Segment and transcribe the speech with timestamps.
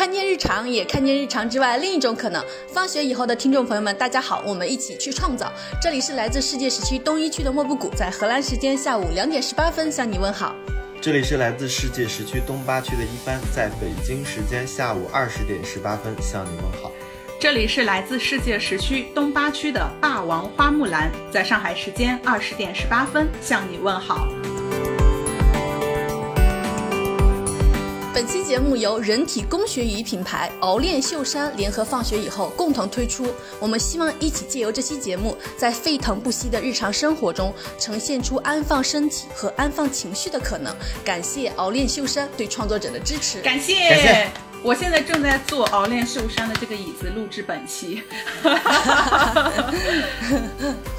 [0.00, 2.42] 看见日常，也看见日常之外另一种可能。
[2.72, 5.52] 放学以后的听众朋友们，大家好，我们一起去创造。
[5.78, 10.54] 这里是来自世界时区东一区的莫布谷，在荷兰时间下午两点十八分向你问好。
[11.02, 16.90] 这里是来自世界时区东八区的一帆，在北京时间下午二十点十八分向你问好。
[17.38, 24.26] 这里是来自世界时区东八区的霸王花木兰，在上海时间二十点十八分向你问好。
[28.20, 33.26] 本期节目由人体工学椅品牌熬练秀山联合放学以后共同推出。
[33.58, 40.76] 我们希望一起借由这期节目，在沸腾不息的日常生活中，呈现出安放身体和安放情绪的可能。
[41.02, 43.88] 感谢熬练秀山对创作者的支持，感谢。
[43.88, 48.02] 感谢我现在正在做熬炼秀山的这个椅子，录制本期。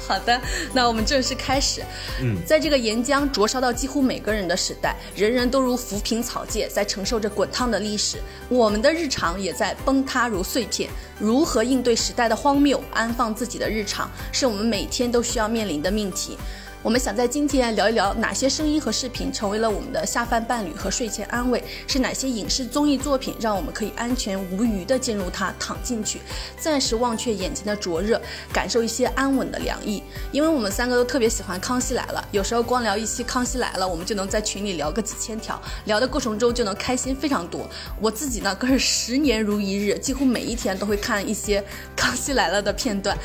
[0.06, 0.40] 好的，
[0.74, 1.80] 那我们正式开始。
[2.20, 8.18] 嗯在这个岩浆灼烧到几乎每个人的时代，人人都如浮萍草芥，在承受着滚烫的历史。
[8.48, 10.90] 我们的日常也在崩塌如碎片。
[11.18, 16.36] 如何应对时代的荒谬，安放自己的日常，是我们每天都需要面临的命题。
[16.82, 26.18] 我们想在今天聊一聊哪些声音和视频成为了我们的下饭伴侣和睡前安慰，是哪些影视综艺作品让我们可以安全无虞地进入它，躺进去，
[26.58, 28.20] 暂时忘却眼前的灼热，
[28.52, 30.02] 感受一些安稳的凉意。
[30.32, 37.64] 因为我们三个都特别喜欢《康熙来了》，有时候光聊一期《康熙来了》，我们就能在群里聊个几千条，聊的过程中就能开心非常多。
[38.00, 41.60] 我自己呢更是十年如一日，几乎每一天都会看一些
[41.94, 43.16] 《康熙来了》的片段。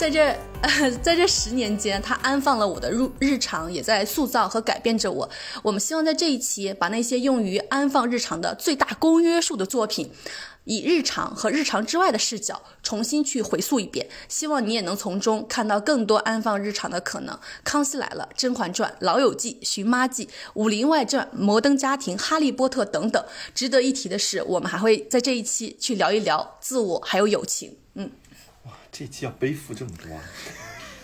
[0.00, 5.28] 在这呃， 在这十年间，它安放了我的日日常，也在塑造和改变着我。
[5.62, 10.10] 我们希望在这一期把那些用于安放日常的最大公约数的作品，
[10.64, 14.08] 以日常和日常之外的视角重新去回溯一遍。
[14.26, 17.38] 希望你也能从中看到更多安放日常的可能。
[17.62, 23.22] 康熙来了、甄嬛传、老友记、寻妈记、武林外传、摩登家庭、哈利波特等等。
[23.54, 27.76] 值得一提的是，我们还会在这一期去聊一聊自我还有友情。
[27.96, 28.10] 嗯。
[29.00, 30.22] 这期要背负这么多啊，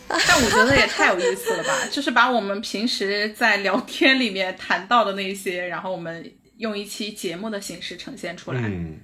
[0.29, 1.73] 但我觉得也太有意思了吧！
[1.91, 8.61] 就是把我们平时在聊天里面谈到的那些，然后我们用一期节目的形式呈现出来。
[8.63, 8.99] 嗯，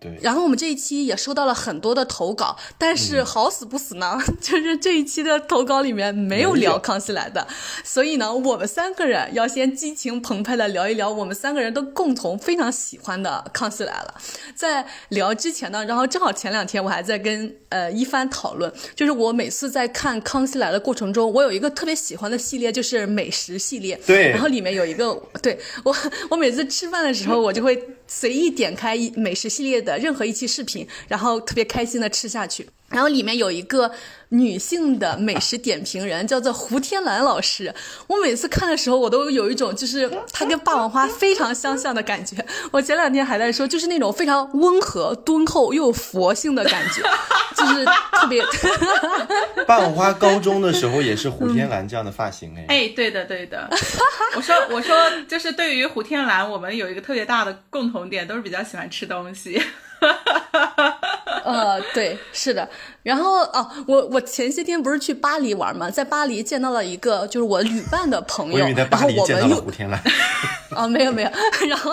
[0.00, 7.46] 对，然后我们这一期也收到了很多的投稿，但是好死不死呢， 就是这一期的投稿里面没有聊康熙来的，
[7.84, 14.14] 所以呢，我们三个人要先激情澎湃的聊一聊我们三个人都共同非常喜欢的康熙来了。
[14.54, 24.30] 在聊之前呢，然后正好前两天我还在跟呃一帆讨论，就是我每次在看康熙来的过程中，我有一个特别喜欢的系列，就是美食系列，对。
[24.30, 25.94] 然后里面有一个对我
[26.30, 27.76] 我每次吃饭的时候，我就会
[28.10, 32.68] 随意点开美食系列的任何一期视频，然后特别开心的吃下去。
[32.88, 33.92] 然后里面有一个
[34.30, 37.72] 女性的美食点评人，叫做胡天兰老师。
[38.06, 42.36] 我每次看的时候，我都有一种就是她跟霸王花非常相像的感觉。
[42.70, 47.02] 我前两天还在说，就是那种非常温和、敦厚又有佛性的感觉，
[47.56, 48.42] 就是特别。
[49.66, 53.68] 霸王花高中的时候也是胡天兰这样的发型哎，哎，对的，对的。
[54.36, 54.96] 我说，我说，
[55.28, 59.60] 就是对于胡天兰，我们有一个特别大的共同点，都是比较喜欢吃东西。
[61.44, 62.68] 呃，对，是的。
[63.02, 69.56] 然后哦，我我前些天不是去巴黎玩嘛，在巴黎见到了一个就是我旅伴的朋友，然后巴黎见到我们又
[70.76, 71.30] 啊， 没有没有，
[71.66, 71.92] 然后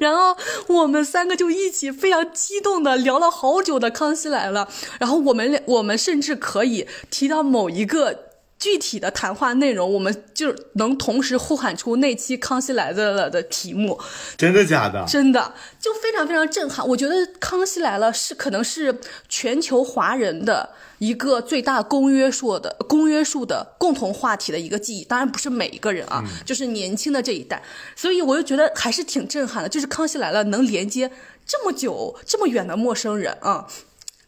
[0.00, 0.36] 然后
[0.68, 4.66] 我们三个就一起非常激动的聊了好久的《康熙来了》，
[4.98, 8.29] 然后我们俩我们甚至可以提到某一个。
[8.60, 13.98] 具体的谈话内容，我们就能同时呼喊出那期《康熙来了》的题目，
[14.36, 15.02] 真的假的？
[15.08, 16.86] 真的就非常非常震撼。
[16.86, 19.00] 我觉得《康熙来了》是可能是
[19.30, 20.68] 全球华人的
[20.98, 25.04] 一个最大公约数的公约数的共同话题的一个记忆。
[25.04, 27.62] 当然不是每一个人啊，就是年轻的这一代。
[27.96, 31.10] 所以我就觉得还是挺震撼的，就是《康熙来了》能连接
[31.46, 33.66] 这么久、这么远的陌生人啊。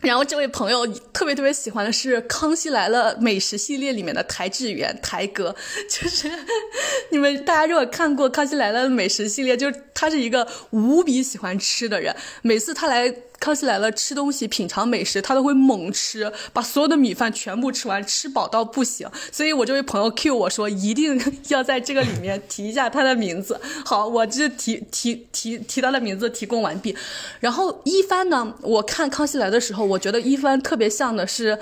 [0.02, 5.54] 然后这位朋友特别特别喜欢的是《康熙来了》美食系列里面的台志源台哥，
[5.88, 6.30] 就是
[7.10, 13.14] 你们大家如果看过《康熙来了》美食系列，就是他是一个无比喜欢吃的人，每次他来。
[13.42, 19.08] 康熙来了，吃东西品尝美食，他都会猛吃，把所有的米饭全部吃完，吃饱到不行。
[19.32, 23.60] 所以我这位朋友 Q 我说，一定要在这个里面提一下他的名字。
[23.84, 26.96] 好，我就提提提提他的名字提供完毕。
[27.40, 31.58] 然后一帆呢，我看康熙来的时候，我觉得一帆特别像的是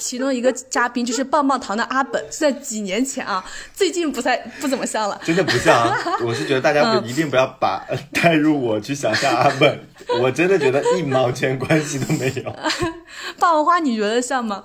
[0.00, 3.44] 其中一个嘉宾，就是棒棒糖的阿本，在几年前啊，
[3.74, 5.20] 最近不太不怎么像了。
[5.26, 5.94] 真的不像啊！
[6.24, 9.78] 我是觉得大家一定不要把呃带入我去想象阿本，
[10.22, 12.54] 我真的觉得一毛钱关系都没有。
[13.38, 14.64] 霸王花，你觉得像吗？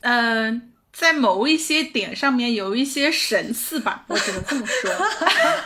[0.00, 4.90] 嗯、在某一些点上面有一些神似吧，我只能这么说。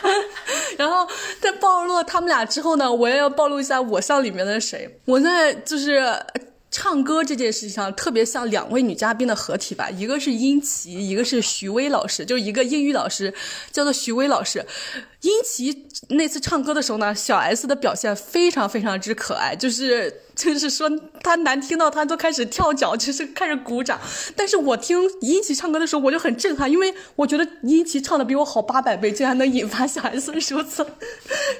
[0.77, 1.07] 然后，
[1.39, 4.99] 在暴露了他们俩之后呢，我也要暴露一下我像里面的谁。
[5.05, 6.01] 我在就是
[6.71, 13.31] 唱歌这件事情上特别像两位女嘉宾的合体吧，一个是殷琦，一个是徐薇老师，就一个英语老师
[13.71, 14.65] 叫做徐薇老师。
[15.21, 20.89] 殷琦那次唱歌的时候呢，小 S 的表现非常非常之可爱，就是就是说
[21.21, 23.99] 他难听到他都开始跳脚，就是开始鼓掌。
[24.35, 30.85] 但是我听殷琦唱歌的时候，我就很震撼，因为我觉得殷琦唱的比我好八百倍，竟然能引发小 S 如此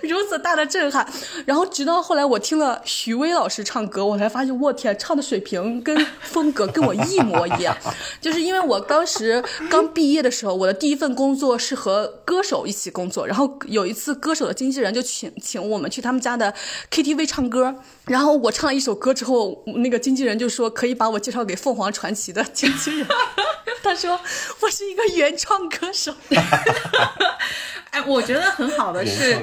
[0.02, 1.08] 如此大的震撼。
[1.46, 7.75] 然后直到后来我听了徐薇老师唱歌，我才发现，我天，唱的水平跟风格跟我一模一样。
[8.20, 13.44] 就是因为我当时刚毕业的时候，我的第一份工作是和歌手一起工作，然后。
[13.68, 16.54] 有一次，歌手的经纪人就请请我们去他们家的
[16.92, 17.75] KTV 唱歌，
[18.06, 23.08] 然后我唱了一首歌之后，那个经纪人就说可以把我介绍给凤凰传奇的经纪人，
[23.82, 24.20] 他说
[24.62, 26.14] 我是一个原创歌手。
[27.92, 29.38] 哎，我觉得很好的是，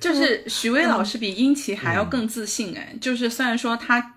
[0.00, 2.76] 就是许巍老师比殷琦还要更自信。
[2.76, 4.16] 哎，就是虽然说他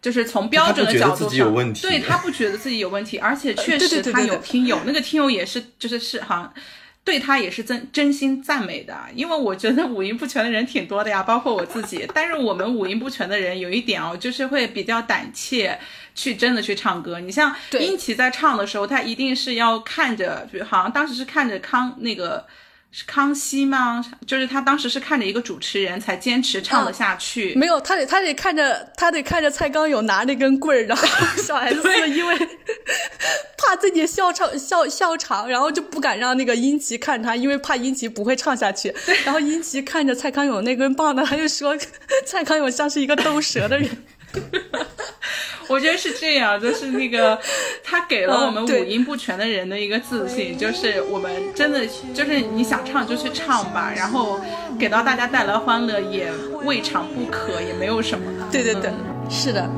[0.00, 6.54] 就是从标准的角度上，对他不觉得自己有问题，而且确实他有听友，那个听友也是就是是好像。
[7.04, 12.06] 对他也是真真心赞美的，因为我觉得五音不全的人挺多的呀，包括我自己。
[12.14, 15.78] 但是我们五音不全的人有一点哦，就是会比较胆怯，
[16.14, 17.18] 去真的去唱歌。
[17.20, 22.46] 你像殷琦在唱的时候，他一定是要看着，好像当时是看着康那个。
[22.90, 24.02] 是康熙吗？
[24.26, 27.54] 就是他当时是看着一个主持人才坚持唱了下去。
[27.54, 31.06] 没有，他得他得看着他得看着蔡康永拿那根棍儿，然后
[31.42, 31.76] 小 S
[32.08, 32.36] 因为
[33.58, 38.92] 怕自己笑场笑笑场，然后就不敢让那个殷琦看他，因为怕殷琦不会唱下去。
[39.24, 41.76] 然后殷琦看着蔡康永那根棒呢，他就说
[42.24, 44.04] 蔡康永像是一个兜蛇的人。
[45.68, 47.38] 我觉得是这样，就是那个
[47.84, 54.40] 他给了我们五音不全的人的一个自信，就是我们真的就是你想唱就去唱吧，然后
[54.78, 56.32] 给到大家带来欢乐也
[56.64, 58.46] 未尝不可，也没有什么的。
[58.50, 58.90] 对对对，
[59.28, 59.68] 是的。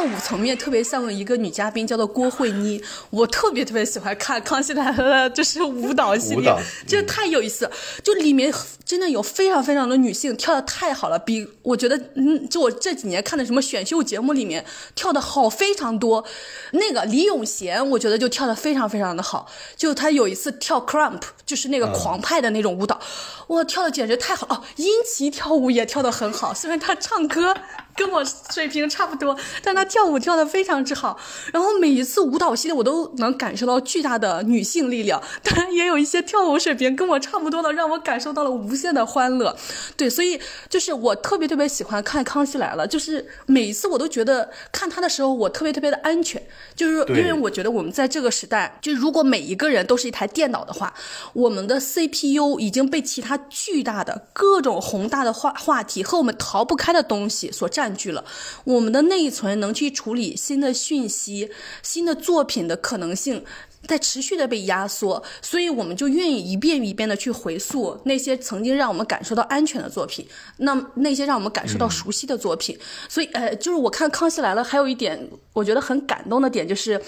[0.00, 2.80] 在跳舞层面特别像一个女嘉宾，叫做郭慧妮。
[3.10, 6.56] 我特别特别喜欢看《康熙来了》就是舞蹈系列，
[6.86, 7.68] 真的太有意思。
[8.04, 8.54] 就里面
[8.84, 16.24] 真的有非常非常的女性跳的太好了，比我觉得，嗯，就我这几年看的什么选秀节目里面跳的好非常多。
[16.70, 19.50] 那个李永贤，我觉得就跳的非常非常的好。
[19.76, 23.00] 就他有一次跳 Crump，就是那个狂派的那种舞蹈，
[23.48, 24.62] 哇，跳的简直太好哦。
[24.76, 27.52] 殷琦跳舞也跳的很好，虽然他唱歌。
[27.96, 31.18] 跟我水平差不多，但他跳舞跳得非常之好。
[31.52, 35.22] 然后每一次舞蹈系列，我都能感受到巨大的女性力量。
[35.42, 39.56] 当然，也有一些跳舞水平跟我差不多的，让我感受到了无限的欢乐。
[39.96, 46.42] 对，所以就是我特别特别喜欢看《康熙来了》，就是每一次我都觉得看他的时候，我特别特别的安全。
[46.74, 50.94] 就是因为我觉得我们在这个时代，就如果每一个人都是一台电脑的话，
[51.34, 57.90] 我们的 CPU 已经被其他巨大的各种宏大的话话题和我们逃不开的东西所占。
[57.90, 58.24] 据了，
[58.64, 61.50] 我们的内存能去处理新的讯息、
[61.82, 63.44] 新的作品的可能性
[63.86, 70.26] 在持续的被压缩，所以我们就愿意一遍一遍的去回溯那些曾经让我们感受到安全的作品，
[70.58, 72.78] 那那些让我们感受到熟悉的作品。
[73.08, 77.00] 所以，呃，就是我看《康熙来了》，还有一点我觉得很感动的点，就是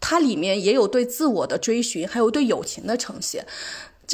[0.00, 3.46] 它里面也有对自我的追寻，还有对友情的呈现。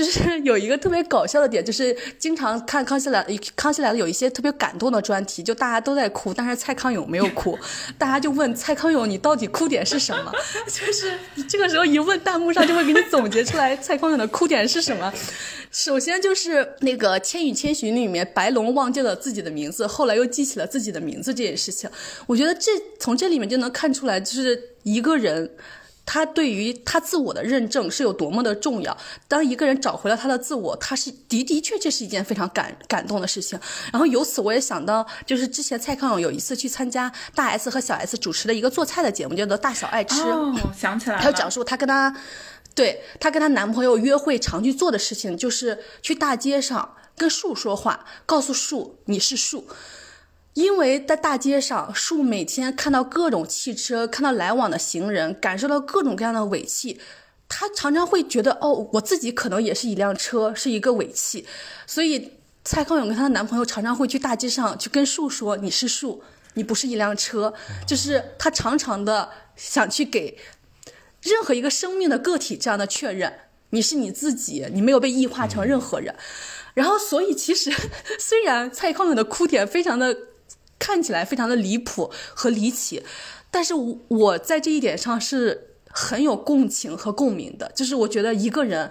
[0.02, 7.59] 就是 有一个特别搞笑的点，就是经常看《康熙来了》，康熙来了有一些特别感动的专题，就大家都在哭，但是蔡康永没有哭，
[7.99, 10.33] 大家就问蔡康永你到底哭点是什么？
[10.66, 15.12] 就是这个时候一问，弹幕上就会给你总结出来蔡康永的哭点是什么。
[15.71, 21.90] 首先就是那个《千与千寻》里面白龙忘记了自己的名字，后来又记起了自己的名字这件事情，
[22.26, 25.50] 我觉得这从这里面就能看出来，就是一个人。
[26.12, 28.97] 他对于他自我的认证是有多么的重要。
[29.29, 33.57] 当一个人找回了他的自我，他是的的确确是一件非常感感动的事情。
[33.93, 40.17] 然后由此我也想到，就是之前蔡康永有一次去参加大 S 和小 S 主持的一个做菜的节目，叫做《大小爱吃》。
[40.29, 41.23] 哦，想起来了。
[41.23, 42.12] 他讲述他跟他，
[42.75, 49.69] 对他跟他男朋友约会常去做的事情，就是去大街上跟树说话，告诉树你是树。
[50.54, 57.00] 因为在大街上，树每天看到各种汽车，看到来往的行人，感受到各种各样的尾气，
[57.49, 61.47] 他常常会觉得，哦，我自己可能也是一辆车，是一个尾气。
[61.87, 62.33] 所以，
[62.64, 66.23] 蔡康永跟她的男朋友常常会去大街上去跟树说：“你是树，
[66.54, 67.54] 你不是一辆车，
[67.87, 70.37] 就是他常常的想去给
[71.23, 73.33] 任何一个生命的个体这样的确认，
[73.71, 76.14] 你是你自己，你没有被异化成任何人。
[76.75, 77.73] 然后，所以其实
[78.19, 80.16] 虽然蔡康永的哭点非常的
[80.80, 83.04] 看起来非常的离谱和离奇，
[83.52, 83.72] 但是
[84.08, 88.90] 我在这一点上是很有共情和共鸣的，就是我觉得一个人。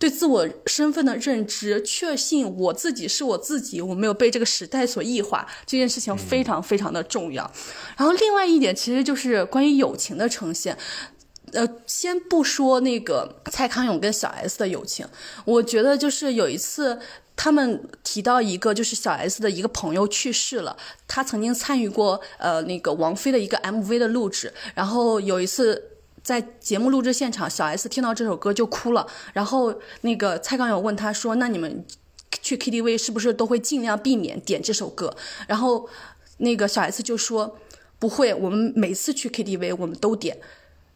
[0.00, 7.42] 对自我身份的认知，确信我自己是我自己，我没有被这个时代所异化，这件事情非常非常的重要。
[7.98, 10.74] 然后另外一点，其实就是关于友情的呈现。
[11.52, 15.06] 呃，先不说那个蔡康永跟小 S 的友情，
[15.44, 16.98] 我觉得就是有一次
[17.42, 20.76] 他们提到一个，就是小 S 的一个朋友去世了，
[21.08, 25.86] 他曾经参与过呃那个王菲的一个 MV 的录制，然后有一次。
[26.22, 29.06] 在节目录制现场，小 S 听到这首歌就哭了。
[29.32, 31.82] 然后那个蔡康永问他说：“那你们
[32.42, 35.16] 去 KTV 是不是都会尽量避免点这首歌？”
[35.48, 35.88] 然后
[36.36, 37.56] 那个小 S 就说
[37.98, 40.38] ：“不会，我们每次去 KTV 我们都点，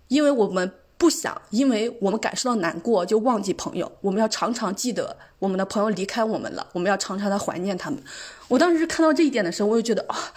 [0.09, 3.91] 因为我们不想，因为我们感受到难过就忘记朋友。
[4.01, 8.03] 我们要常常记得我们的朋友离开我们了，我们要常常的怀念他们。”
[8.49, 10.33] 我当时看到这一点的时候，我就觉得啊，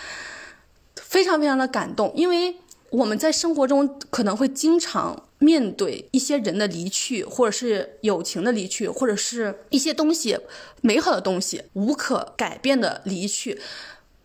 [0.95, 2.55] 非常非常的感动，因为。
[2.89, 10.39] 我们在生活中可能会经常面对一些人的离去，或者是友情的离去，或者是一些东西
[10.79, 13.59] 美好的东西无可改变的离去。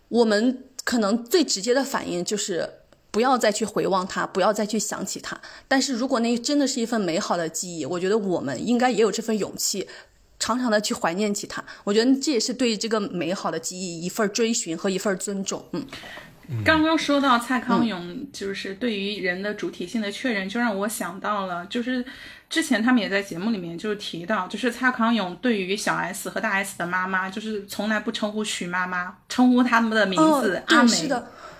[0.07, 2.69] 我们可能最直接的反应就是
[3.13, 5.39] 不要再去回望它，不要再去想起它。
[5.67, 9.87] 但是如果那真的是一份美好的记忆，我觉得我们应该也有这份勇气，
[10.39, 11.63] 常常的去怀念起它。
[11.83, 15.63] 我觉得这也是对这个美好的记忆一份追寻和一份尊重。
[15.73, 15.85] 嗯。
[16.65, 22.03] 刚刚说到蔡康永，就是对于人的主体性的确认，就让我想到了，就是
[22.49, 31.09] 之前他们也在节目里面就是提到，就是蔡康永对于小 S 和大 S 的妈妈，就是从来不称呼徐妈妈，称呼他们的名字阿美。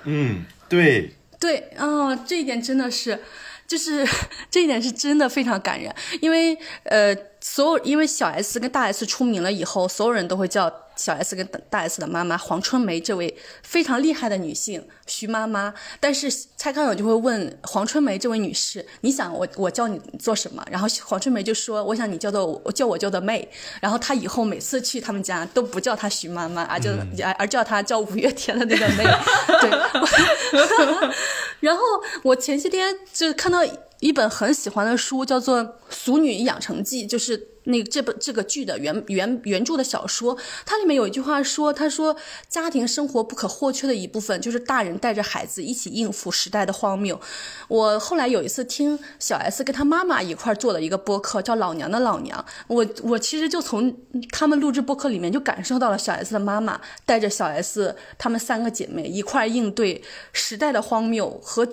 [0.04, 3.20] 嗯，对，对，哦，这一点真的是，
[3.68, 4.08] 就是
[4.50, 10.72] 这一点是真的非常感人，因为呃，所有因为小 S 跟大 S 出名了以后，所有人都会叫。
[10.96, 23.50] 小 S 跟大 S 的妈妈黄春梅这位非常厉害的女性徐妈妈，但是蔡康永就会问黄春梅这位女士：“你想我我叫你做什么？”然后黄春梅就说：“我想你叫做我叫我叫的妹。”
[23.82, 26.92] 然后她以后每次去他们家都不叫她徐妈妈，而就
[27.24, 29.04] 而而叫她叫五月天的那个妹。
[29.62, 29.70] 对。
[31.60, 31.84] 然后
[32.24, 33.60] 我前些天就看到
[34.00, 37.53] 一本很喜欢的书，叫做《俗女养成记》，就是。
[37.66, 42.16] 那这本这个剧的原原原著的小说，它里面有一句话说：“他说
[42.50, 47.20] 家庭生活不可或缺的一部分就是大人带着孩子一起应付时代的荒谬。”
[47.70, 52.40] 我后来有一次听小 S 跟他妈妈一块做了一个播客，叫《老娘的老娘》。
[52.68, 53.96] 我我其实就从
[54.32, 61.68] 他们录制播客里面就感受到了小 S 的妈妈带着小 S 他们三个姐妹一块应对时代的荒谬和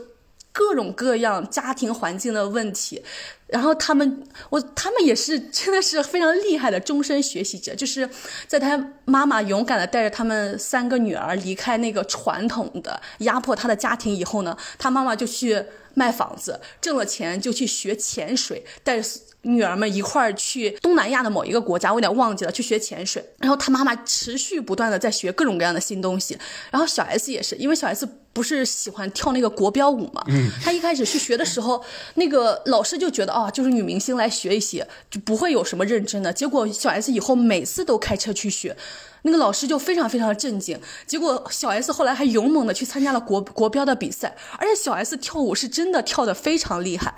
[0.53, 3.03] 各种各样家庭环境的问题。
[3.47, 8.09] 然后他们，我他们也是真的是非常厉害的终身学习者，就是
[8.47, 15.65] 在他妈妈勇敢的带着他们三个女儿离开那个传统的压迫他的家庭以后呢，他妈妈就去
[15.95, 19.09] 卖房子，挣了钱就去学潜水，带着
[19.43, 23.25] 女儿们一块儿去东南亚的某一个国家，我有点忘记了，去学潜水。
[23.39, 26.39] 然后她妈妈持续不断的在学各种各样的新东西。
[26.71, 31.83] 然后小 S 也是，因为小 S 不是喜欢跳那个国标舞嘛，嗯，他一开始去学的时候，
[32.15, 36.33] 那个老师就觉得啊，就是女明星来学一些，就不会有什么认真的。
[36.33, 38.77] 结果小 S 以后每次都开车去学，
[39.23, 40.79] 那个老师就非常非常的震惊。
[41.07, 47.15] 结果小 S 后来还勇猛的去参加了国国标的比赛，而且小 S 跳舞是真的跳的非常厉害。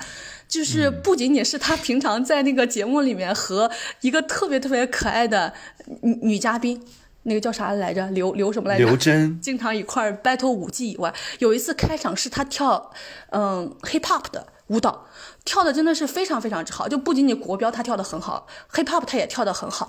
[0.48, 3.70] 就是不仅仅是她平常在那个节目里面和
[4.02, 5.50] 一个特别特别可爱的
[6.02, 6.84] 女女嘉宾，
[7.22, 8.06] 那个叫啥来着？
[8.08, 8.84] 刘刘什么来着？
[8.84, 12.90] 刘真，经常一块 battle 舞技以外，有一次开场是她跳
[13.30, 15.06] 嗯 hip hop 的舞蹈，
[15.46, 16.86] 跳的真的是非常非常之好。
[16.86, 19.88] 就不仅仅国标她跳的很好，hip hop 她也跳的很好。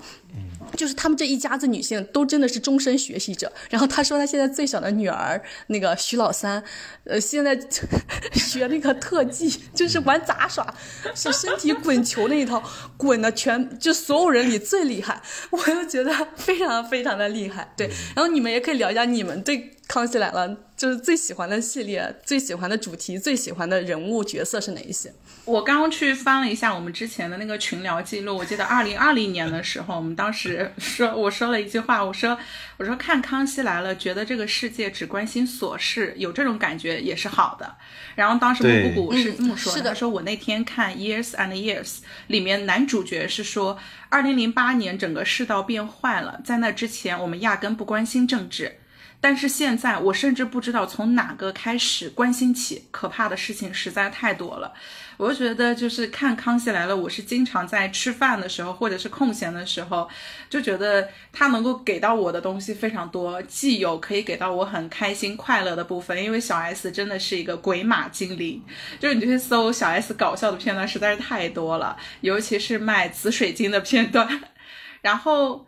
[0.76, 3.52] 就是他们这一家子女性都真的是终身学习者。
[3.70, 6.62] 然后他说他现在最小的女儿那个徐老三，
[7.04, 7.58] 呃，现在
[8.34, 10.74] 学那个特技，就是玩杂耍，
[11.14, 12.62] 是身体滚球那一套，
[12.96, 15.20] 滚的全就所有人里最厉害。
[15.50, 17.72] 我就觉得非常非常的厉害。
[17.76, 25.12] 对，然后你们也可以聊一下你们对《康熙来了》就是最喜欢的系列、最喜欢的主题、最喜欢的人物角色是哪一些？
[25.44, 32.38] 我刚刚去翻了一下我们之前的那个群聊记录，我记得二零二零年的时候，我们当时说我说了一句话，我说
[32.76, 37.74] 我说看康熙来了，觉得这个世界只关心琐事，有这种感觉也是好的。
[38.14, 48.78] 然后当时木布谷是这么说的，他说我那天看 Years and Years 里面男主角是说，二零零八年整个世道变坏了，在那之前我们压根不关心政治。
[49.20, 54.74] 但是现在我甚至不知道从哪个开始关心起，可怕的事情实在太多了。
[55.16, 60.08] 我就觉得，就是看《康熙来了》，我是经常在吃饭的时候，或者是空闲的时候，
[60.50, 68.62] 就觉得他能够给到我的东西非常多，既有可以给到我很开心快乐的部分，因为小 S 真的是一个鬼马精灵，
[68.98, 74.40] 就是你去搜小 S 搞笑的片段实在是太多了，尤其是卖紫水晶的片段，
[75.02, 75.66] 然后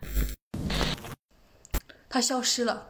[2.08, 2.88] 他消失了。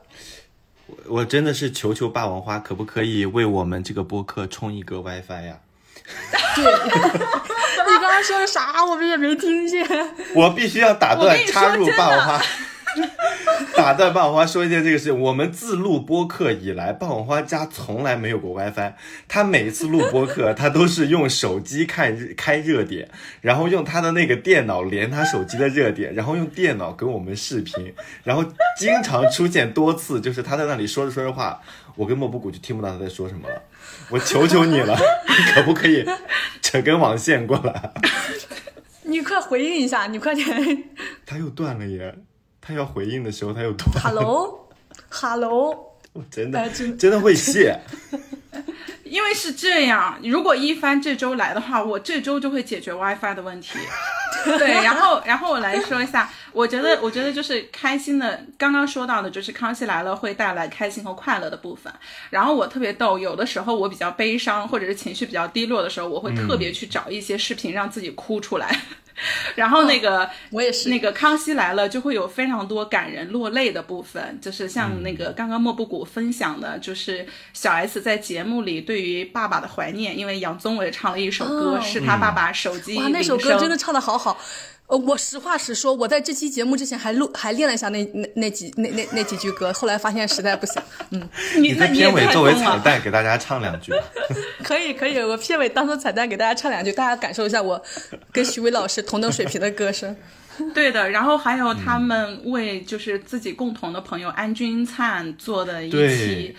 [0.87, 5.61] 我我真的是求求霸王花，可不可以为我们这个播客充一个 WiFi 呀？
[5.61, 5.66] 对，
[6.57, 8.85] 你刚刚说的啥？
[8.85, 9.87] 我们也没听见。
[10.35, 12.43] 我必须要打断，插入霸王花，
[13.77, 15.21] 打断霸王花说一件这个事情。
[15.21, 18.93] 我们自录播客以来，霸王花家从来没有过 WiFi。
[19.29, 23.09] 他每次录播客，他都是用手机看开热点，
[23.41, 27.93] 然后用他的那个电脑连他手机的热点，然后用电脑跟我们视频，
[28.25, 28.45] 然后
[28.79, 31.61] 经常出现多次，就是他在那里说着说着话，
[31.97, 33.63] 我跟莫布谷就听不到他在说什么了。
[34.11, 34.97] 我求求你了，
[35.29, 36.05] 你可不可以
[36.63, 37.93] 扯根网线过来？
[39.03, 40.85] 你快回应一下，你快点。
[41.25, 42.15] 他又断了耶！
[42.61, 43.91] 他要回应的时候他又断。
[44.03, 47.79] Hello，Hello， 我真的真的会谢。
[49.05, 53.79] 因为是这样，如果一帆这周来的话，我这周就会解决 WiFi 的问题。
[54.59, 61.93] 对，然后然后我来说一下，我觉得我觉得就是开心的，刚刚说到的就是康熙来了会带来开心和快乐的部分。
[62.31, 68.81] 然后我特别逗，有的时候我比较悲伤或者是情绪比较低落的时候，我会特别去找一些视频让自己哭出来。
[69.57, 84.39] 然后那个我也是，那个康熙来了就会有非常多感人落泪的部分，就是像那个刚刚莫布谷分享的，就是小 S 在节目里对于爸爸的怀念，因为杨宗纬唱了一首歌，是他爸爸手机哇，那首歌真的唱的好好。
[84.87, 90.81] 呃，我实话实说，我在这期节目之前还录还练了一下那那那几那那那几句歌，后来发现实在不行。
[91.11, 93.93] 嗯，你在片尾作为彩蛋给大家唱两句。
[94.63, 97.83] 可以可以，我片尾当做彩蛋给大家唱两句，大家感受一下我
[98.31, 100.17] 跟徐伟老师同等水平的歌声。
[100.75, 106.55] 对的，然后还有他们为就是自己共同的朋友安钧璨做的一期，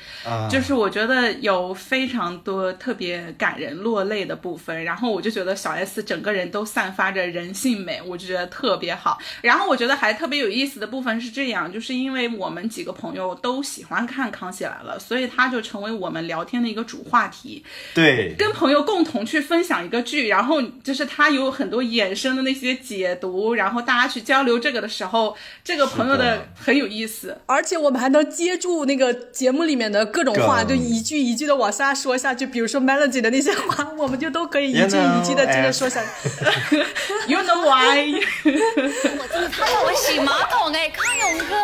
[0.49, 9.17] 就是我觉得有非常多特别感人落泪的部分，然后我就觉得小 S 整个人都散发着人性美，我就觉得特别好。
[9.41, 17.63] 然后我觉得还特别有意思的部分是这样，就是因为我们几个朋友都喜欢看《康熙来了》，所以他就成为我们聊天的一个主话题。
[17.95, 23.86] 对，跟朋友共同去分享一个剧，然后就是他有很多衍生的那些解读，然后。
[23.87, 32.45] 大家去交流这个的时候，这个朋友的很有意思，而且我们还能接住那个节目里面的各种话，就一句一句的往下说下去。
[32.45, 36.77] 比如说 Melody 的那些话，我们就都可以一句一句的接着说下去。
[37.31, 38.13] You know why？
[38.43, 41.55] 我今天他要我洗马桶哎，康永哥。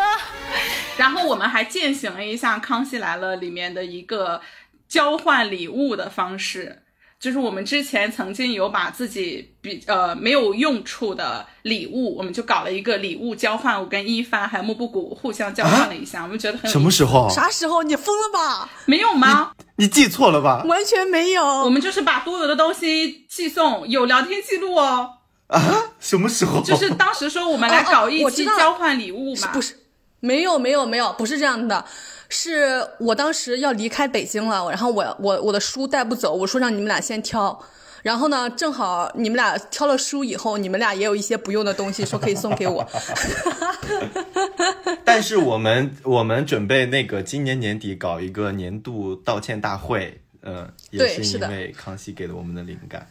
[0.96, 4.40] 然后我们还践行了一下《康熙来了》里面的一个
[4.88, 6.83] 交换礼物的方式。
[7.24, 13.80] 就是我们之前曾经有把自己比呃没有用处的礼物，我们就搞了一个礼物交换。
[13.80, 17.30] 我跟一帆还有木布谷互相交换了一下，我们觉得很什么时候？
[17.30, 17.82] 啥时候？
[17.84, 18.70] 你疯了吧？
[18.84, 19.54] 没有吗？
[19.78, 20.66] 你记错了吧？
[20.66, 21.46] 完全没有。
[21.46, 25.12] 我们就是把多余的东西寄送，有聊天记录哦。
[25.48, 25.62] 啊？
[26.02, 26.62] 什么时候？
[26.62, 29.48] 就是当时说我们来搞一期交换礼物嘛？
[29.54, 29.78] 不是，
[30.20, 31.86] 没有没有没有，不是这样的。
[32.34, 37.63] 是我当时要离开北京了，然后我我我的书带不走，我说让你们俩先挑，
[38.02, 42.84] 然后呢，正好你们俩挑了书以后，你们俩也有一些不用的东西，说可以送给我。
[45.06, 53.08] 但是我们我们准备那个今年年底搞一个年度道歉大会，嗯，也是因为康熙给了我们的灵感，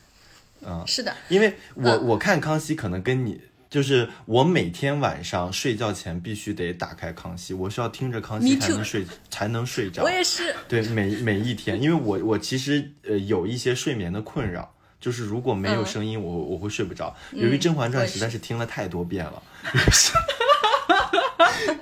[0.67, 3.41] 嗯，是的，因为我我看康熙可能跟你。
[3.73, 10.03] 就是我每天晚上睡觉前必须得打开康熙，我是要听着康熙才能睡才能睡着。
[10.03, 10.55] 我也是。
[10.69, 17.17] 对，每每一天，因为我我其实呃有一些睡眠的困扰，就是如果没有声音，我我会睡不着。
[17.31, 19.43] 由于《甄嬛传》实在是听了太多遍了。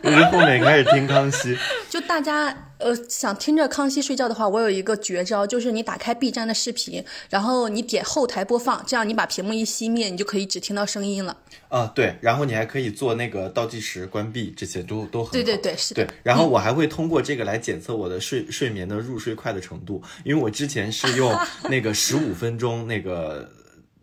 [0.02, 1.58] 我是 后面开始听康熙，
[1.90, 11.36] 就大家呃想听着康熙睡觉的话，我有一个绝招，就是你打开 B 站的视频，然后你点后台播放，这样你把屏幕一熄灭，你就可以只听到声音了。
[11.68, 16.06] 啊，对，然后你还可以做那个倒计时关闭，这些都都很对对对是对。
[16.22, 21.36] 然后我还会通过这个来检测我的睡睡眠的入睡快的程度，因为我之前是用
[21.68, 23.50] 那个十五分钟那个。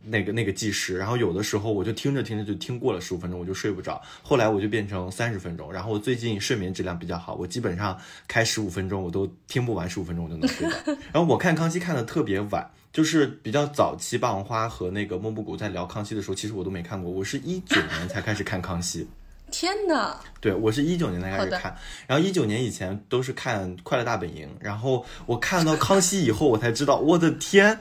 [0.09, 4.01] 那个那个计时，然后有的时候我就听着听着就听过了十五分钟，我就睡不着。
[4.21, 10.75] 后来我就变成三十分钟，然后我最近睡眠质量比较好，我基本上开十五分钟我都听不完十五分钟我就能睡着。
[11.11, 19.07] 然后我看康熙看的特别晚，就是比较早期，霸王花和那个莫布谷在聊康熙的时候，其实我都没看过，我是一九年才开始看康熙。
[19.49, 20.19] 天哪！
[20.41, 21.73] 对我是一九年才开始看，
[22.05, 27.79] 然后一九年以前都是看《快乐大本营》，然后我看到康熙以后，我才知道，我的天，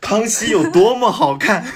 [0.00, 1.66] 康熙有多么好看。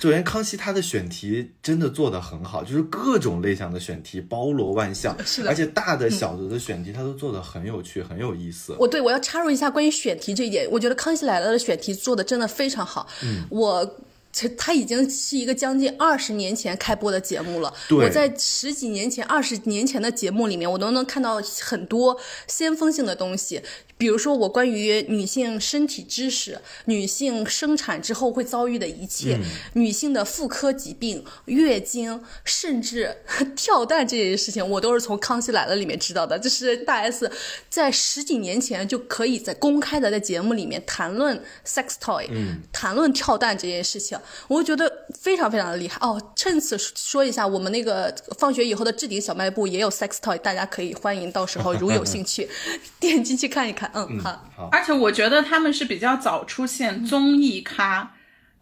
[0.00, 8.74] 首先，康熙他的选题真的做得很好，就是各种类型的选题包罗万象，是的，而且大的小的的选题他都做得很有趣，很有意思。
[8.78, 13.06] 我对我要插入一下关于选题这一点，我觉得康熙来了的选题做的真的非常好。
[13.22, 13.96] 嗯，我。
[14.56, 17.72] 它已经是一个将近二十年前开播的节目了。
[17.90, 23.62] 我在十几年前、二十年前的节目里面，我都能看到很多先锋性的东西。
[23.98, 29.38] 比如说，我关于女性身体知识、女性生产之后会遭遇的一切、
[29.74, 33.16] 女性的妇科疾病、月经，甚至
[33.54, 36.38] 跳蛋这件事情，我都是从《康熙来了》里面知道的。
[36.38, 37.30] 就是大 S
[37.68, 42.26] 在十几年前就可以在公开的在节目里面谈论 sex toy，
[42.72, 46.20] 谈论跳蛋这件事情，我觉得非常非常的厉害哦。
[46.34, 52.48] 趁此说一下，我们那个放学以后的置顶小卖部也有 sex toy，大家可以欢迎到时候如有兴趣
[53.00, 53.90] 点进去看一看。
[53.94, 58.14] 嗯，好，而且我觉得他们是比较早出现综艺咖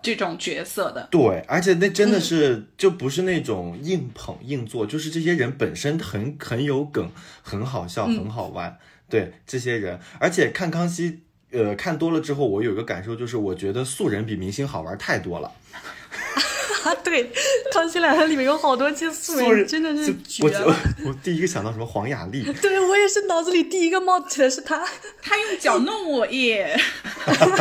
[0.03, 1.09] 这种角色的。
[1.11, 7.11] 对，而且那真的是就不是那种硬捧硬做，就是这些人本身很很有梗，
[7.43, 8.79] 很好笑，很好玩。
[9.11, 15.53] 对这些人，而且看康熙，呃，看多了之后，我有一个感受就是，我觉得素人比明星好玩太多了。
[16.97, 17.31] 对，
[17.73, 20.75] 康熙来了里面有好多期素人，真的是绝了。
[21.05, 24.87] 我第一个想到什么黄雅莉， 对我也是脑子里第一个冒起的是她，
[25.21, 26.79] 她用脚弄我耶。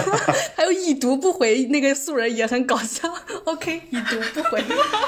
[0.55, 3.13] 还有已读不回那个素人也很搞笑。
[3.43, 4.63] OK，已读不回。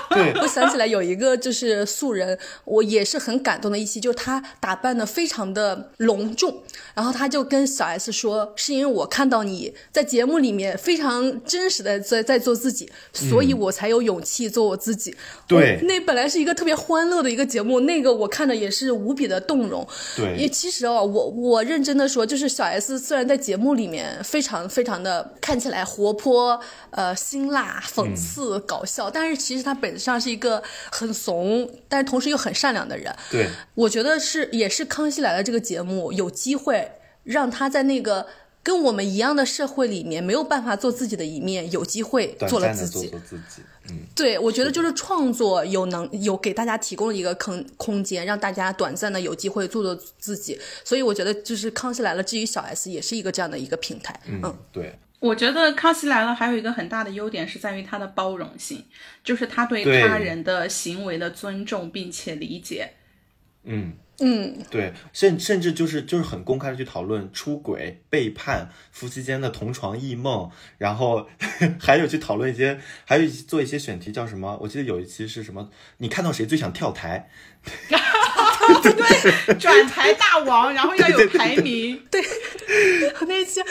[0.10, 14.00] 对，我想起来有一个就是素人，我也是很感动的一期，就是他打扮的非常的隆重，然后他就跟小 S 说，是因为我看到你在节目里面非常真实的在在做自己，所以我才有。
[14.00, 15.14] 勇气做我自己，
[15.46, 19.86] 对，那本来是一个特别欢乐的一个节目，那个我看的也是无比的动容。
[20.16, 26.58] 对，也其实哦，我我认真的说，就是小 S 虽然在节目里面非常非常的看起来活泼、
[26.92, 33.14] 呃辛辣、讽刺、搞笑，但是其实她本质上是一个很怂，但是同时又很善良的人。
[33.30, 36.94] 对，我觉得是也是《康熙来了》这个节目有机会
[37.26, 38.26] 让他在那个。
[38.62, 43.08] 跟我们一样的社会里面没有办法做自己的一面，有机会做了自己。
[43.08, 50.60] 做自己，嗯，对，我觉得就是创作有能有给大家提供了一个空空间，让大家短暂的有机会做做自己。
[50.84, 54.20] 所以我觉得就是《康熙来了》至于小 S 也是一个这样的一个平台。
[54.26, 58.86] 嗯，对，我觉得《康熙来了》还有一个很大的优点是在于它的包容性，
[59.24, 62.94] 就是他对他人的行为的尊重并且理解。
[63.64, 63.94] 嗯。
[64.22, 71.28] 嗯，对，甚甚至就是就是很公开的去讨论出轨、背叛、夫妻间的同床异梦，然后
[71.80, 74.58] 还有去讨论一些，还有做一些选题，叫什么？
[74.62, 75.70] 我记得有一期是什么？
[75.98, 77.30] 你看到谁最想跳台？
[78.84, 82.00] 对，转台大王，然后要有排名。
[82.12, 82.22] 对，
[83.28, 83.62] 那期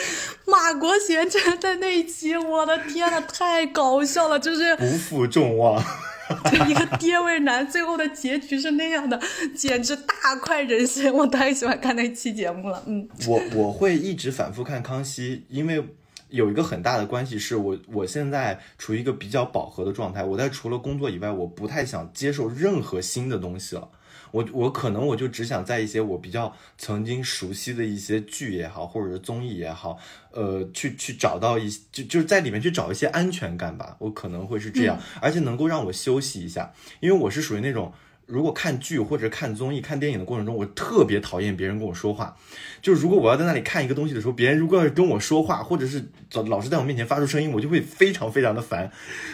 [0.45, 5.81] 马国贤真的那一期，我的天呐，太搞笑了，就是不负众望。
[6.69, 9.19] 一个爹味男，最后的结局是那样的，
[9.55, 11.11] 简直大快人心！
[11.11, 12.83] 我太喜欢看那期节目了。
[12.85, 15.83] 嗯，我我会一直反复看康熙，因为
[16.29, 23.89] 有一个很大的关系是我我现在处于一个比较饱和的状态，我在除了工作以外，我不太想接受任何新的东西了。
[24.31, 29.97] 我我可能我就只想在一些我比较曾经熟悉的一些剧也好，或者是综艺也好，
[30.31, 33.95] 呃，去去找到一就就是在里面去找一些安全感吧。
[33.99, 37.93] 我可能会是这样，而且能够让我休息一下，因为我是属于那种。
[38.29, 42.37] 如果看剧或者看综艺、看电影的过程中，我特别讨厌别人跟我说话。
[42.81, 46.05] 就是如果我要在那里看一个东西的时候，别人如果要是跟我说话，或者是
[46.47, 48.91] 老是在我面前发出声音，我就会非常非常的烦。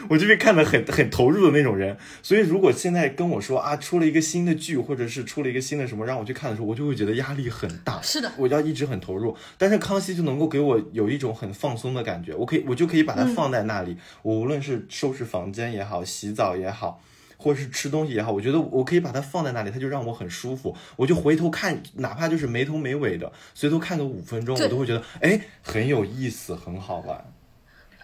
[0.10, 1.98] 我就会看得很很投入的那种人。
[2.24, 8.02] 所以如果现在跟我说啊，出了一个新的剧，或者是出了一个新的什么让我去看的时候，我就会觉得压力很大。
[8.02, 9.36] 是的，我要一直很投入。
[9.58, 13.98] 但是康熙就能够给我有一种很放松的感觉，我可以我就可以把它放在那里。
[14.22, 17.02] 我无论是收拾房间也好，洗澡也好。
[17.46, 20.76] 或者是吃东西也好，我觉得我可以把它放在那里，它就让我很舒服。
[20.96, 27.24] 我就回头看，哪怕就是没头没尾的，随头看个五分钟，我都会觉得哎很有意思，很好玩。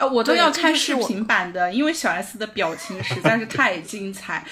[0.02, 4.44] 呃，我都要看视频版的，因为小 S 的表情实在是太精彩，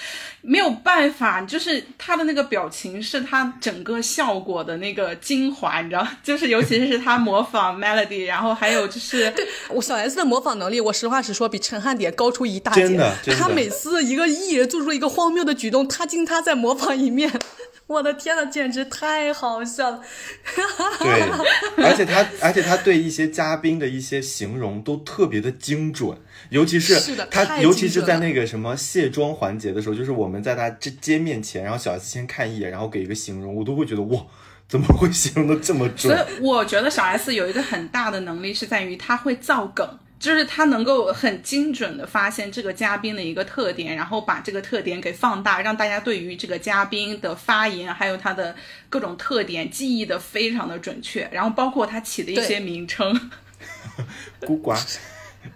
[0.41, 9.33] 没有办法，就是他的那个表情是他整个效果的那个精华，你知道，就是尤其是他模仿 Melody，然后还有就是
[9.69, 12.81] 我小 S 的模仿能力，我实话实说比陈汉典高出一大截。
[12.81, 17.27] 真的，他每次一个艺人做出一个荒谬的举动，他经他在模仿一面。
[17.89, 19.99] 我的天呐，简直太好笑了！
[20.99, 26.15] 对，而且他，而且他对一些嘉宾的一些形容都特别的精准，
[26.51, 34.23] 尤其是他，尤其是在那个什么卸妆环节的时候，就是我们在他这接面前，然后小 S 先看一眼，然后给一个形容，我都会觉得哇，
[34.67, 36.15] 怎么会形容的这么准？
[36.15, 39.97] 所以我觉得小 S 有一个很大的能力是在于他会造梗。
[40.19, 48.53] 就是他能够很精准的发现这个嘉宾的一个特点，然后把这个特点给放大，让大家对于这个嘉宾的发言还有他的
[48.89, 53.31] 各种特点记忆的非常的准确，然后包括他起的一些名称，
[54.45, 54.77] 孤寡。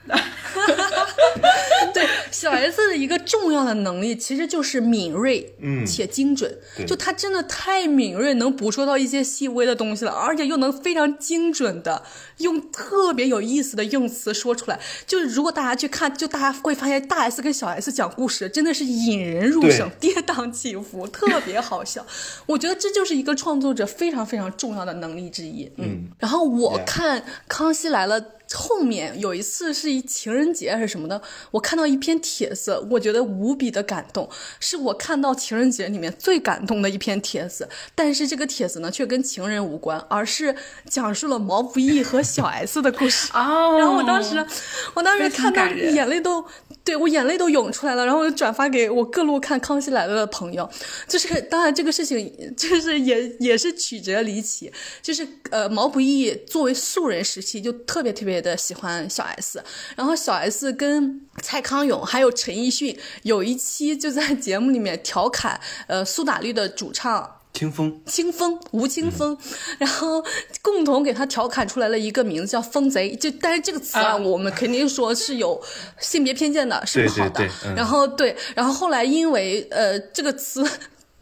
[1.94, 6.58] 对小 S 的一个重要的能力，其实就是敏锐，嗯，且精准。
[6.88, 12.04] 就他真的太敏锐，能捕捉到一些细微的东西了，而且又能非常精准的
[12.38, 14.80] 用特别有意思的用词说出来。
[15.06, 22.06] 就是如果大家去看，就大家会发现大 S 跟小 S 讲故事真的是引人入胜，跌宕起伏，特别好笑。
[22.46, 25.72] 我觉得这就是一个创作者非常非常重要的能力之一。
[25.78, 28.22] 嗯，然后我看《康熙来了》。
[28.54, 31.20] 后面有一次是一情人节还是什么的，
[31.52, 37.68] 我看到一篇帖子，我觉得无比的感动，是我看到情人节里面最感动的一篇帖子。
[37.96, 40.56] 但是这个帖子呢，却跟情人无关，而是
[40.88, 43.32] 讲述了毛不易和小 S 的故事。
[43.34, 44.46] 哦，然后我当时，
[44.94, 46.46] 我当时看到眼泪都，
[46.84, 48.06] 对我眼泪都涌出来了。
[48.06, 50.70] 然后我就转发给我各路看《康熙来了》的朋友。
[51.08, 54.72] 就是当然这个事情，就是也也是曲折离奇。
[55.02, 58.43] 就是呃，毛不易作为素人时期就特别特别。
[58.44, 59.64] 的喜欢小 S，
[59.96, 69.38] 然后小 S 跟蔡康永还有陈奕迅有一期就在节目里面调侃，呃，苏打绿的主唱清风，清风吴青峰，
[69.78, 70.24] 然后
[70.62, 75.60] 共同给他调侃出来了一个名字叫“风贼”，就但是这个词啊，我们肯定说是有
[76.00, 77.48] 性别偏见的，是不好的。
[77.76, 80.68] 然后对，然后后来因为呃这个词。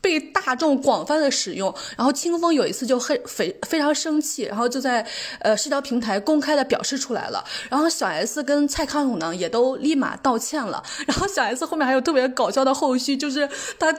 [0.01, 5.07] 被大众广泛的使用，然后清风有一次就很非非常生气，然后就在
[5.39, 13.47] 呃社交平台公开的表示出来了，然后小 S 跟蔡康永呢也都立马道歉了，然后小 S 后面还有特别搞笑的后续，就是
[13.79, 13.95] 他。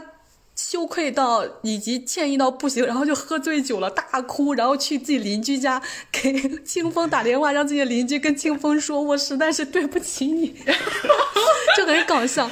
[0.63, 6.33] 羞愧到以及歉意到不行，然后就喝醉酒了，大哭，然后去自己邻居家给
[6.65, 10.55] 清风打电话，让自己的邻居跟清风说：“我实在是对不起你。”
[11.77, 12.49] 就很搞笑。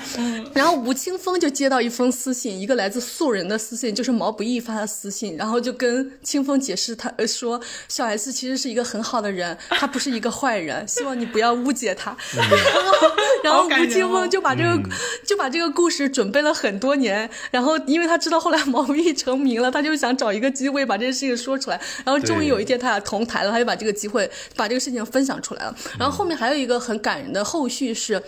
[0.55, 12.17] 然后吴青峰就接到一封私信，一个来自素人的私信，就是毛不易发的私信，然后就跟清风解释，他说小 S 其实是一个很好的人，他不是一个坏人，希望你不要误解他。
[12.35, 13.09] 然后
[13.45, 14.81] 然后吴青峰就把这个
[15.25, 17.79] 就把这个故事准备了很多年，然后。
[17.87, 21.81] 因为他知道后来毛不易成名了，他就想找一个机会把这件事情说出来。
[22.05, 25.77] 然后终于有一天他俩同台了，他就把这个机会把这个事情分享出来了。
[25.99, 28.23] 然后后面还有一个很感人的后续是，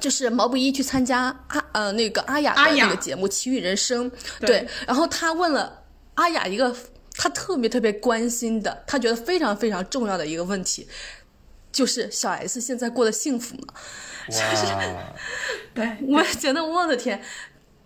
[0.00, 5.82] 就是毛不易去参加阿呃那个阿雅的那个节目《奇遇人生》，对，然后他问了
[6.14, 6.74] 阿雅一个
[7.16, 10.88] 他特别特别关心的，他觉得非常非常重要的一个问题，
[11.72, 13.74] 就是小 S 现在过得幸福吗？
[14.26, 14.64] 就是，
[15.74, 17.22] 对，我觉得我的天。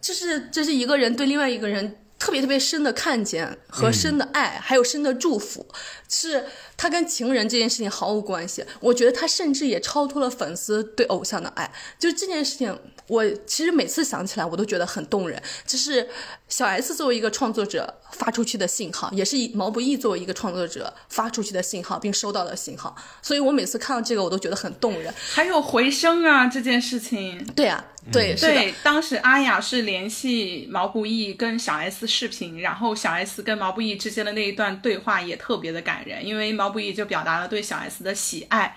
[0.00, 5.66] 就是，这是一个人对另外一个人特别特别深的看见和深的爱，还有深的祝福，
[6.08, 6.44] 是
[6.76, 8.64] 他跟情人这件事情毫无关系。
[8.80, 11.72] 我觉得他甚至也超脱了粉丝对偶像的爱。
[11.98, 12.78] 就这件事情，
[13.08, 15.42] 我其实每次想起来，我都觉得很动人。
[15.66, 16.08] 这是
[16.48, 22.94] 小 S 作为一个创作者发出去的信号，也是毛不易作为一个创作者发出去的信号，并收到的信号。
[23.20, 25.12] 所以我每次看到这个，我都觉得很动人。
[25.32, 27.44] 还有回声啊，这件事情。
[27.56, 27.84] 对啊。
[28.10, 38.74] 对对，当时阿雅是联系毛不易跟小 S 视频，然后小 S 跟毛不易之间的那一段对话也特别的感人，因为毛不易就表达了对小 S 的喜爱，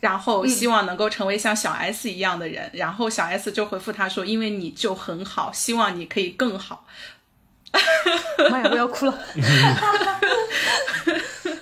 [0.00, 6.84] 然后希望能够成为像小 S 一样的人，然后小 S 就回复他说：“因为你就很好，希望你可以更好。”
[8.50, 9.18] 妈呀， 我要哭了！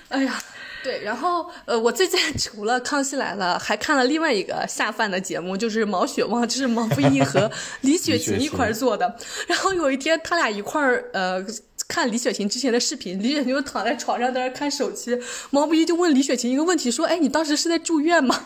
[0.09, 0.43] 哎呀。
[0.85, 9.17] 对，然后呃，我最近除了《康熙来了》，还看了另外一个下饭的节目，就是毛血旺，就是毛不易和李雪琴一块做的。
[9.49, 11.45] 然后有一天，他俩一块儿呃
[11.89, 15.19] 看李雪琴之前的视频，李雪琴就躺在床上在那看手机，
[15.51, 18.45] 毛不易就问李雪琴一个问题，说：“哎，你当时是在住院吗？”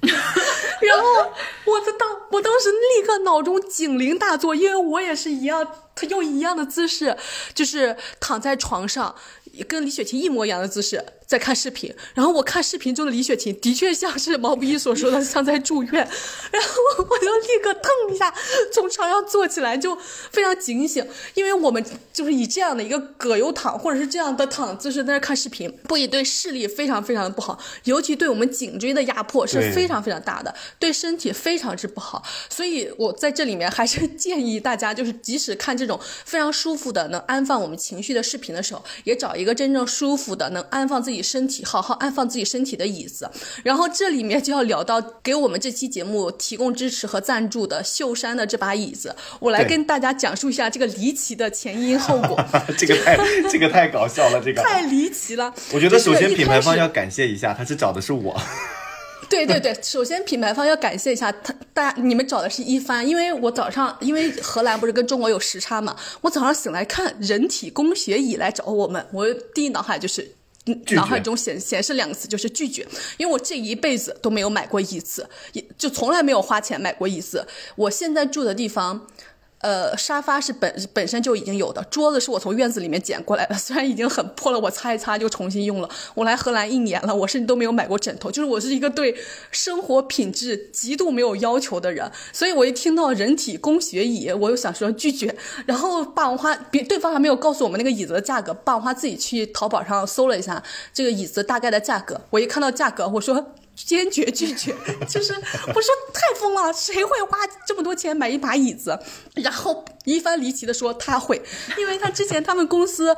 [0.80, 1.04] 然后
[1.66, 7.16] 我的当，我当时立刻脑中警铃大作，因为我也是一样，他用一样的姿势，
[7.54, 9.14] 就是躺在床上。
[9.66, 15.92] 跟李雪琴一模一样的姿势，在看视频，然后我看视频中的李雪琴的确像是毛不易所说的，像在住院，
[16.50, 18.34] 然后我就立刻腾一下
[18.72, 19.96] 从床上坐起来，就
[20.32, 32.24] 非常警醒，因为我们就是以这样的一个葛优躺或者是这样的躺姿势在那看视频，不以对视力非常非常的不好，尤其对我们颈椎的压迫是非常非常大的，对身体非常之不好。
[32.48, 41.19] 所以我在这里面还是建议大家，就是即使看这种非常舒服的能安放我们情绪的视频的时候，也找一个真正舒服的能安放自己。
[41.22, 43.30] 身体好好安放自己身体的椅子，
[43.64, 52.36] 然后这里面就要聊到给我们这期节目提供支持和赞助的秀山的这把椅子，我来跟大家讲述一下这个离奇的前因后果。
[52.78, 53.16] 这个太
[53.50, 55.52] 这个太搞笑了，这个太离奇了。
[55.72, 58.40] 我觉得首先品牌方要感谢一下，他是找的是我。
[59.28, 70.32] 对对对，首先品牌方要感谢一下他，大家你们找的是一帆，因为我早上因为荷兰不是跟中国有时差嘛，我早上醒来看人体工学椅来找我们，我第一脑海就是。
[70.92, 77.46] 脑海中显显示两个词就是拒绝，因为我这一辈子都没有买过一次，也就从来没有花钱买过一次。
[77.76, 79.06] 我现在住的地方。
[79.60, 85.88] 呃，沙发是本本身就已经有的，桌子是我从院子里面捡过来的， 虽然已经很破了，我擦一擦就重新用了。
[86.14, 89.14] 我来荷兰一年了，我甚至都没有买过枕头，就是我是一个对
[89.50, 95.36] 生活品质极度没有要求的人，所以我一听到人体工学椅，我又想说拒绝。
[95.66, 100.62] 然后霸王花，别对方还没有告诉我们那个椅子的价格，霸王花自己去淘宝上搜了一下
[100.94, 103.52] 这个椅子大概的价格，我一看到价格，我说。
[103.86, 104.74] 坚决拒绝，
[105.08, 108.98] 就是我说太疯了，谁会花这么多钱买一把椅子？
[109.34, 111.40] 然后一番离奇的说他会，
[111.78, 113.16] 因为他之前他们公司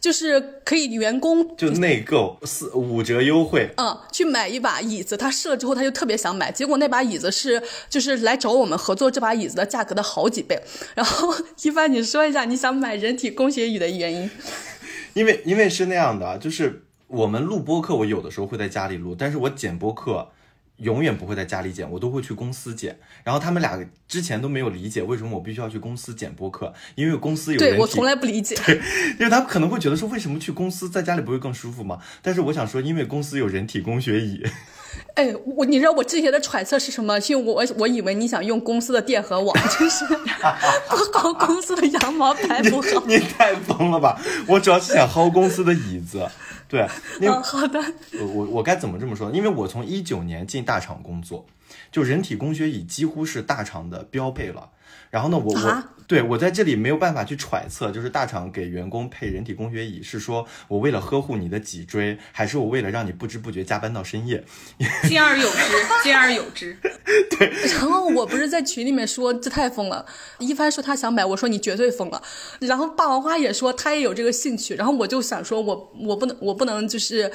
[0.00, 10.60] 就是可以员工就内购四五折优惠，嗯，去买一把椅子，他试了之后他就特别想买，结果那把椅子是就是来找我们合作这把椅子的价格的好几倍。
[10.94, 14.30] 然后一帆，你说一下你想买人体工学椅的原因？
[15.14, 16.83] 因为因为是那样的，就是。
[17.08, 20.30] 我们录播课，我有的时候会在家里录，但是我剪播课
[20.78, 22.98] 永远不会在家里剪，我都会去公司剪。
[23.22, 28.76] 然后他们俩之前都没有理解为什么我必须要去公司剪播课，因为公司有对我从来不理解， 对，
[29.18, 31.98] 因为他们可能会觉得说为什么去公司在家里不会更舒服吗？
[32.22, 34.42] 但是我想说，因为公司有人体工学椅。
[35.14, 37.18] 哎，我你知道我之前的揣测是什么？
[37.28, 40.04] 因为我我以为你想用公司的电和网，就是
[40.88, 43.04] 不薅公司的羊毛薅不好。
[43.06, 44.20] 你太疯了吧！
[44.46, 46.28] 我主要是想薅公司的椅子。
[46.68, 46.86] 对，
[47.20, 47.80] 嗯， 好的。
[48.20, 49.30] 我我我该怎么这么说？
[49.30, 51.46] 因为我从一九年进大厂工作，
[51.92, 54.70] 就人体工学椅几乎是大厂的标配了。
[55.10, 64.44] 然后呢，我我对我在这里没有办法去揣测，就是大厂给员工配人体工学椅，是说我为了呵护你的脊椎，还是我为了让你不知不觉加班到深夜？
[65.08, 66.76] 兼而有之，兼而有之。
[67.30, 67.52] 对。
[67.72, 70.04] 然后我不是在群里面说这太疯了，
[70.38, 72.22] 一帆说他想买，我说你绝对疯了。
[72.60, 77.30] 然后霸王花也说他也有这个兴趣，然后我就想说我我不能我不能就是。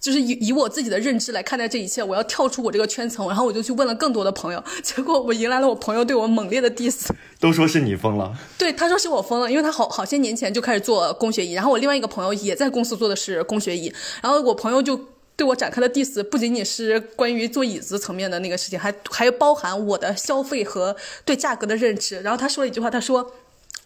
[0.00, 7.08] 就是以以我自己的认知来看待这一切，我要跳出我这个圈层，然后我就去问了更多的朋友，结果我迎来了我朋友对我猛烈的 diss，
[7.38, 8.34] 都说是你疯了。
[8.56, 14.98] 对，他说是我疯了，因为他好好些年前就开始做工学椅，然后我另外一个朋友也在公司做的是工学椅，然后我朋友就
[15.36, 22.20] 对我展开的 diss，不仅仅是关于坐椅子层面的那个事情，还还包含我的消费和对价格的认知。
[22.20, 23.32] 然后他说了一句话，他说：“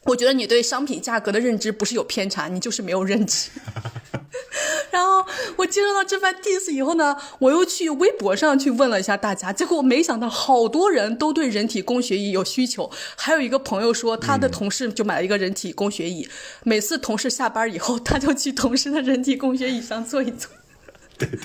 [0.05, 3.51] 我觉得你对商品价格的认知不是有偏差，你就是没有认知。
[4.91, 5.25] ”然后
[5.57, 12.91] 我接受到这番 diss 以后呢，我又去微博上去问了一下大家，结果没想到好多人都对人体工学椅有需求。
[13.17, 16.29] 还有一个朋友说，他的同事就买了一个人体工学椅，
[16.65, 20.51] 每次同事下班以后，他就去同事的人体工学椅上坐一坐。
[21.17, 21.39] 对对。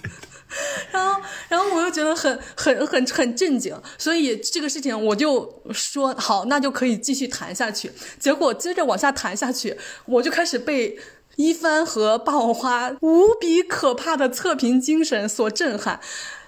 [0.92, 7.92] 然后，然后我又觉得很很很很震惊，所以这个事情我就说好，那就可以继续谈下去。
[8.20, 11.00] 结果接着往下谈下去，我就开始被。
[11.36, 16.02] 一帆和霸王花无比可怕的测评精神所震撼。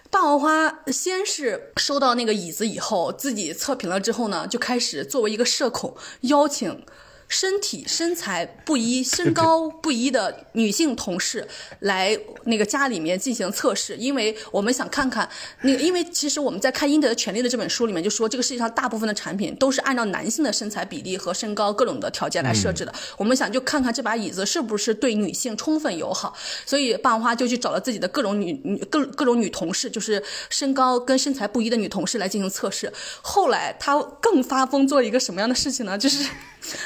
[0.10, 6.84] 霸王花先是收到那个椅子以后，自己测评了之后呢，就开始作为一个社恐邀请。
[7.32, 11.48] 身体身材不一、 身高不一的女性同事
[11.80, 15.28] 来那个家里面进行测试，因为我们想看看
[15.62, 22.94] 那个，因为其实我们在看《英德的权利》的这本书里面就说，这个世界上大部分的产品都是按照男性的身材比例和身高各种的条件来设置的。
[23.18, 32.92] 我们想就看看这把椅子是不是对女性充分友好，所以霸王花就去找了自己的各种女女各各种女同事，就是身高跟身材不一的女同事来进行测试。
[33.22, 35.98] 后来他更发疯做一个什么样的事情呢？
[35.98, 36.28] 就是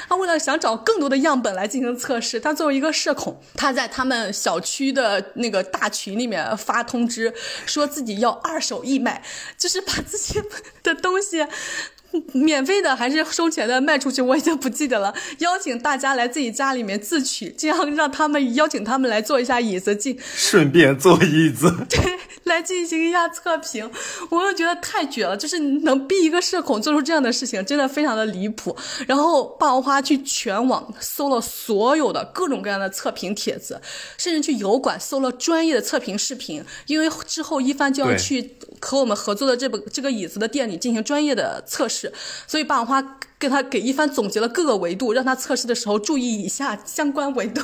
[0.07, 2.39] 他为了想找更多的样本来进行测试。
[2.39, 7.33] 他作为一个社恐，他在他们小区的那个大群里面发通知，
[7.65, 9.23] 说自己要二手义卖，
[9.57, 10.41] 就是把自己
[10.83, 11.45] 的东西
[12.33, 15.13] 免费的还是收钱的卖出去，我已经不记得了。
[15.39, 23.89] 邀请大家来自己家里面自取，这样让他们邀请他们来做一下椅子进，顺便坐椅子，对，来进行一下测评。
[24.29, 28.75] 我又觉得太绝了，就是能逼一个社恐做出这样的事情，真的非常的离谱。
[29.07, 33.81] 然后霸王花去全网搜了所有的各种各样的测评帖子，
[34.17, 42.11] 甚至去油管搜了专业的测评视频，因为之后一帆就要去和我们合作的这本这个椅子的店里进行专业的测试。
[42.47, 47.61] 所以霸王花给他给一帆总结了各个维度，让他测试的时候注意以下相关维度。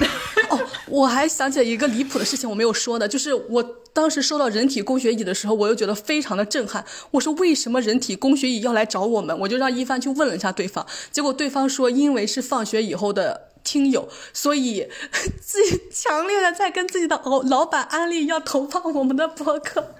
[0.50, 3.62] 哦，我还想起了一个离谱的事情，我没有说的，就是我
[3.92, 6.84] 当时收到人体工学椅的时候，我又觉得非常的震撼。
[7.12, 9.38] 我说为什么人体工学椅要来找我们？
[9.40, 13.48] 我就让一帆去问了一下对方，结果对方说因为是放学以后的。
[13.64, 14.86] 听友，所以
[15.40, 19.94] 自己强烈的在跟自己的老老板安利要投放我们的博客，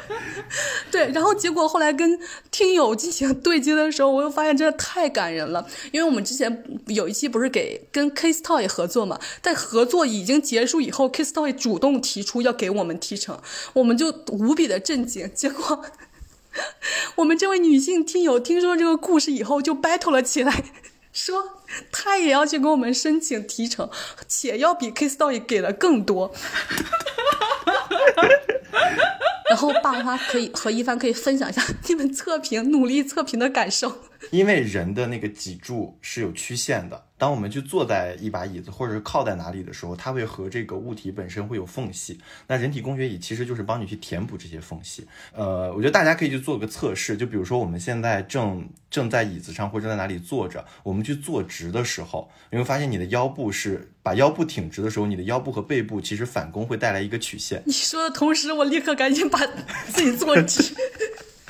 [0.90, 2.18] 对，然后结果后来跟
[2.50, 13.38] 听友进行对接的时候，我又发现真的太感人了，因为我们之前有一期不是给跟 k i s t o y 合作嘛，在合作已经结束以后，Kiss Toy 主动提出要给我们提成，
[13.74, 15.84] 我们就无比的震惊，结果
[17.16, 20.64] 我们这位女性听友听说这个故事以后就 battle 了起来。
[21.12, 23.90] 说他也要去给我们申请提成，
[24.26, 26.32] 且要比 Kiss Story 给的更多。
[29.48, 34.02] 然后爸妈可以和一帆可以分享一下你们测评努力测评的感受。
[34.30, 42.18] 因为人的那个脊柱是有曲线的，当我们去坐在一把椅子或者是靠在哪里的时候，它会和这个物体本身会有缝隙。
[42.46, 45.04] 那人体工学椅其实就是帮你去填补这些缝隙。
[45.34, 57.60] 呃，我觉得大家可以去做个测试，就比如说我们现在正正在椅子上或者在哪里坐着，我们去坐直的时候，你会发现你的腰部是把腰部挺直的时候，你的腰部和背部其实反弓会带来一个曲线。
[57.66, 59.38] 你说的同时，我立刻赶紧把
[59.92, 60.72] 自己坐直。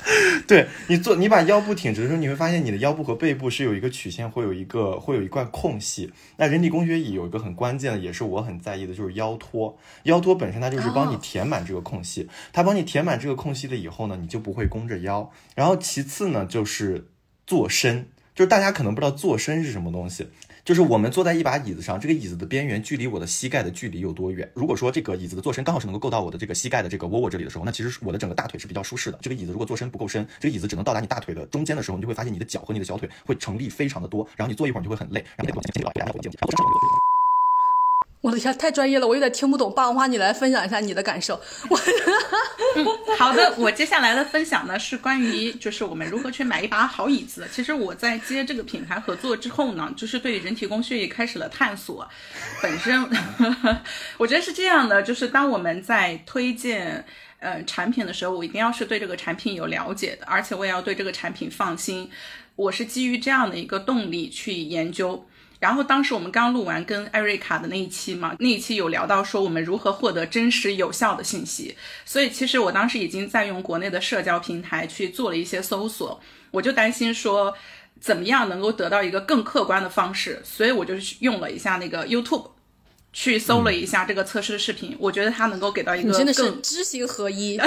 [0.47, 6.11] 对你做，你把腰部挺直的时候，你会发现你的腰部和背部是有一个曲线，会有一个会有一块空隙。
[6.37, 9.77] 那人体工学椅有一个很关键的，也是我很在意的，就是腰托。
[10.03, 15.31] 腰托本身它就是帮你填满这个空隙，它帮你填满这个空隙了以后呢，你就不会弓着腰。
[15.55, 17.07] 然后其次呢，就是
[17.45, 20.29] 坐身，就是大家可能不知道坐身是什么东西。
[20.69, 24.47] 就是我们坐在一把椅子上，这个椅子的边缘距离我的膝盖的距离有多远？
[24.53, 29.17] 如果说这个椅子的坐深刚好是能够够到我的这个膝盖的这个窝窝这里的时候，那其实我的整个大腿是比较舒适的。
[29.19, 35.55] 这个椅子如果坐深不够深，这个椅子只能到达你大腿的中间的时候，你就会发现你的脚和你的小腿会成立非常的多，然后你坐一会儿你就会很累，然后
[38.21, 39.73] 我的天，太专业了，我有点听不懂。
[39.73, 41.39] 霸王花，你来分享一下你的感受。
[41.69, 41.79] 我，
[43.17, 47.47] 好的，我接下来的分享呢是关于就是我们如何去买一把好椅子。
[47.49, 52.05] 其实我在接这个品牌合作之后呢，就是对人体工学也开始了探索。
[52.61, 53.07] 本身
[54.17, 57.05] 我觉得是这样的，就是当我们在推荐
[57.39, 62.11] 呃产品的时候，我一定要是对这个产品有了解的，而且我也要对这个产品放心。
[62.57, 65.25] 我是基于这样的一个动力去研究。
[65.59, 76.19] 然后当时我们刚录完跟艾瑞卡的那一期嘛，那一期有聊到说我们如何获得真实有效的信息，所以其实我当时已经在用国内的社交平台去做了一些搜索，
[76.51, 77.53] 我就担心说
[77.99, 82.51] 怎么样能够得到一个更客观的方式，所以我就用了一下那个 YouTube，
[83.11, 87.59] 去搜了一下这个测试的视频，我觉得它能够给到一个真的是知行合一，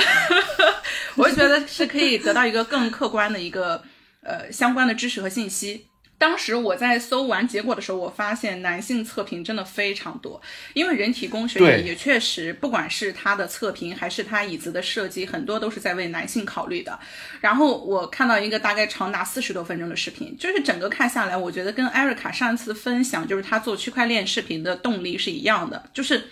[1.17, 3.83] 我觉得是可以得到一个更客观的一个
[4.23, 5.89] 呃相关的知识和信息。
[6.23, 10.41] 当时我在搜完结果的时候，我发现男性测评真的非常多，
[10.73, 16.97] 因为人体工学椅也确实，不管是它的测评还是它椅子的设计，很多都是在为男性考虑的。
[17.41, 26.29] 然后我看到一个大概长达四十多分钟的视频，就是整个看下来，我觉得跟艾瑞卡上一次分享，就是他做区块链视频的动力是一样的，就是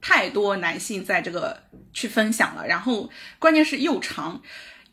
[0.00, 4.40] 太多男性在这个去分享了，然后关键是又长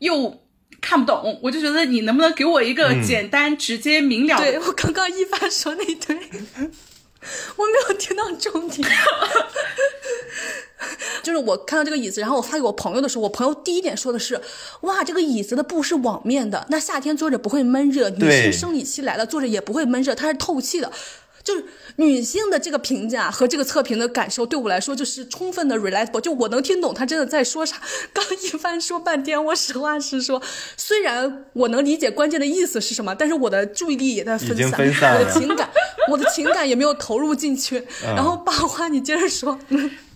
[0.00, 0.42] 又。
[0.82, 4.36] 看不懂，我就觉得你能不能给我一个简单、直接、明了？
[4.36, 6.14] 对我刚刚一发说那堆，
[7.56, 8.86] 我没有听到重点。
[11.22, 14.40] 就是我看到这个椅子，然后我发给我朋友的时候，我朋友第一点说的是：
[14.80, 20.90] 哇，这个椅子的布是网面的，那夏天坐着不会闷热，女性生理期来了坐着也不会闷热，它是透气的。
[21.44, 21.64] 就是
[21.96, 27.76] 女性的这个评价和这个测评的感受，对我来说就是充分的 relatable，就我能听懂她真的在说啥。
[28.12, 30.40] 刚一番说半天，我实话实说，
[30.76, 34.56] 虽然我能理解关键的意思是什么，但是我的注意力也在分
[34.94, 35.68] 散，我的情感，
[36.10, 37.84] 我的情感也没有投入进去。
[38.02, 39.58] 然后八花，你接着说。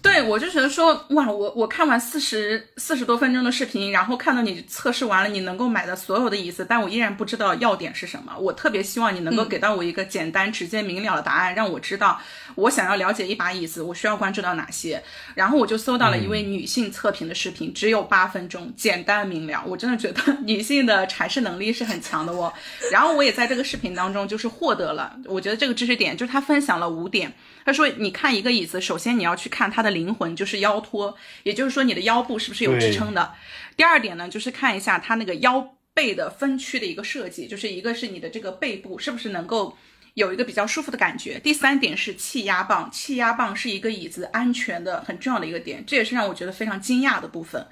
[0.03, 8.33] 对，我就觉得说，哇，我我看完四十四十多分钟的视频，然后看到你测试完了你能够买的所有的椅子，但我依然不知道要点是什么。
[8.39, 12.21] 我特别希望你能够给到我一个简单、直接、明了的答案，让我知道
[12.55, 15.03] 我想要了解一把椅子，我需要关注到哪些。
[15.35, 19.63] 然后我就搜到了一位女性测评的视频，只有八分钟，简单明了。
[19.67, 22.53] 我真的觉得 女性的阐释能力是很强的哦。
[22.93, 27.33] 然后我也在这个视频当中就是获得了，我觉得这个知识点就是他分享了五点。
[27.65, 33.33] 他说：“你看一个椅子，首先你要去看它的灵魂，就是腰托，也就是说你的腰部是不是有支撑的。
[33.77, 39.77] 第二点呢，就是看一下它那个腰背的分区的一个设计，就是一个是你的这个背部是不是能够
[40.13, 41.39] 有一个比较舒服的感觉。
[41.41, 47.67] 第三点是气压棒，气压棒是一个椅子安全的很重要的一个点，这也是让我觉得非常惊讶的部分。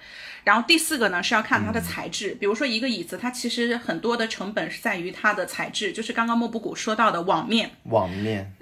[0.44, 8.52] 然后第四个呢是要看它的材质，比如说一个椅子，它其实很多的成本是在于它的材质，就是刚刚莫布谷说到的网面，网面。”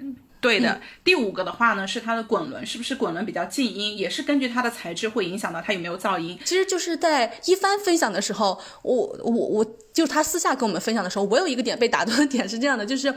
[0.43, 6.37] 对的，第五个的话呢，是它的滚轮，是不是滚轮比较静音，也是根据它的材质会影响到它有没有噪音。
[6.43, 13.15] 其实就是在一帆分享的时候，我我我就他私下跟我们分享的时候，我有一个点被打断的点是这样的，就是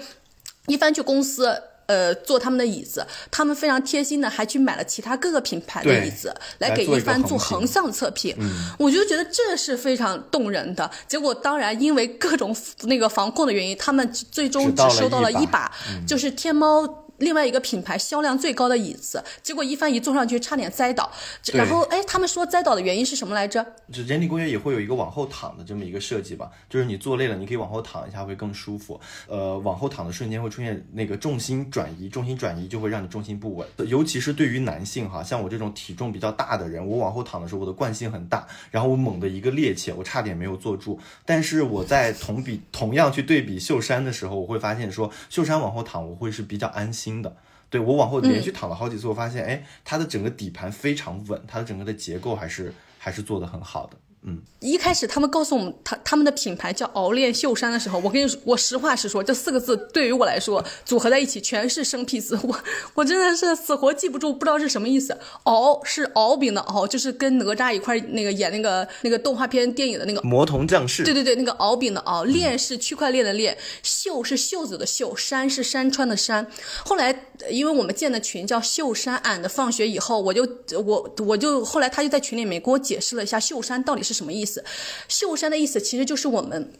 [0.68, 1.52] 一帆去公司
[1.86, 8.36] 呃做他们的椅子，他们非常贴心的还去买了其他各个品牌的椅子来给一帆做横向测评，
[8.78, 10.88] 我就觉得这是非常动人的。
[11.08, 15.72] 结果当然因为各种那个防控的原因，他们最终只收到了一把，
[16.06, 17.02] 就是天猫。
[17.18, 21.10] 另外一个品牌销量最高的椅子，结果一帆一坐上去差点栽倒。
[21.52, 23.64] 然后哎，他们说栽倒的原因是什么来着？
[23.92, 29.00] 就人体工学也会有一个往后躺的这么一个设计吧，就是你坐累了，你可以往后躺一下会更舒服。
[29.26, 33.66] 呃，往后躺的瞬间会出现那个重心转移，重心转移就会让你重心不稳。
[33.86, 40.98] 尤其是对于男性哈，像我这种体重比较大的人，我往后躺的时候，我的惯性很大，然后我猛的一个趔趄，我差点没有坐住。
[41.24, 47.36] 但是我在同比同样去对比秀山的时候，我会发现说秀山往后躺我会是比较安心的。
[47.68, 53.96] 对我往后连续躺了好几次，我发现，哎，它的整个底盘非常稳，它的整个的结构还是还是做的很好的。
[54.28, 62.58] 嗯，一开始他们告诉我们他他们的品牌叫敖炼秀山的时候，我跟你说，我实话实说，这四个字对于我来说组合在一起全是生僻字，我
[62.94, 65.16] 我真的是死活记不住，不知道是什么意思。
[65.44, 71.04] 敖是敖丙的敖，就是跟哪吒一块那个演那个那个动画片电影的那个魔童降世。
[71.04, 76.44] 对对对，那个敖丙的敖，炼是区块链的炼，秀是袖子的袖，山是山川的山。
[76.84, 80.44] 后来因为我们建的群叫秀山俺的放学以后，我就
[80.84, 84.15] 我我就后来他就在群里面给我解释了一下秀山到底是。
[84.16, 84.64] 什么意思？
[85.08, 86.72] 袖衫的意思其实就是我们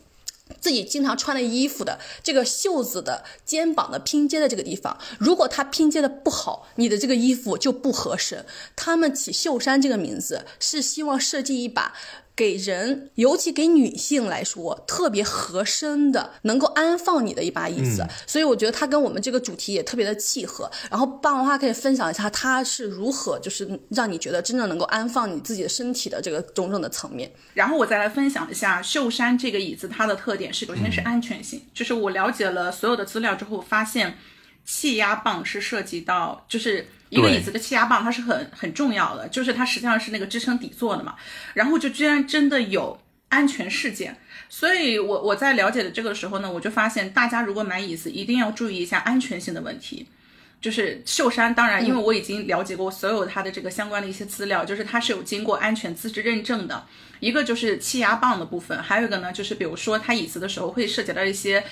[0.61, 8.45] 自己经常穿的衣服的这个袖子的肩膀的拼接的这个地方，如果它拼接的不好，你的这个衣服就不合适。
[8.74, 11.93] 他们起袖衫这个名字是希望设计一把。
[12.37, 18.07] 给人，尤其给女性来说，特别合身的，能够安放你的一把椅子。
[18.26, 20.70] 所以我觉得它跟我们这个主题也特别的契合。
[20.91, 27.32] 然后霸王花可以分享一下，它是如何就是让你觉得真正能够安放你自己的身体的这个种种的层面。
[27.55, 34.18] 然后我再来分享一下秀山这个椅子，它的特点是，首先是安全性，就是我了解了所有的资料之后，发现
[34.67, 36.87] 气压棒是涉及到，就是。
[37.09, 41.14] 一个椅子的气压棒，它是很很重要的，就是它实际上是那个支撑底座的嘛。
[41.55, 50.09] 然后就居然真的有安全事件，所以我我在了解的这个时候呢，我就发现大家如果买椅子一定要注意一下安全性的问题。
[50.61, 56.85] 就是秀山，当然因为我已经了解过所有它的这个相关的一些资料，就是它是有经过安全资质认证的。
[57.21, 61.62] 一个就是气压棒的部分，还有一个呢就是比如说它椅子的时候会涉及到一些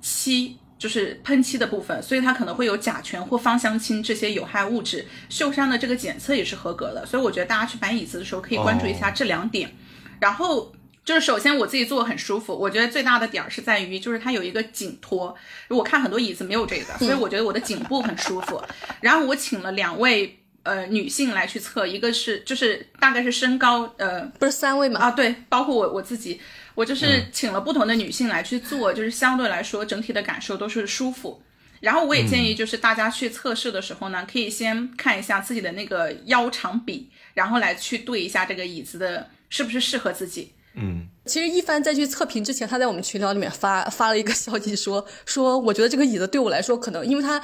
[0.00, 0.56] 漆。
[0.82, 5.06] 就是喷漆的部分，所以它可能会有甲醛或芳香烃这些有害物质。
[5.28, 9.72] 秀山的这个检测也是合格的，所以我觉得大家去买椅子的时候可以关注一下这两点。
[10.18, 10.74] 然后
[11.04, 15.32] 就是首先我自己坐很舒服，我觉得最大的点儿是在于就是它有一个颈托，
[15.68, 18.60] 我看很多椅子没有这个，所以我觉得我的颈部很舒服。
[19.00, 24.98] 然后我请了两位呃女性来去测，一个是就是大概是身高呃不是三位吗？
[24.98, 26.40] 啊对，包括我我自己。
[26.74, 31.42] 我就是请了不同的女性来去做，就是相对来说整体的感受都是舒服。
[31.80, 40.52] 然后我也建议，就是大家去测试的时候呢，可以先看一下自己的那个腰长比，然后来去对一下这个椅子的是不是适合自己。
[40.74, 47.42] 嗯，其实一帆在去测评之前，他在我们群聊里面发发了一个消息，说说我觉得这个椅子对我来说可能，因为它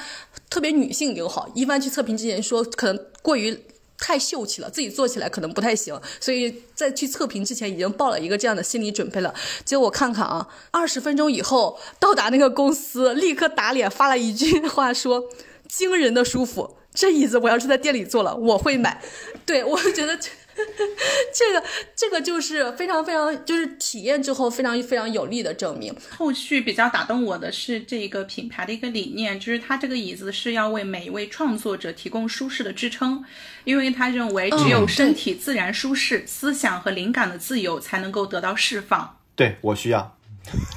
[0.49, 1.51] 特别女性友好。
[1.55, 3.59] 一帆去测评之前说，可能过于。
[3.99, 9.35] 太秀气了，自己做起来可能不太行，所以在去测评之前已经报了一个这样的心理准备了。
[9.65, 15.25] 结果我看看啊，二十分钟以后到达那个公司，立刻打脸发了一句话说
[15.69, 19.03] ：“惊人的舒服，这椅子我要是在店里坐了，我会买。”
[19.45, 20.19] 对我觉得
[21.33, 25.95] 这个这个就是非常非常就是体验之后非常非常有力的证明。
[26.17, 33.25] 后续比较打动我的是这个品牌的一个理念，就是它这个椅子是要为每一位创作者提供舒适的支撑，
[33.65, 39.19] 因为他认为只有身体自然舒适，思想和灵感的自由才能够得到释放。
[39.37, 40.17] 对我需要。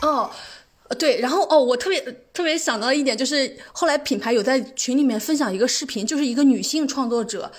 [0.02, 0.32] 哦。
[1.00, 2.02] 对，然后哦，我特别
[2.34, 7.50] 特别想到一点，就是后来品牌有在群里面分享一个视频，就是一个女性创作者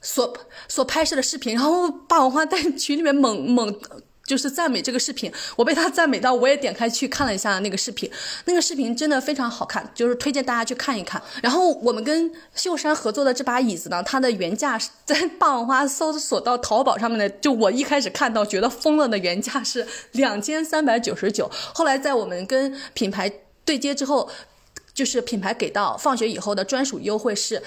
[0.00, 0.36] 所
[0.68, 3.80] 所拍摄的视频，然后霸王花在群里面猛猛。
[4.26, 8.08] 就是赞美这个视频，我被他赞美到，我也点开去看了一下那个视频，
[8.44, 11.20] 那个视频真的非常好看，就是推荐大家去看一看。
[11.42, 23.28] 然后我们跟秀山合作的这把椅子呢，它的原价在霸王花搜索到淘宝上面的，就我一开始看到觉得疯了的原价是两千三百九十九，后来在我们跟品牌
[23.64, 24.30] 对接之后，
[24.94, 27.60] 就是品牌给到放学以后的专属优惠是。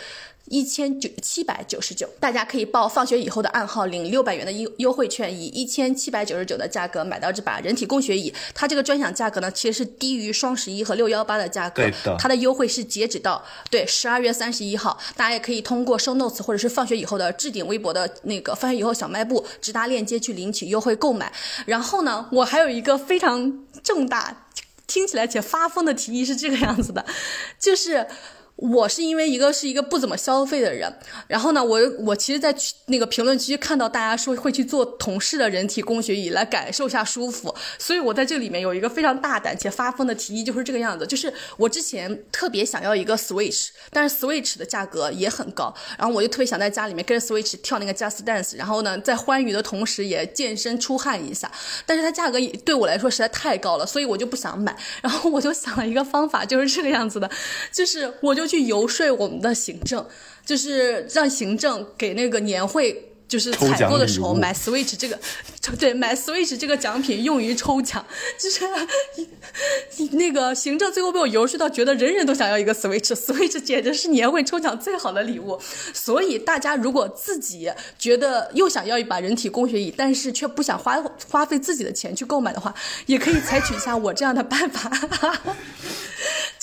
[0.49, 8.31] 一千九七百九十九，大家可以报放学以后的暗号领六百元的优优惠券，以一千七百九十九的价格买到这把人体工学椅。
[8.53, 11.83] 它这个专享价格呢，其实是低于双十一和六幺八的价格。
[11.83, 12.15] 对的。
[12.19, 21.31] 它的优惠是截止到对十二月三十一号，大家也可以通过 show notes 或者是放学以后的置顶微博的那个放学以后小卖部直达链接去领取优惠购买。
[21.65, 24.45] 然后呢，我还有一个非常重大、
[24.85, 27.05] 听起来且发疯的提议是这个样子的，
[27.57, 28.05] 就是。
[28.63, 30.91] 我是因为一个是一个不怎么消费的人，
[31.27, 32.55] 然后呢，我我其实，在
[32.85, 51.51] 那个评论区看到大家说会去做同事的人体工学椅来感受一下舒服，所以我在这里面有一个非常大胆且发疯的提议，就是这个样子，就是我之前特别想要一个 Switch，但是 Switch 的价格也很高，然后我就特别想在家里面跟着 Switch 跳那个 Just Dance，然后呢，在欢愉的同时也健身出汗一下，
[51.85, 57.29] 但是它价格对我来说实在太高了，所以我就不想买，然后我就想了一个方法，就是这个样子的，
[57.69, 58.47] 就是我就。
[58.53, 60.05] 去游说我们的行政，
[60.45, 63.09] 就是让行政给那个年会。
[63.25, 65.17] 就是采购的时候买 Switch 这个，
[65.79, 68.05] 对，买 Switch 这个奖品用于抽奖，
[68.39, 68.63] 就是
[70.15, 75.59] 那个行政最后被我游说到，觉得人人都想要一个 Switch，Switch 简直是年会抽奖最好的礼物。
[75.95, 82.71] 所以大家如果自己觉得又想要一把人体工学椅，但是却不想花花费自己的钱去购买的话，
[83.07, 84.91] 也可以采取一下我这样的办法，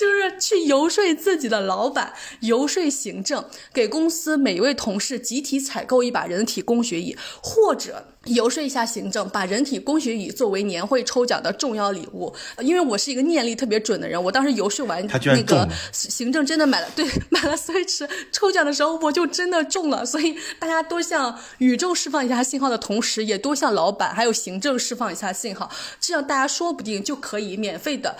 [0.00, 3.44] 就是去游说自己的老板，游说行政，
[3.74, 6.62] 给公司每一位同事集体采购一把人体。
[6.70, 12.32] 工学椅，或者游说一下行政，把人体工学椅作为年会抽奖的重要礼物。
[12.60, 20.06] 因为我是一个念力特别准的人，我当时游说完，那个行政真的买了，对，买了 Switch 抽奖的时候，我就真的中了。
[20.06, 28.16] 所以大家多向宇宙释放一下信号的同时，也多向老板还有行政释放一下信号，这样大家说不定就可以免费的。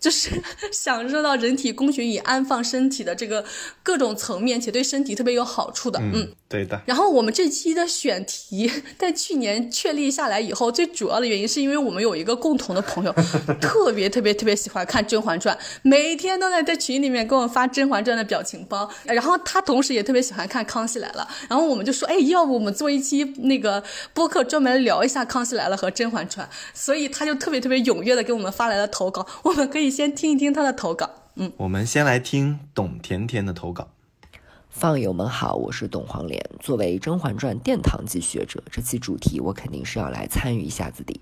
[0.00, 0.30] 就是
[0.72, 3.44] 享受到人体工学椅安放身体的这个
[3.82, 6.82] 各种层面，且对身体特别有好处的，嗯，对的。
[6.84, 13.12] 然后我们这期的选题 在去年确立下来以后，最主要的原因是因为我们有一个共同的朋友，
[13.60, 18.90] 特别特别特别喜欢看《甄嬛传》，每天都在在群里面给我们发《甄嬛传》的表情包。
[19.04, 26.44] 然后他同时也特别喜欢看《康熙来了》，然后我们就说，哎，要不我们做一期那个播客，专门聊一下《康熙来了》和《甄嬛传》。
[26.74, 29.90] 所以他就特别特别踊跃的给我们发来了投稿，我们可以。
[29.90, 31.10] 先听一听他的投稿。
[31.34, 33.88] 嗯，我们先来听董甜甜的投稿。
[34.80, 36.42] 放友们好，我是董黄莲。
[36.58, 41.20] 作为《甄嬛传》殿堂级学者，这期主题我肯定是要来参与一下子的。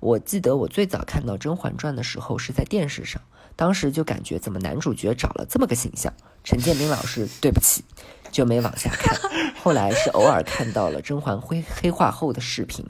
[0.00, 3.22] 我记得我最早看到《甄嬛传》的时候是在电视上，
[3.54, 6.12] 当时就感觉怎么男主角找了这么个形象？
[6.42, 7.84] 陈建斌老师，对不起，
[8.32, 9.16] 就没往下看。
[9.62, 12.84] 后来是偶尔看到了甄嬛灰黑化后的视频。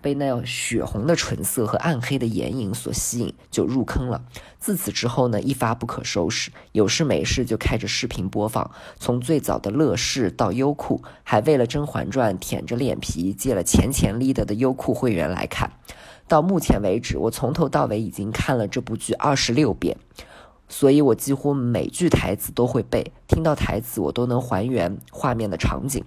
[0.00, 4.22] 被那血红的唇色和暗黑的眼影所吸引，就入坑了。
[4.58, 8.70] 自此之后呢，一发不可收拾，有事没事就开着视频播放。
[8.98, 15.72] 从最早的乐视到优酷，还为了《甄嬛传》舔着脸皮借了钱钱立德的优酷会员来看。
[16.28, 19.96] 到目前为止，我从头到尾已经看了这部剧二十六遍，
[20.68, 26.04] 所以我几乎每句台词都会背，听到台词我都能还原画面的场景。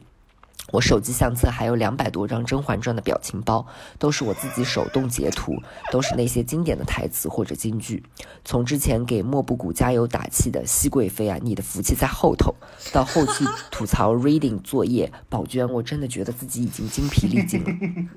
[0.71, 3.65] 我手机相册还有两百多张《甄嬛传》的表情包，
[3.99, 5.61] 都是我自己手动截图，
[5.91, 8.01] 都是那些经典的台词或者金句。
[8.45, 12.55] 从之前给莫布谷加油打气的熹贵妃啊，你的福气在后头，
[12.93, 17.69] 到后期吐槽 reading 作业，宝娟，我真的觉得自己已经精疲力尽了。《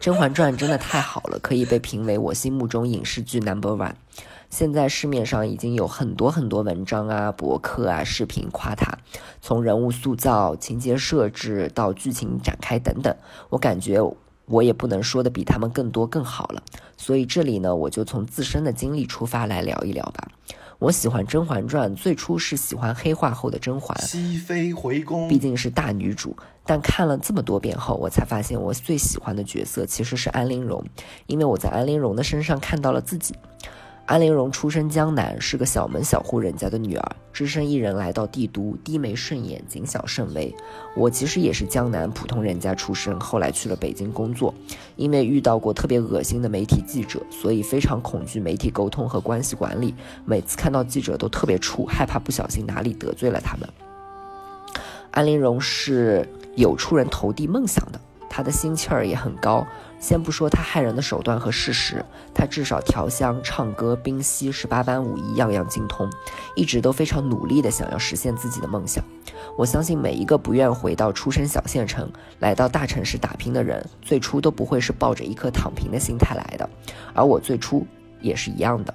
[0.00, 3.94] 甄嬛传》真的太好了，可以被评为我心目中影视剧 number one。
[4.50, 8.98] 现在市面上已经有很多很多文章啊、博客啊、视频夸它，
[9.40, 13.16] 从人物塑造、情节设置到剧情展开等等，
[13.48, 14.00] 我感觉
[14.46, 16.62] 我也不能说的比他们更多更好了。
[16.96, 20.28] 所以这里呢，我就从自身的经历出发来聊一聊吧。
[20.80, 26.34] 我喜欢《甄嬛传》，最初是喜欢黑化后的甄嬛，熹妃回宫，毕竟是大女主。
[26.64, 30.84] 但看了这么多遍后，我才发现我最喜欢的角色其实是安陵容，
[31.26, 33.34] 因为我在安陵容的身上看到了自己。
[34.10, 40.52] 安陵容出身江南，是个小门小户人家的女儿，只身一人来到帝都，低眉顺眼，谨小慎微。
[40.96, 44.52] 我其实也是江南普通人家出身，后来去了北京工作，
[44.96, 49.94] 因为遇到过特别恶心的媒体记者，所以非常恐惧媒体沟通和关系管理。
[50.24, 53.68] 每次看到记者都特别怵，害怕不小心哪里得罪了他们。
[55.12, 59.64] 安陵容是有出人头地梦想的，她的心气儿也很高。
[60.00, 66.10] 先不说他害人的手段和事实，他至少调香、唱歌、冰嬉十八般武艺样样精通，
[66.56, 69.04] 一直都非常努力的想要实现自己的梦想。
[69.58, 76.68] 我相信每一个不愿回到出生小县城，来到大城市打拼的人，最初都不会是抱着一颗躺平的心态来的，
[77.14, 77.86] 而我最初
[78.22, 78.94] 也是一样的。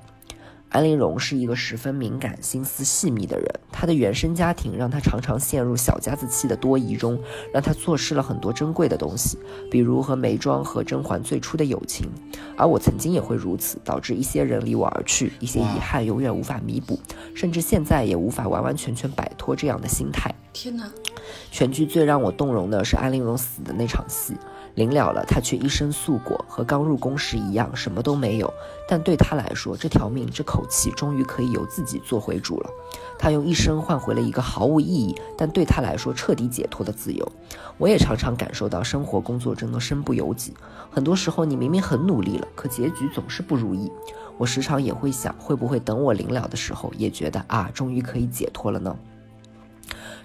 [0.75, 3.47] 安陵容是一个十分敏感、心思细密的人。
[3.71, 7.17] 她的原生家庭让她常常陷入小家子气的多疑中，
[7.53, 9.37] 让她错失了很多珍贵的东西，
[9.71, 12.09] 比如和眉庄和甄嬛最初的友情。
[12.57, 16.99] 而我曾经也会如此，导致一些人离我而去，一些遗憾永远无法弥补，
[17.33, 20.29] 甚至现在也无法完完全全摆脱这样的心态。
[20.51, 20.91] 天哪！
[21.51, 24.33] 全剧最让我动容的是安陵容死的那场戏。
[24.75, 28.53] 临了了，他却一身素裹，和刚入宫时一样，什么都没有。
[28.87, 32.69] 但对他来说，这条命、这口气，终于可以由自己做回主了。
[33.17, 37.31] 他用一生换回了一个毫无意义，但对他来说彻底解脱的自由。
[37.77, 40.53] 我也常常感受到，生活、工作真的身不由己。
[40.91, 43.91] 很多时候，你明明很努力了，可结局总是不如意。
[44.37, 48.93] 我时常也会想，会不会等我临了的时候，也觉得啊，终于可以解脱了呢？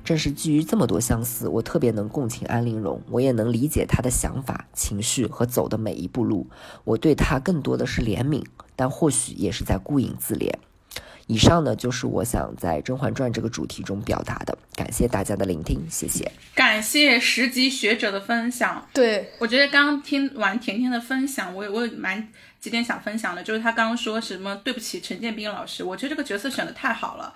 [0.04, 6.48] 正是基于这么多相似，我特别能共情安陵容，我也能理解她的想法、情绪和走的每一步路。
[6.84, 8.44] 我对她更多的是怜悯，
[8.74, 10.52] 但或许也是在顾影自怜。
[11.26, 14.58] 以上呢，就是我想在《甄嬛传》这个主题中表达的。
[14.74, 16.32] 感谢大家的聆听，谢谢。
[16.56, 18.84] 感谢十级学者的分享。
[18.92, 22.26] 对我觉得刚刚听完甜甜的分享，我我有蛮
[22.58, 27.32] 几点想分享的，就是他刚刚说什么对不起陈建斌老师，我觉得这个角色选的太好了。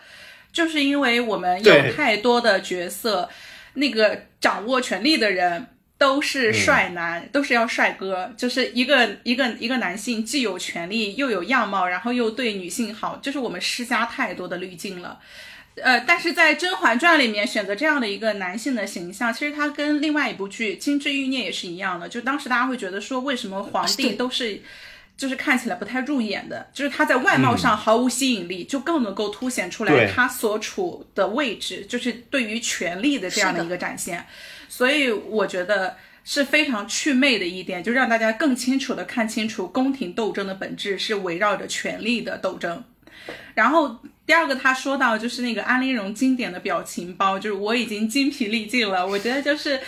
[0.54, 3.28] 就是因为我们有太多的角色，
[3.74, 5.66] 那个掌握权力的人
[5.98, 15.18] 都是帅男，都是要帅哥，就是一个一个一个男性既有权力又有样貌，然后又对女性好，就是我们施加太多的滤镜了。
[15.82, 24.62] 呃，但是在《甄嬛传》里面选择这样的一个男性的形象，其实他跟另外一部剧《金枝欲孽》也是一样的，就当时大家会觉得说，为什么皇帝都是。
[25.16, 34.26] 就是看起来不太入眼的，就是他在外貌上毫无吸引力，就更能够凸显出来他所处的位置，就是对于权力的这样的一个展现。
[34.68, 42.82] 所以我觉得是非常祛魅的一点，就让大家更清楚的看清楚宫廷斗争的本质是围绕着权力的斗争。
[43.54, 43.96] 然后
[44.26, 49.06] 第二个他说到就是那个安陵容经典的表情包，就是我已经精疲力尽了。
[49.06, 49.78] 我觉得就是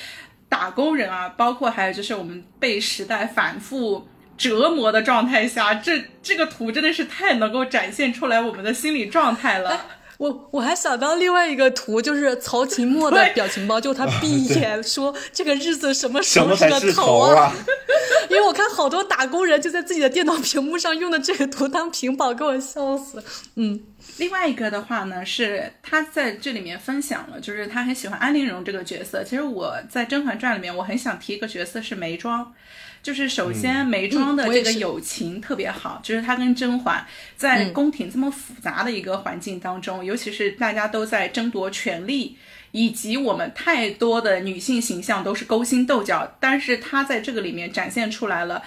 [0.49, 4.07] 打工人啊，包括还有就是我们被时代反复。
[4.37, 9.87] 折磨的状态下，这这个图真的是太能够展现出来我们的心理状态了。
[10.19, 17.53] 我我还想到另外一个图，就是曹琴墨的表情包，就他闭眼说：“这个日子什么时候是个头啊？”
[18.31, 23.23] 因为我看好多打工人就在自己的电脑屏幕上用的这个图当屏保，给我笑死。
[23.57, 23.79] 嗯，
[24.17, 29.23] 另外一个的话呢，是他在这里面分享了，就是他很喜欢安陵容这个角色。
[29.23, 32.55] 其实我在《甄嬛传》里面，我很想提一个角色是眉庄。
[33.07, 42.37] 就是首先眉庄的这个友情特别好，就是她跟甄嬛在宫廷这么复杂的一个环境当中，尤其是大家都在争夺权力，
[42.73, 48.61] 以及我们太多的女性形象都是勾心斗角，但是她在这个里面展现出来了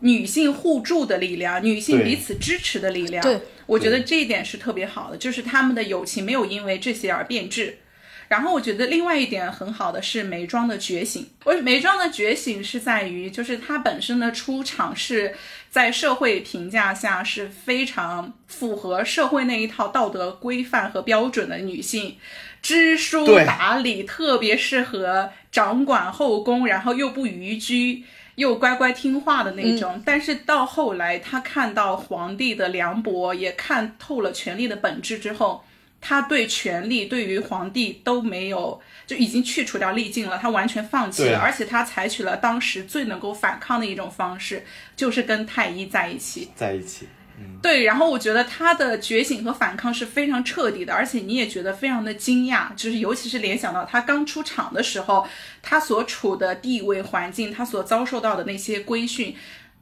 [0.00, 3.22] 女性互助的力量，女性彼此支持的力量。
[3.22, 7.80] 对，我觉得这一点是特别好的，就是他们的友情没有因为这些而变质。
[8.28, 11.28] 然后我觉得另外一点很好的是眉庄的觉醒。
[11.44, 15.34] 我眉庄的觉醒是在于，就是她本身的出场是
[15.70, 22.16] 在社会评价下是非常符合社会那一套道德规范和标准的女性，
[22.60, 28.04] 知书达理，特别适合掌管后宫，然后又不逾矩，
[28.34, 30.02] 又乖乖听话的那种。
[30.04, 35.64] 但是到后来，她看到皇帝的凉薄，也看透了权力的本质之后。
[36.08, 40.38] 他对权力，对于皇帝都没有，就已经去除掉滤镜了。
[40.38, 46.48] 他完全放弃了，而且他采取了当时最能够反抗的一种方式，就是跟太医在一起。
[46.54, 47.08] 在一起，
[47.40, 47.82] 嗯，对。
[47.82, 55.26] 然后我觉得他的觉醒和反抗是非常彻底的，而且你也觉得非常的惊讶，就是尤其是联想到他刚出场的时候，
[55.60, 59.34] 他所处的地位环境，他所遭受到的那些规训，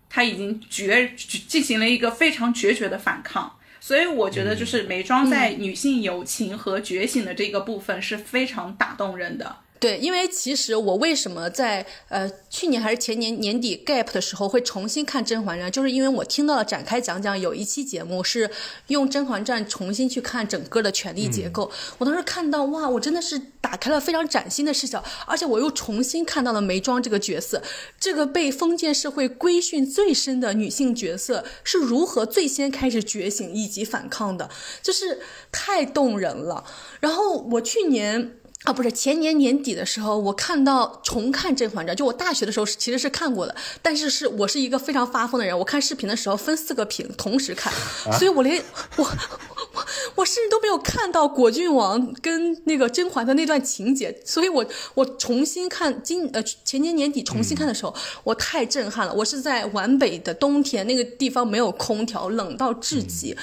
[0.09, 3.59] 他已经决进行了一个非常决绝的反抗。
[3.87, 9.57] 所以我觉得，就是美妆在女性友情和觉醒的这个部分是非常打动人的。
[9.85, 18.51] 对，因为其实我为什么在呃去年还是前年年底 gap 的时候会重新看《甄嬛传》，就是因为我听到了展开讲讲有一期节目是
[18.87, 21.71] 用《甄嬛传》重新去看整个的权力结构。
[21.99, 27.63] 我当时看到哇，我真的是打开了非常崭新的视角，而且我又重新看到了眉庄这个角色，
[28.01, 34.49] 这个被封建社会规训最深的女性角色是如何最先开始觉醒以及反抗的，
[34.83, 35.21] 就是
[35.53, 36.65] 太动人了。
[37.01, 38.37] 然后我去年。
[38.65, 47.71] 啊，不是前年年底的时候，我看到重看《甄嬛传》，就我大学的时候其实是看过的，但是是我是一个非常发疯的人，我看视频的时候分四个屏同时看，
[48.19, 48.65] 所以我连
[48.97, 49.05] 我
[49.75, 63.37] 我我甚至都没有看到果郡王跟那个甄嬛的那段情节，所以我我重新看今呃前年年底重新看的时候，我太震撼了，我是在皖北的冬天，那个地方没有空调，冷到至极，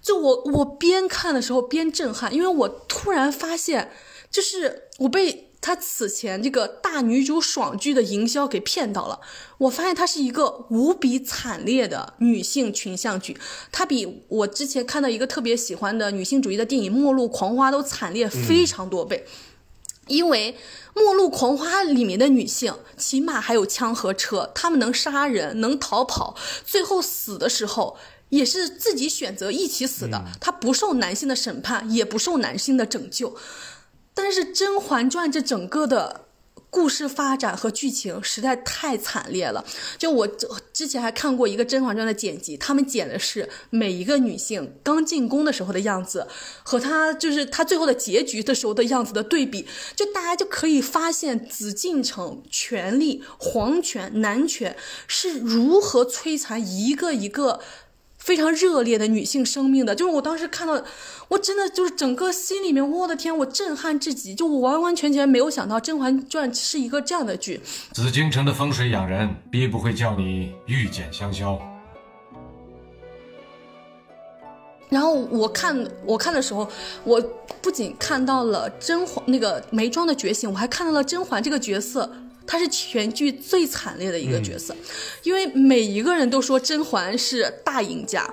[0.00, 3.90] 就我我边看的时候边震撼，因为我突然发现。
[4.32, 9.20] 就是我被他此前这个大女主爽剧的营销给骗到了，
[9.58, 13.38] 我发现它是一个无比惨烈的女性群像剧，
[13.70, 19.24] 它比我之前看到一个特别喜欢的女性主义的电影《末路狂花》都惨烈非常多倍，
[20.08, 20.56] 因为
[21.00, 26.34] 《末路狂花》里面的女性起码还有枪和车，她们能杀人，能逃跑，
[26.66, 27.96] 最后死的时候
[28.30, 33.36] 也是自己选择一起死的，她不受男性的审判，也不受男性的拯救。
[34.14, 36.26] 但是《甄嬛传》这整个的
[36.70, 39.62] 故事发展和剧情实在太惨烈了。
[39.98, 40.26] 就我
[40.72, 46.26] 之前还看过一个《甄嬛传》的剪辑，他们剪的是每一个女性刚进宫的时候的样子，
[46.62, 54.74] 和她就是她最后的结局的时候的样子的对比，就大家就可以发现紫禁城权力、皇权、男权
[55.06, 57.60] 是如何摧残一个一个。
[58.22, 60.80] 非常热烈的女性生命的，就是我当时看到，
[61.26, 67.60] 我真的就是整个心里面，我的天，我震撼至极，就我完完全全没有想到《甄嬛传》是一个这样的剧。
[67.92, 71.60] 紫禁城的风水养人，必不会叫你御剑香消。
[74.88, 76.68] 然后我看我看的时候，
[77.02, 77.20] 我
[77.60, 82.08] 不仅看到了甄嬛那个眉庄的觉醒，我还看到了甄嬛这个角色。
[82.46, 84.74] 她是全剧最惨烈的一个角色，
[85.22, 88.28] 因为每一个人都说甄嬛是大赢家，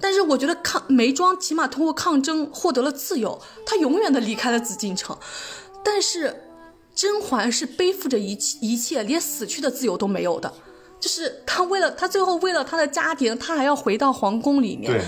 [0.00, 5.16] 但是我觉得抗眉庄起码通过抗争获得了自由，她永远的离开了紫禁城，
[5.84, 6.44] 但是
[6.94, 10.52] 甄嬛是背负着一切一切，连死去的自由都没有的，
[10.98, 15.00] 就是她为了她最后为了她的家庭，她还要回到皇宫里面，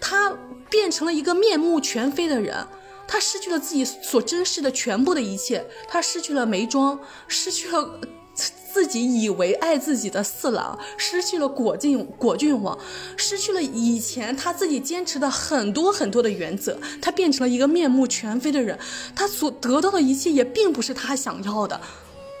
[0.00, 0.36] 她
[0.70, 2.66] 变成了一个面目全非的人。
[3.08, 6.98] 他失去了自己所珍视的全部的一切，他失去了眉庄，
[7.28, 8.00] 失去了
[8.34, 12.78] 自己以为爱自己的四郎，失去了果郡果郡王，
[13.16, 18.78] 失去了以前他自己坚持的很多很多的原则，他变成了一个面目全非的人。
[19.14, 21.80] 他所得到的一切也并不是他想要的，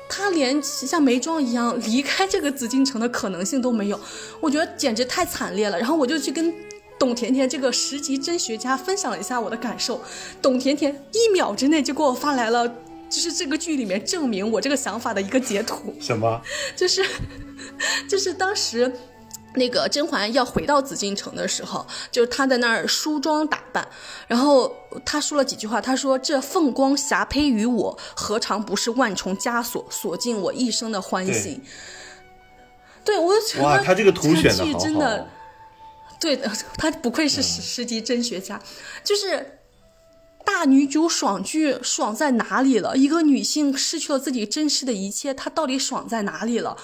[0.08, 3.98] 他连像眉庄一样离开这个紫禁城的可能性都没有。
[4.40, 5.78] 我觉得简直太惨烈了。
[5.78, 6.52] 然后我就去跟。
[6.98, 10.00] 董甜甜这个十级真学家分享了一下我的感受，
[10.40, 12.66] 董甜甜一秒之内就给我发来了，
[13.10, 15.94] 就是这个剧里面证明我这个想法的一个截图。
[16.00, 16.40] 什么？
[16.74, 17.04] 就是，
[18.08, 18.90] 就是当时
[19.54, 23.86] 那个甄嬛要回到紫禁城的时候，就是她在那儿梳妆打扮，
[24.26, 24.74] 然后
[25.04, 31.62] 她说了几句话，她说：“这凤光霞帔于我，何尝不是万重枷锁，锁尽我一生的欢心。”
[33.04, 35.28] 对，我就觉得哇，他这个图选的真的。
[36.20, 38.60] 对的，他不愧是十十级真学家，
[39.04, 39.60] 就是
[40.44, 42.96] 大女主爽剧爽在哪里了？
[42.96, 46.76] 一个女性失去了自己真实的一切，她到底爽在哪里了？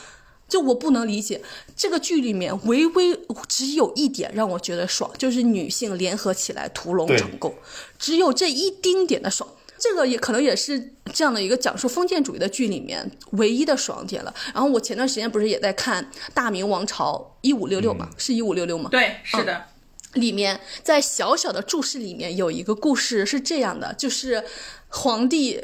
[0.49, 1.41] 就我不能理解。
[1.75, 3.19] 这个剧里面唯唯
[3.49, 7.55] 只有一点让我觉得爽，就是女性联合起来屠龙成功，
[7.99, 9.49] 只有这一丁点的爽。
[9.83, 14.33] 这个也可能也是这样的一个讲述封建主义的剧里面唯一的爽点了。
[14.55, 18.09] 然后我前段时间不是也在看《大明王朝一五六六》吗？
[18.17, 18.89] 是一五六六吗？
[18.93, 19.65] 对，是的。
[20.13, 24.45] 里面在小小的注释里面有一个故事是这样的，就是
[24.87, 25.61] 皇帝。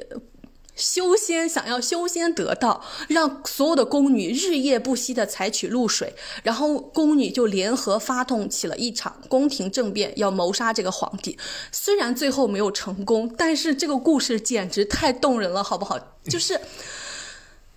[0.79, 6.14] 修仙想要修仙得道，让所有的宫女日夜不息的采取露水，
[6.45, 11.37] 然后宫女就联合发动起了一场宫廷政变，要谋杀这个皇帝。
[11.72, 15.99] 虽然最后没有成功，但是这个故事简直太动人了，好不好？
[16.24, 16.61] 就是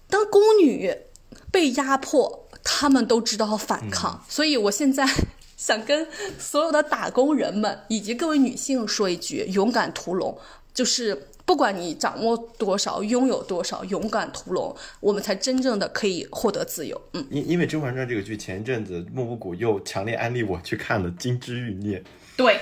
[0.08, 0.96] 当宫女
[1.52, 4.24] 被压迫，她们都知道反抗。
[4.30, 5.08] 所以我现在
[5.58, 10.38] 想跟所有的打工人们以及各位女性说一句：勇敢屠龙，
[10.72, 11.30] 就是。
[11.46, 17.00] 不管你掌握多少，拥有多少，勇敢屠龙，我们才真正的可以获得自由。
[17.14, 22.00] 嗯，因因为《甄嬛传》这个剧，前一阵子木木谷又强烈安利我去看了《金枝欲孽》。
[22.38, 22.60] 对，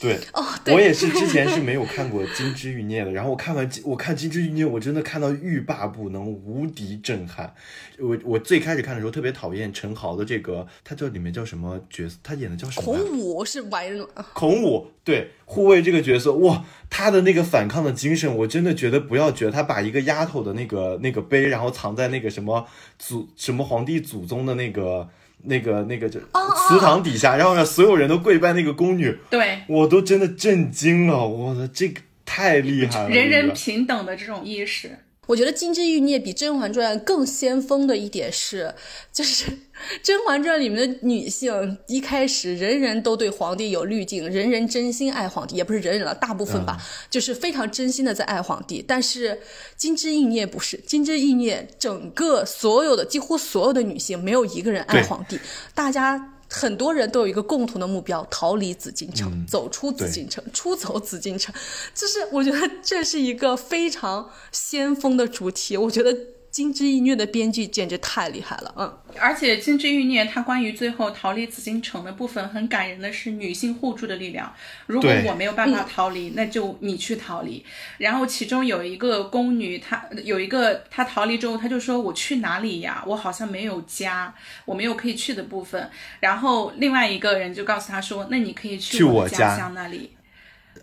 [0.00, 7.54] 对，哦，我也是之前是没有看过《金枝欲孽》的，然后我看完我看《金枝欲孽》，我真的看到欲罢不能，无敌震撼。
[8.00, 12.18] 我我最开始看的时候特别讨厌陈豪的这个，他叫里面叫什么角色？
[12.22, 12.84] 他演的叫什么？
[12.84, 14.04] 孔武是白人。
[14.32, 22.66] 孔武对护卫这个角色，哇，他的那个反抗的精神，我真的觉得不要觉得他把一个丫头的那个那个碑，然后藏在那个什么
[22.98, 25.08] 祖什么皇帝祖宗的那个。
[25.44, 34.98] 那个那个就祠堂底下，然后呢，所有人都跪拜那个宫女，对我都真的震惊了，我的这个太厉害了，人人平等的这种意识。
[35.28, 38.74] 我觉得《金枝欲孽》比《甄嬛传》更先锋的一点是，
[39.12, 39.50] 就是
[40.02, 46.76] 《甄嬛传》里面的女性一开始人人都对皇帝有滤镜，人人真心爱皇帝，也不是人人了，大部分吧，
[47.08, 48.84] 就是非常真心的在爱皇帝。
[48.86, 49.30] 但是
[49.76, 55.38] 《金枝欲孽》不是，《金枝欲孽》整个所有的几乎所有的女性没有一个人爱皇帝，
[55.72, 56.31] 大家。
[56.52, 61.54] 很多人都有一个共同的目标：逃离紫禁城，走出紫禁城，出走紫禁城。
[61.94, 65.76] 就是我觉得这是一个非常先锋的主题。
[65.76, 66.12] 我觉得。
[66.52, 74.54] 《金枝欲孽》的编剧简直太厉害了，嗯，而且《金枝欲孽》它关于最后逃离紫禁城的部分很感人的是女性互助的力量。
[74.86, 77.64] 如果我没有办法逃离，那就你去逃离。
[77.96, 83.02] 然后其中有一个宫女，她有一个她逃离之后，她就说：“我去哪里呀？
[83.06, 84.34] 我好像没有家，
[84.66, 85.90] 我没有可以去的部分。”
[86.20, 90.10] 然后另外一个人就告诉她说：“那你可以去我家乡那里。”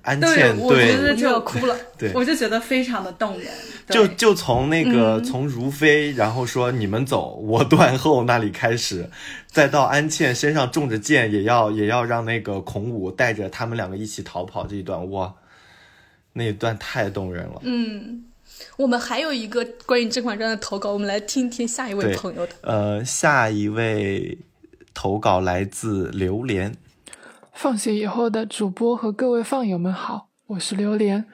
[0.01, 3.47] 安茜，我觉得就要哭了，对，我就觉得非常的动人。
[3.89, 9.09] 就就从那个从如飞，然后说你们走，我断后那里开始，
[9.47, 15.33] 再到安茜身上中着箭，也要也要让那个孔武带着他们两个一起逃跑这一段，哇，
[16.33, 17.59] 那一段太动人了。
[17.63, 18.23] 嗯，
[18.77, 22.53] 我们还有一个关于《甄嬛传》的投稿，我们来听听下一位朋友的。
[22.61, 24.37] 呃，下一位
[24.93, 26.73] 投稿来自榴莲。
[27.61, 31.25] 放学以后的主播和各位放友们好，我是榴莲。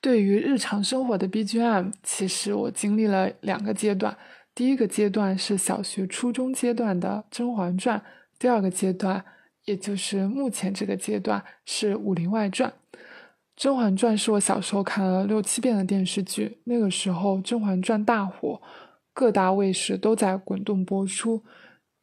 [0.00, 4.16] 对于日常生活的 BGM，其实我经历了两个阶段。
[4.54, 7.98] 第一个阶段是小学、初中阶段的《甄嬛传》，
[8.38, 9.24] 第二个阶段，
[9.64, 12.72] 也就是目前这个阶段是《武林外传》。
[13.56, 18.62] 《甄嬛传》是我小时候看了六七遍的电视剧，那个时候《甄嬛传》大火，
[19.12, 21.42] 各大卫视都在滚动播出，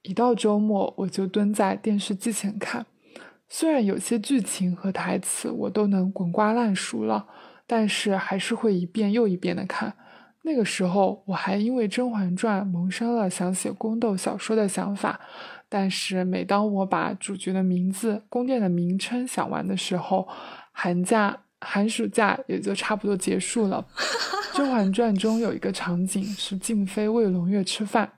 [0.02, 2.86] 一到周末我就蹲在电视机前看。
[3.48, 7.28] 虽然有些剧情和台词我都能滚瓜烂熟了，
[7.68, 9.96] 但是还是会一遍又一遍的看。
[10.42, 15.20] 那个时候我还因为《甄嬛传》萌生了想写宫斗小说的想法，
[15.70, 20.28] 但是每当我把主角的名字、宫殿的名称想完的时候，
[20.72, 23.86] 寒假、寒暑假也就差不多结束了。
[24.58, 28.14] 《甄嬛传》中有一个场景是静妃喂胧月吃饭，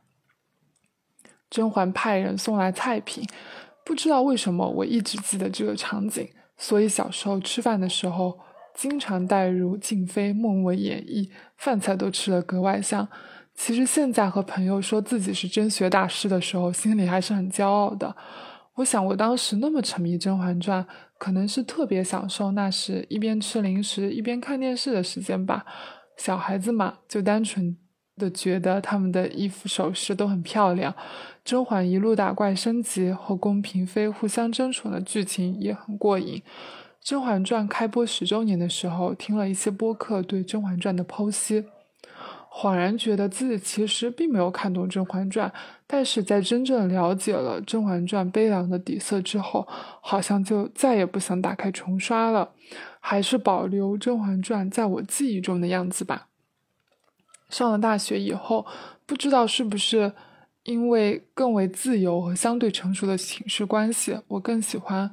[1.50, 3.26] 甄嬛派人送来菜品。
[3.88, 6.28] 不知道为什么，我一直记得这个场景，
[6.58, 8.38] 所以小时候吃饭的时候，
[8.76, 13.08] 经常带入静妃默默演绎，饭菜都吃得格外香。
[13.56, 18.14] 其实现在和朋友说自己是真学大师的时候，心里还是很骄傲的。
[18.76, 20.84] 我想我当时那么沉迷《甄嬛传》，
[21.18, 25.66] 可能是特别享受那时一边吃零食一边看电视的时间吧。
[26.18, 27.78] 小孩子嘛，就单纯
[28.18, 30.94] 的觉得他们的衣服首饰都很漂亮。
[31.46, 36.36] 甄嬛一路打怪升级，后宫嫔妃互相争宠的剧情也很过瘾。
[37.02, 41.64] 《甄嬛传》开播十周年的时候，听了一些播客对《甄嬛传》的剖析，
[42.52, 45.48] 恍然觉得自己其实并没有看懂《甄嬛传》，
[45.86, 49.66] 但是在真正了解了《甄嬛传》悲凉的底色之后，
[50.02, 52.50] 好像就再也不想打开重刷了，
[53.00, 56.28] 还是保留《甄嬛传》在我记忆中的样子吧。
[57.50, 58.66] 上了大学以后，
[59.06, 60.14] 不知道是不是。
[60.64, 65.08] 因为更为自由和相对成熟的寝室关系，我更喜欢《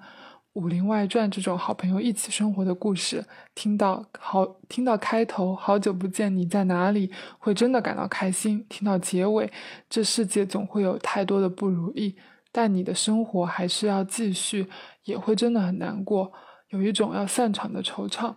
[0.55, 3.24] 武林外传》这种好朋友一起生活的故事。
[3.55, 7.09] 听到好，听到开头“好久不见，你在哪里”，
[7.39, 9.49] 会真的感到开心；听到结尾，
[9.89, 12.16] 这世界总会有太多的不如意，
[12.51, 14.66] 但你的生活还是要继续，
[15.05, 16.32] 也会真的很难过，
[16.70, 18.35] 有一种要散场的惆怅。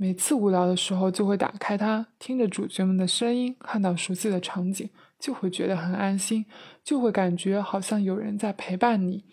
[0.00, 4.88] 每次无聊的时候，就会打开它，听着主角们的声音，看到熟悉的场景。
[5.18, 6.46] 就会觉得很安心，
[6.84, 9.24] 就会感觉好像有人在陪伴你。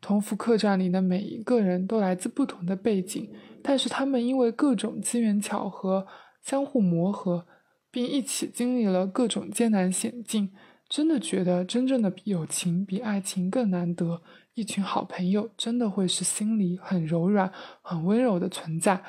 [0.00, 3.28] 同福客栈里的每一个人都来自不同的背景，
[3.60, 6.06] 但是他们因为各种机缘巧合
[6.40, 7.44] 相互磨合，
[7.90, 10.52] 并一起经历了各种艰难险境。
[10.88, 14.22] 真的觉得真正的友情比爱情更难得。
[14.54, 17.52] 一群好朋友真的会是心里很柔软、
[17.82, 19.02] 很温柔的存在。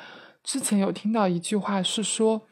[0.48, 2.48] 之前有听到一句话是说，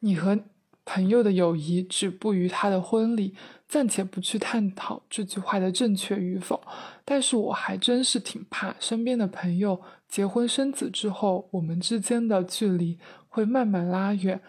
[0.00, 0.38] 你和。
[0.84, 3.36] 朋友的友谊止步于他的婚礼，
[3.68, 6.60] 暂且不去探讨这句话的正确与否。
[7.04, 12.98] 但是我还真是挺怕身边的朋友结婚生子之后，我们之间的距离
[13.28, 14.42] 会慢慢拉远。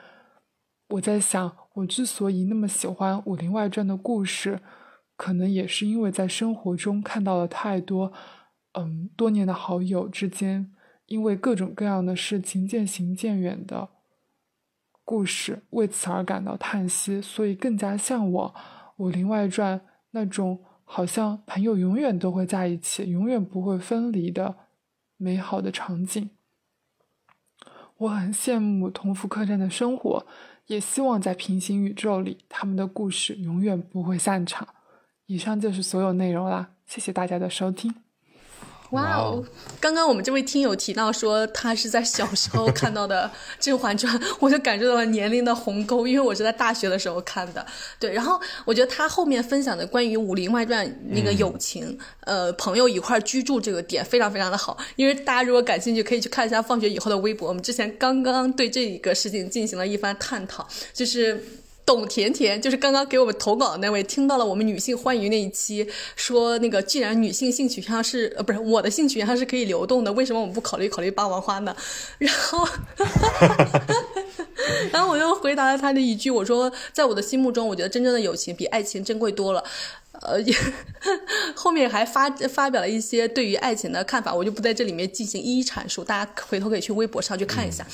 [0.90, 4.60] 我在想，我之所以那么喜欢《武林外传》的故事，
[5.16, 8.12] 可能也是因为在生活中看到了太多，
[8.72, 10.73] 嗯，多年的好友之间
[11.14, 13.88] 因为各种各样的事情渐行渐远的
[15.04, 18.50] 故事，为此而感到叹息，所以更加向往
[18.98, 24.56] 《武林外传》那种好像朋友永远都会在一起，永远不会分离的
[25.18, 26.32] 美好的场景。
[27.98, 30.26] 我很羡慕同福客栈的生活。
[30.68, 34.66] 也希望在平行宇宙里，他们的故事永远不会散场。
[35.28, 38.03] 以上就是所有内容啦，谢谢大家的收听。
[38.94, 39.44] 哇哦！
[39.80, 43.30] 刚刚我们这位听友提到说他是在小时候看到的
[43.64, 47.66] 《甄嬛传》，我就感受到了年龄的鸿沟，因为我是在大学的时候看的。
[48.00, 54.78] 对，然后我觉得他后面分享的关于《武林外传》那个友情，呃，朋友一块居住这个点非常非常的好。
[54.96, 61.44] 因为大家如果感兴趣，可以去看一下放学以后的微博，我们之前刚刚对这一个事情进行了一番探讨，就是。
[61.86, 71.76] 董甜甜就是刚刚给我们投稿的那位，听到了我们女性欢愉那一期，说那个既然女性性取向是呃不是我的性取向是可以流动的，为什么我们不考虑考虑霸王花呢？
[72.20, 72.66] 然后，
[74.94, 79.64] 然后我又回答了他的一句，我说在我的心目中，我觉得真正的友情比爱情珍贵多了。
[80.22, 80.38] 呃，
[81.54, 87.86] 后面还发发表了一些对于爱情的看法，我就不在这里面进行一一阐述，大家回头可以去微博上去看一下。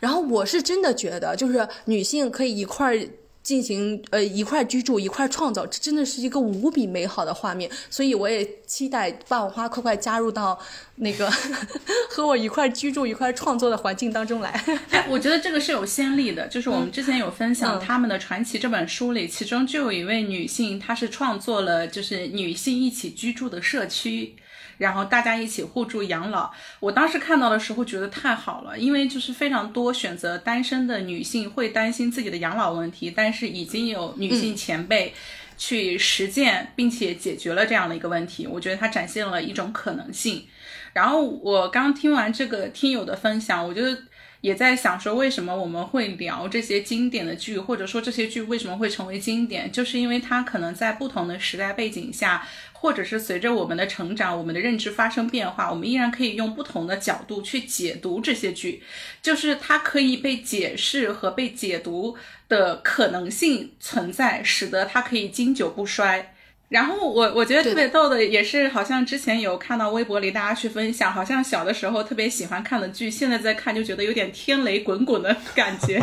[0.00, 3.08] 然后我是真的觉得，就是女性可以一块儿。
[3.48, 10.58] 进行呃一块居住一块创造，这真的是一个无比美好的画面，所以我也期待霸王花快快加入到
[10.96, 11.32] 那个
[12.12, 14.50] 和我一块居住一块创作的环境当中来。
[14.90, 24.36] 哎， 我觉得这个是有先例的，就是我们之前有分享他们的传奇这本书里，其中就有一位女性，她是创作了就是女性一起居住的社区。
[24.78, 26.50] 然后大家一起互助养老，
[26.80, 35.12] 我当时看到的时候觉得太好了，因为就是非常多选择单身的女性会担心自己的养老问题，但是已经有女性前辈
[35.56, 40.46] 去实践并且解决了这样的一个问题，我觉得它展现了一种可能性。
[40.92, 43.82] 然后我刚听完这个听友的分享，我就
[44.40, 52.46] 也在想说，为什么我们会聊这些经典的剧，或者说这些剧为什么会成为经典，就是因为它可能在不同的时代背景下。
[52.80, 58.82] 或者是随着我们的成长，我们的认知发生变化，我们依然可以用不同的角度去解读这些剧，
[59.20, 62.16] 就是它可以被解释和被解读
[62.48, 66.34] 的可能性存在，使得它可以经久不衰。
[66.68, 75.98] 然后我我觉得特别逗的也是，好像之前有看到微博里大家去分享，好像小的时候特别喜欢看的剧，现在在看就觉得有点天雷滚滚的感觉。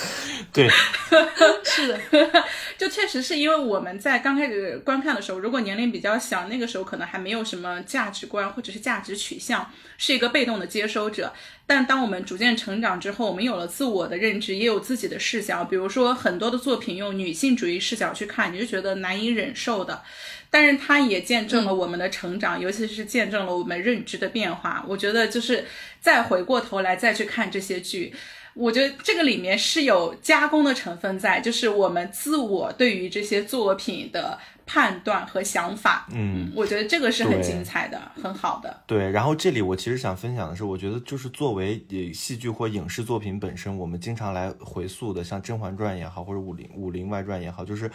[0.54, 0.66] 对，
[1.62, 2.00] 是的，
[2.78, 11.30] 就确实是因为我们在刚开始观看的时候，如果年龄比较小，那个时候可能还没有什么价值观或者是价值取向，是一个被动的接收者。
[11.66, 15.64] 但当我们逐渐成长之后，我们有了自我的认知，也有自己的视角。
[15.64, 20.00] 比如说，很多的作品用女性主义视角去看，你就觉得难以忍受的。
[20.48, 24.84] 但是它也见证了我们的成长，尤其是见证了我们认知的变化。
[24.86, 25.66] 我觉得，就是
[26.00, 28.14] 再回过头来再去看这些剧。
[28.54, 36.06] 我觉得这个里面是有加工的成分在，就是我们自我对于这些作品的判断和想法。
[36.12, 38.82] 嗯，我觉得这个是很精彩的，很好的。
[38.86, 47.90] 对，然后这里我其实想分享的是，我觉得就是作为戏剧或影视作品本身，我们经常来回溯的，像《甄嬛传》也好，或者《武林武林外传》也好，就是。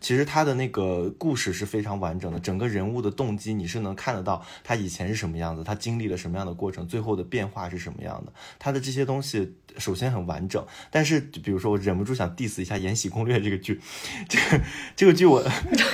[0.00, 10.64] 其实他的那个故事是非常完整的，整个人物的动机你是能看得到，他以前是什么样子，他经历了什么样的过程，最后的变化是什么样的，他的这些东西首先很完整。
[10.90, 13.80] 但是，比如说我忍不住想 diss 一下《延禧攻略》这个剧，
[14.28, 15.44] 这个这个剧我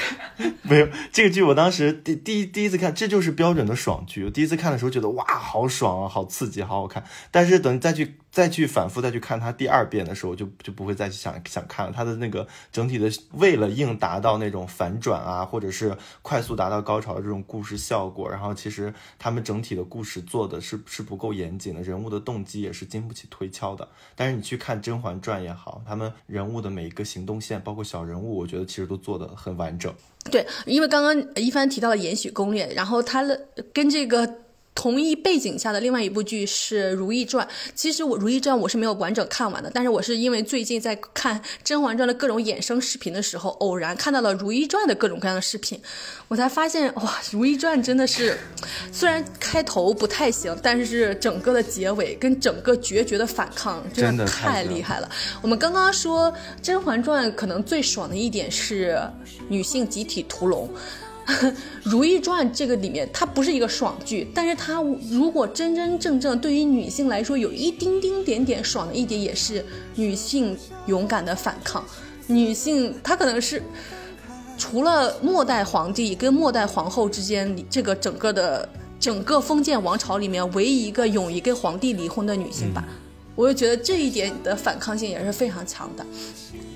[0.62, 4.24] 没有这个剧，我当时第第一第一次看，这就是标准的爽剧。
[4.24, 7.04] 我第一次看的时候觉得哇，好爽啊，好刺激，好好看。
[7.30, 11.92] 但是等再去再去反复再去看它第二遍的时候，就就不会再去想想看了。
[11.94, 23.86] 它的那个整体的为了应达到那种反转啊，或者是快速达到高潮的这种故事效果，然后其实他们整体的故事做的是是不够严谨的，人物的动机也是经不起推敲的。
[24.16, 29.92] 但是你去看《甄嬛传》也好，他们人物的每一个行动线，包括小人物，我觉得其实都做得很完整。
[30.30, 34.38] 对，因为刚刚一帆提到了《延禧攻略》，然后他的跟这个。
[34.74, 37.46] 同一背景下的另外一部剧是《如懿传》。
[37.74, 45.80] 其实我《如懿传》我是没有完整看完的，但是我是因为最近在看《甄嬛传》的各种衍生视频的时候，偶然看到了《如懿传》的各种各样的视频，
[46.28, 48.38] 我才发现哇，《如懿传》真的是
[48.90, 55.10] 虽然开头不太行，但是整个的结尾跟整个决绝的反抗真的太厉害了。
[55.42, 58.98] 我们刚刚说《甄嬛传》可能最爽的一点是
[59.48, 60.68] 女性集体屠龙。
[61.84, 69.64] 《如懿传》这个里面，它不是一个爽剧，但是它如果真真正正对于女性来说，有一丁丁点点爽的一点，也是
[69.96, 70.56] 女性
[70.86, 71.84] 勇敢的反抗。
[72.26, 73.62] 女性她可能是
[74.56, 78.68] 除了末代皇帝跟末代皇后之间，这个整个的
[79.00, 82.84] 整个封建王朝里面唯一一个勇于跟皇帝离婚的女性吧。
[83.34, 86.04] 我就觉得这一点的反抗性也是非常强的。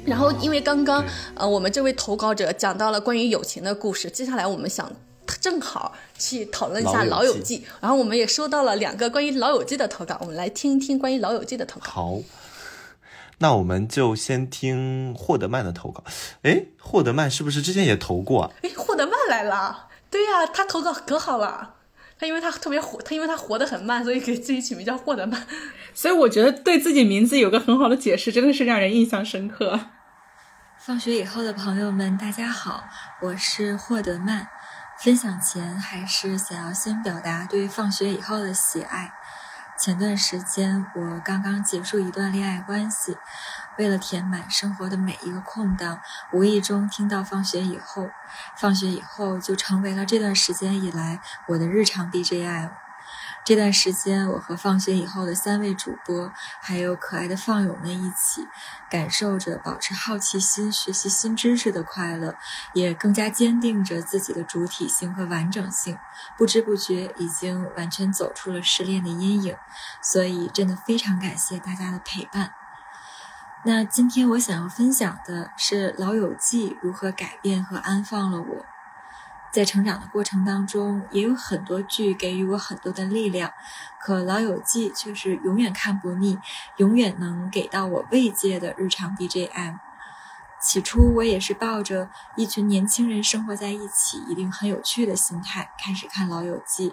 [0.06, 1.04] 然后，因为刚刚
[1.34, 4.90] 呃，我们这位投稿者讲到了关于友情的故事，接下来我们想
[5.40, 7.58] 正好去讨论一下《老友记》。
[7.80, 11.90] 然后我们也收到了两个关于《老友记》的投稿，我们来听一听关于《老友记》的投稿。
[11.90, 12.18] 好，
[13.38, 16.04] 那我们就先听霍德曼的投稿。
[16.42, 18.52] 哎，霍德曼是不是之前也投过？
[18.62, 19.88] 哎，霍德曼来了。
[20.08, 21.74] 对呀，他投稿可好了。
[22.18, 25.46] 他因为他特别活，他因为他活得很慢，所以给自己取名叫霍德曼。
[25.92, 29.78] 所以我觉得对自己名字有个很好的解释，真的是让人印象深刻。
[30.86, 32.84] 放学以后的朋友们，大家好，
[33.20, 34.46] 我是霍德曼。
[34.96, 39.12] 分享前还是想要先表达对放学以后的喜爱。
[39.76, 43.18] 前段时间我刚刚结束一段恋爱关系，
[43.76, 45.98] 为了填满生活的每一个空档，
[46.32, 48.08] 无意中听到放学以后，
[48.56, 51.18] 放学以后就成为了这段时间以来
[51.48, 52.70] 我的日常 BGM。
[53.46, 58.44] 这段时间，我和放学以后的三位主播，还有可爱的放友们一起，
[58.90, 62.34] 感受着保持好奇心、学习新知识的快乐，
[62.72, 65.96] 也更加坚定着自己的主体性和完整性。
[66.36, 69.56] 不知不觉，已经完全走出了失恋的阴影。
[70.02, 72.50] 所以，真的非常感谢大家的陪伴。
[73.64, 78.75] 那今天我想要分享的是《老友记》如何改变和安放了我。
[79.52, 83.50] 在成长的过程当中，也有很多剧给予我很多的力量，
[84.00, 86.38] 可《老友记》却是永远看不腻，
[86.76, 89.78] 永远能给到我慰藉的日常 BGM。
[90.60, 96.90] 起初我也是抱着一群年轻人生活在一起，一定很有趣的心态开始看《老友记》，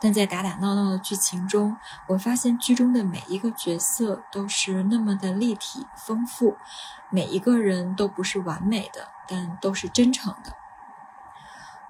[0.00, 1.76] 但在打打闹闹的剧情中，
[2.08, 6.56] 我发现剧中的每一个角色都是那么的立体丰富，
[7.10, 10.56] 每一个人都不是完美的，但都是真诚的。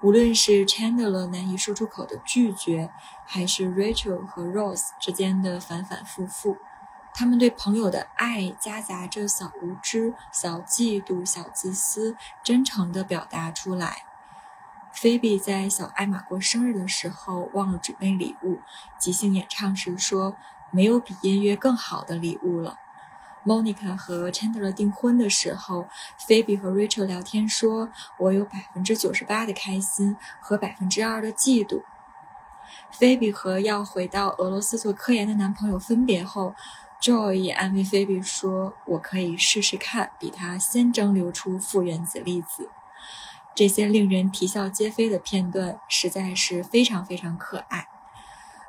[0.05, 2.91] 无论是 Chandler 难以说出口的拒绝，
[3.25, 6.59] 还是 Rachel 和 Rose 之间的反反复复，
[7.15, 14.05] 他们对朋友的爱夹杂着小无知、小嫉妒、小自私，真诚地表达出来。
[14.93, 18.61] 菲比在小艾玛过生日的时候忘了准备礼物，
[18.99, 20.37] 即兴演唱时说
[20.71, 22.77] ：“没有比音乐更好的礼物了。”
[23.45, 25.87] Monica 和 Chandler 订婚的时候
[26.27, 31.83] ，Phoebe 和 Rachel 聊天说：“我有百分之九十八的开心和百分之二的嫉妒。”
[32.99, 36.55] Phoebe 和要回到俄罗斯做科研的男朋友分别后
[37.01, 42.71] ，Joy 也安慰 Phoebe 说：“我可以试试看，比他先蒸馏出负原子粒子。”
[43.55, 47.87] 这些令人啼笑皆非的片段实在是非常非常可爱。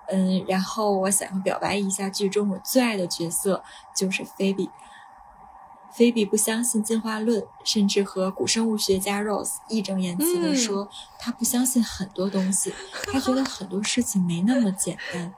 [0.08, 3.64] 嗯，然后我想要表白一下剧中我最爱的角色，
[3.96, 4.70] 就是菲比。
[5.94, 12.74] 菲比不相信进化论，甚至和古生物学家 Rose 义正言辞地说，他不相信很多东西，
[13.06, 15.34] 他觉得很多事情没那么简单。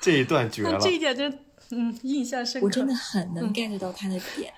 [0.00, 1.40] 这一段绝了， 这一点真
[1.70, 2.66] 嗯印象深刻。
[2.66, 4.54] 我真的很能 get 到他的点。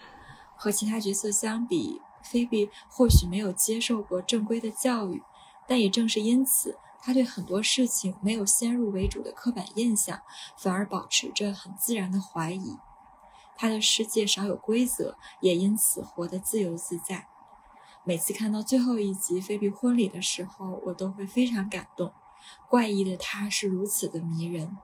[0.57, 5.23] 和其他角色相比，菲比或许没有接受过正规的教育，
[5.67, 6.77] 但也正是因此。
[7.03, 10.21] 他对很多事情没有先入为主的刻板印象，
[10.59, 12.77] 反而保持着很自然的怀疑。
[13.57, 17.27] 他的世界少有规则，也因此活得自由自在。
[18.05, 22.13] 每次看到最后一集菲比婚礼的时候，我都会非常感动。
[22.69, 24.79] 怪异的他是如此的迷人。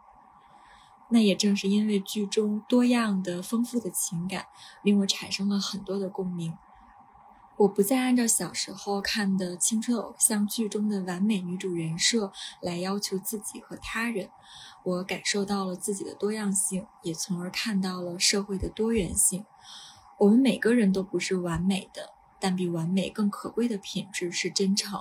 [1.08, 4.46] 那也正是因为剧中多样的、丰富的情感，
[4.82, 6.58] 令我产生了很多的共鸣。
[7.58, 12.30] 我不再按照小时候看的青春偶像剧中的完美女主人设
[12.60, 14.28] 来要求自己和他人，
[14.82, 19.46] 我感受到了自己的多样性，也从而看到了社会的多元性。
[20.18, 25.00] 我们每个人都不是完美的，但比完美更可贵的品质是真诚。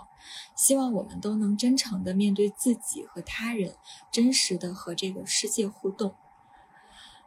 [0.55, 3.75] 希望我们都能真诚地面对自己和他人，
[4.09, 6.15] 真实的和这个世界互动。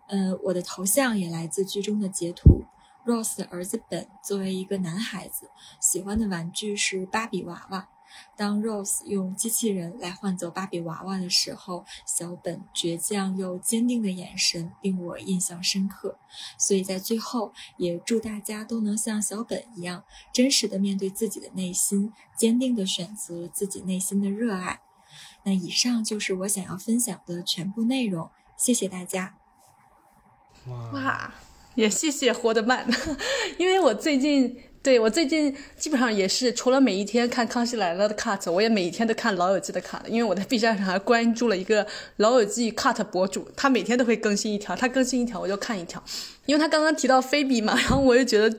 [0.07, 2.65] 嗯，我的头像也来自剧中的截图。
[3.09, 5.49] Rose 的儿子本作为一个男孩子，
[5.81, 7.89] 喜欢的玩具是芭比娃娃。
[8.37, 16.19] 当 Rose 用机器人来换走芭比娃娃的时候，小本倔强又坚定的眼神令我印象深刻。
[16.59, 24.81] 所以在最后，也祝大家都能像小本一样，真实的面对自己的内心，坚定的选择自己内心的热爱。
[25.45, 29.35] 那以上就是我想要分享的全部内容，谢谢大家。
[30.67, 31.33] 哇，
[31.79, 32.85] 也谢谢活得慢，
[33.57, 34.57] 因为我最近。
[34.81, 41.85] 对我最近基本上也是，除了每一天看《康熙来了》的 cut，我也每一天都看《老友记》的 cut，因为我在 B 站上还关注了一个
[42.19, 46.03] 《老友记》cut 博主，他每天都会更新一条，他更新一条我就看一条，
[46.47, 48.57] 因为他刚刚提到菲比嘛， 然后我就觉得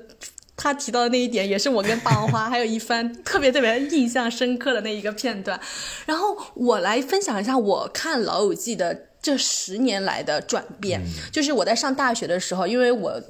[0.57, 5.59] 他提到的那一点也是我跟霸王花还有一番特别特别印象深刻的那一个片段，
[6.05, 11.01] 然后我来分享一下我看《老友记》的这十年来的转变，
[11.31, 13.21] 就是我在上大学的时候，因为我。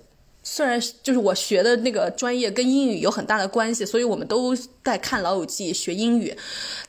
[0.41, 6.35] 虽然就是我学的那个专业跟英语有很大的关系，所以我们都在看《老友记》学英语。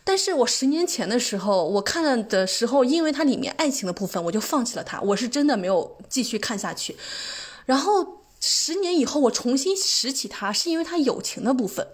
[0.05, 5.01] 但是我十年前的时候，我看的时候，因为它里面爱情的部分，我就放弃了它。
[5.01, 6.97] 我是真的没有继续看下去。
[7.67, 11.87] 然后十年以后，我重新拾起它，是因为它友情的部分，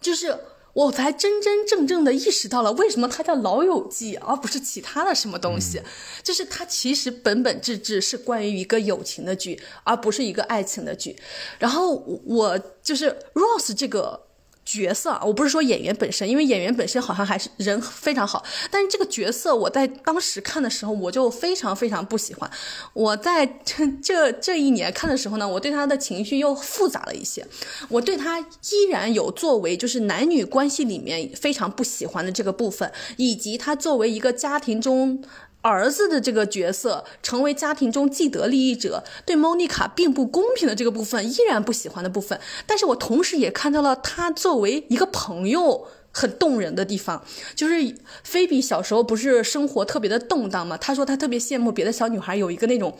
[0.00, 0.38] 就是。
[0.78, 5.82] 我才真真正正的意识到了为什么它叫《老友记》，而不是其他的什么东西。
[6.22, 11.16] 就是它其实本本质质是关于一个友情的剧，而不是一个爱情的剧。
[11.58, 14.27] 然后我就是 Rose 这个。
[14.70, 22.50] 角色，我不是说演员本身，因为演员本身好像还是人非常好，但是这个角色我在当时看的时候，我就非常非常不喜欢。
[22.92, 27.46] 我在这这这一年看的时候呢，我对他的情绪又复杂了一些。
[27.88, 35.22] 我对他依然有作为就是男女关系里面非常不喜欢的这个部分，以及他作为一个家庭中。
[35.60, 47.24] 儿子的这个角色成为家庭中既得利益者，对莫妮卡并不公平的这个部分依然不喜欢的部分，但是我同时也看到了他作为一个朋友很动人的地方，
[47.54, 52.96] 就是菲比小时候不是生活特别的动荡嘛，他说他特别羡慕别的小女孩有一个那种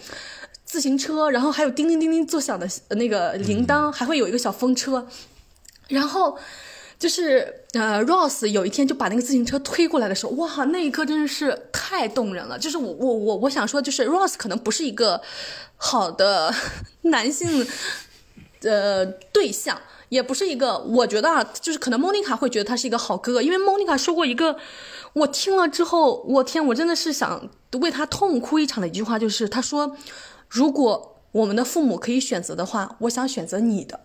[0.64, 5.06] 自行车，然后还有叮叮叮叮作响的那个铃铛，还会有一个小风车，
[5.88, 6.38] 然后。
[6.98, 12.58] 就是呃，Ross 有一天就把那个自行车推过来的时候，哇，那一刻真的是太动人了。
[12.58, 15.20] 就是我我我我想说，就是 Ross 可能不是一个
[15.76, 16.52] 好的
[17.02, 17.64] 男性
[18.60, 24.56] 的对象，也不是一个，我觉得啊，就是可能 Monica 会觉得他是一个好哥哥，因为 Monica 说过一个，
[25.12, 27.48] 我听了之后，我天，我真的是想
[27.80, 29.96] 为他痛哭一场的一句话，就是他说，
[30.48, 34.00] 如果我们的父母可以选择的话，我想选择你的。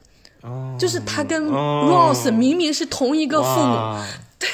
[0.80, 4.03] 就是他跟 Rose 明明是同一个父母，
[4.40, 4.49] 对，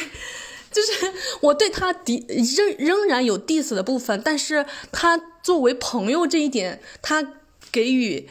[0.71, 7.25] 就是我对他的仍仍然有 diss 的部分，但是他作为朋友这一点，他
[7.71, 8.29] 给予。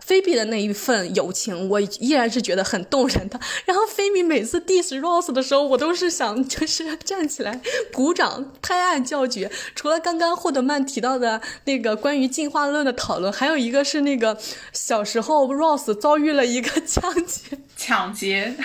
[0.00, 3.38] 菲比的那一份友情，我依然是觉得很动人的。
[3.64, 7.60] 然后菲比每次 diss Rose 的时候，我都是想就是站起来
[7.92, 9.50] 鼓掌、拍案叫绝。
[9.74, 14.36] 除了刚刚霍德曼提到的那个关于进化论的讨论，还有一个是那个
[14.72, 18.56] 小时候 Rose 遭遇了一个 抢劫，抢劫，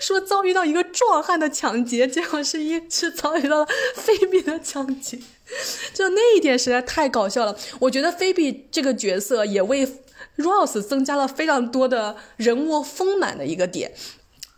[0.00, 5.18] 说遭遇到一个壮汉的抢劫，结果是一是遭遇到了菲比的抢劫，
[5.94, 7.56] 就那一点实在太搞笑了。
[7.78, 9.88] 我觉得菲比这个角色也为。
[10.36, 13.92] Rose 增加了非常多的人物丰满的一个点，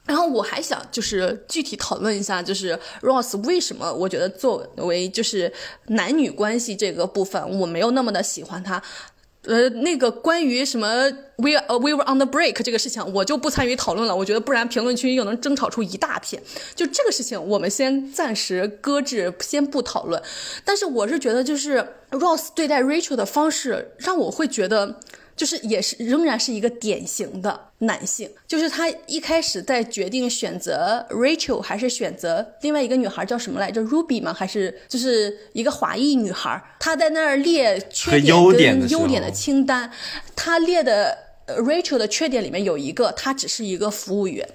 [0.06, 5.52] 然后我还想就是具体讨论一下，就是 Rose 为什么我觉得作为就是
[5.88, 8.82] 男女关系这个部分我没有那么的喜欢他，
[9.42, 10.88] 呃，那个关于什么
[11.36, 11.50] We
[11.80, 16.42] We were on the break 这个事情我就不参与讨论了，我觉得不然评论区又能争吵出一大片。
[16.74, 20.22] 就这个事情我们先暂时搁置，先不讨论。
[20.64, 25.00] 但是我是觉得就是 Rose 对待 Rachel 的方式让我会觉得。
[25.36, 34.32] 就是也是仍然是一个典型的男性，就是他一开始在决定选择 Rachel 还是选择另外一个女孩叫什么来着？Ruby 吗？
[34.32, 36.60] 还是就是一个华裔女孩？
[36.80, 38.34] 他在那儿列缺点
[38.80, 39.92] 跟优点的清单，
[40.34, 44.48] 他列的 Rachel 的缺点里面有一个，他只是一个服务员。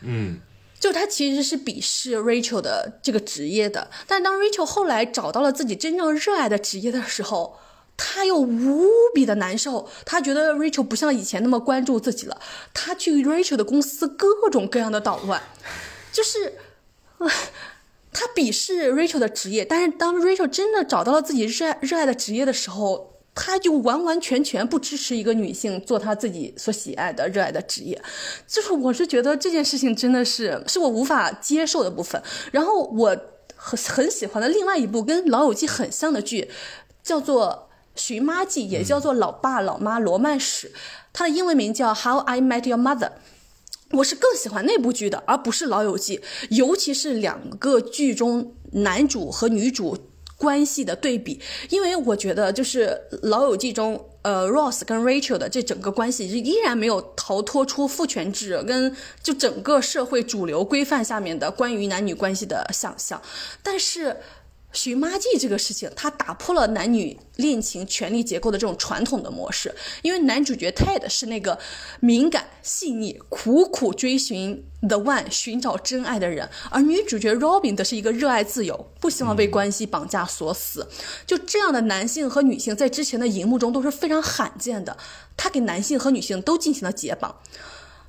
[0.00, 0.38] 嗯，
[0.80, 7.58] 就他其实是鄙视 Rachel 的这个职业的，但当 Rachel 后来找到了自己真正热爱的职业的时候。
[8.04, 12.36] 他又无比的难受，他觉得 Rachel 不像以前那么关注自己了。
[12.74, 15.40] 他去 Rachel 的公司各种各样的捣乱，
[16.10, 16.54] 就是，
[18.12, 19.64] 他鄙视 Rachel 的职业。
[19.64, 28.02] 但是当 Rachel 真的找到了自己热爱热爱的职业的时候，他就完完全全不支持一个女性做她自己所喜爱的热爱的职业。
[28.48, 32.20] 就是我是觉得这件事情真的是是我无法接受的部分。
[32.50, 33.16] 然后我
[33.54, 36.50] 很很喜欢的另外一部跟《老友记》很像的剧，
[37.04, 37.68] 叫做。
[37.94, 40.68] 《寻妈记》也叫做《老爸老妈罗曼史》，
[41.12, 43.08] 它的英文名叫《How I Met Your Mother》。
[43.90, 49.98] 我是更喜欢那部剧的，而不是《老友记》，尤其是两个剧中男主和女主
[50.38, 51.38] 关系的对比，
[51.68, 52.86] 因为我觉得就是
[53.24, 63.20] 《老友记》中，呃，Ross 跟 Rachel 的这整个关系依然没有逃脱出父权制跟就整个社会主流规范下面的关于男女关系的想象，
[63.62, 64.16] 但是。
[64.72, 69.74] 寻妈记这个事情，它打破了男女恋情权力结构的这种传统的模式。
[70.02, 71.58] 因为男主角 Ted 是那个
[72.00, 80.88] 敏感、细腻、苦苦追寻 The One、寻找真爱的人，而女主角 Robin 则是一个热爱自由、不希望被关系绑架锁死。
[81.26, 84.96] 就这样的男性和女性，在之前的荧幕中都是非常罕见的。
[85.36, 87.36] 他给男性和女性都进行了解绑。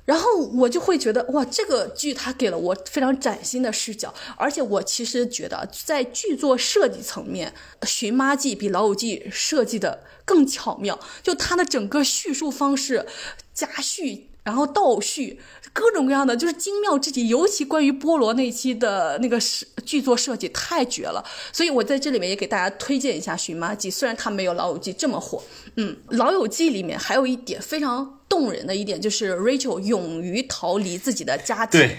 [0.04, 7.54] 然后我就会觉得哇，这个剧它给了我非常崭新的视角，而且我其实觉得在剧作设计层面，
[7.86, 13.06] 《寻妈记》比《老友记》设计的更巧妙，就它的整个叙述方式，
[13.52, 14.28] 加叙。
[14.44, 15.40] 然后倒叙
[15.72, 17.28] 各种各样的，就是精妙至极。
[17.28, 25.42] 尤其关于菠萝那期的那个是剧作设计太绝了，所以我在这里面也给大家推荐一下《寻妈记》，虽然它没有《老友记》这么火。
[25.76, 31.96] 嗯，《老友记》里面还有一点非常动人的一点，就是 Rachel 勇于逃离自己的家庭，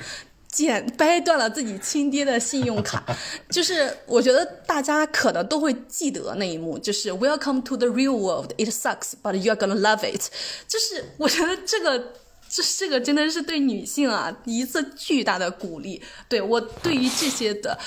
[0.47, 3.03] 剪掰断了自己亲爹的信用卡。
[3.49, 8.51] 就是我觉得大家可能都会记得那一幕，就是 Welcome to the real world.
[8.57, 10.29] It sucks, but you're gonna love it.
[10.67, 12.13] 就是我觉得这个。
[12.47, 17.77] 这这个真的是对女性啊一次巨大的鼓励，对我对于这些的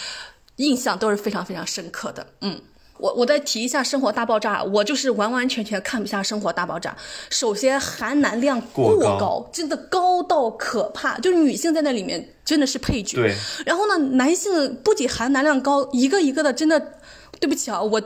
[0.57, 2.27] 印象都是非常非常深刻的。
[2.43, 2.61] 嗯，
[2.99, 6.91] 我我再提一下《生活大爆炸》，我就是完完全全看不下《生活大爆炸》。
[7.31, 13.17] 首先含男量过高，真的高到可怕，就是女性在那里面真的是配角。
[13.17, 13.35] 对。
[13.65, 16.79] 然后呢，男性不仅含男量高，一个一个的真的，
[17.41, 18.03] 对不起啊，我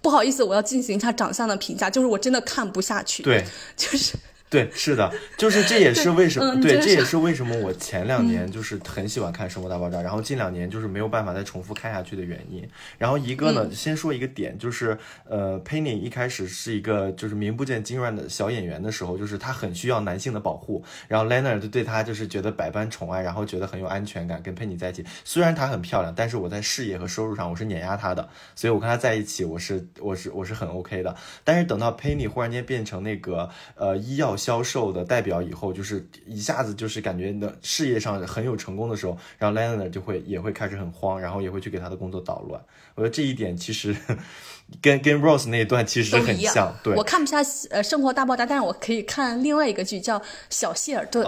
[0.00, 3.22] 不好意思，我要进行一下长相的评价，就是我真的看不下去。
[3.22, 3.44] 对，
[3.76, 4.14] 就是。
[4.52, 12.68] 对，是的，就是这也是为什么，对，这也是为什么我前两年就是很喜欢看《生活大爆炸》，然后近两年就是没有办法再重复看下去的原因。
[12.98, 25.02] 然后一个呢，先说一个点，就是呃，Penny 一开始是一个就是名不见经传的小演员的时候，就是他很需要男性的保护，然后 Leonard 就对他就是觉得百般宠爱，然后觉得很有安全感，跟 Penny 在一起。
[25.24, 31.16] 虽然她很漂亮，但是我在事业和收入上我是碾压她的，所以我跟她在一起，我是我是我是很 OK 的。
[31.42, 42.60] 但是等到 Penny 忽然间变成那个呃医药销售的代表以后就是一下子就是感觉的事业上很有成功的时候，然后 Leonard 就会也会开始很慌，然后也会去给他的工作捣乱。
[42.96, 43.94] 我觉得这一点其实
[44.82, 46.74] 跟跟 Rose 那一段其实很像。
[46.82, 47.38] 对，我看不下
[47.70, 50.18] 呃《生活大爆炸》，但是我可以看另外一个剧叫
[50.50, 51.24] 《小谢尔顿》。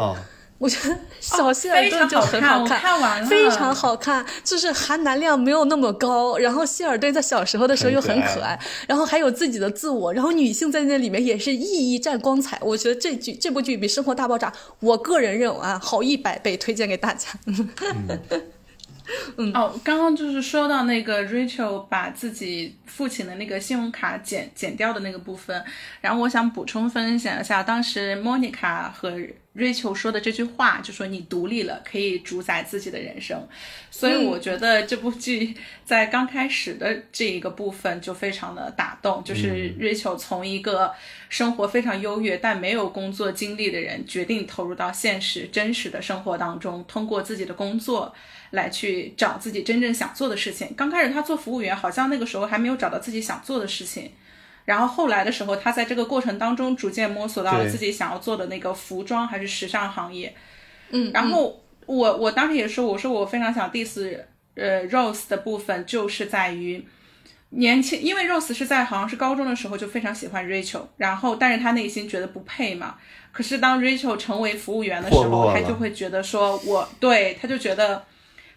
[0.58, 8.58] 我觉得小希尔顿就很好看，非常好看，就是含男量没有那么高，然后希尔顿在小时候的时候又很可爱，
[8.88, 12.56] 然后还有自己的自我，然后女性在那里面也是熠熠绽光彩。
[12.62, 14.48] 我觉得这剧这部剧比《生活大爆炸》，
[14.80, 17.28] 我个人认为啊，好一百倍，推荐给大家。
[19.36, 19.52] 嗯。
[19.52, 25.62] 哦，刚刚就是说到那个 Rachel 把自己父亲的那个信用卡剪剪掉的那个部分，
[26.00, 29.10] 然后我想补充分享一下，当时 Monica 和
[29.56, 33.46] Rachel 说的这句话，就说你独立了，可以主宰自己的人生。
[33.90, 35.54] 所以我觉得这部剧
[35.84, 40.92] 在刚开始的这一个部分就非常的打动，就是 Rachel 从一个
[41.28, 48.14] 生活非常优越但没有工作经历的人，决定投入到现实真实的生活当中，通过自己的工作。
[48.50, 50.72] 来去找自己真正想做的事情。
[50.76, 54.12] 刚开始他做服务员，好像那个时候还没有找到自己想做的事情。
[54.64, 60.34] 然后后来的时候，他在这个过程当中逐渐摸索到了自己想要做的那个服装还是时尚行业。
[60.90, 64.18] 嗯，然后我我当时也说，我说我非常想 diss
[64.54, 66.84] 呃 Rose 的部分，就是在于
[67.50, 72.96] 年轻，因为 Rose 是在好像是高中的时候就非常喜欢 Rachel，然后但是他内心觉得不配嘛。
[73.32, 78.04] 可是当 Rachel 成为服务员的时候，他就会觉得说我对他就觉得。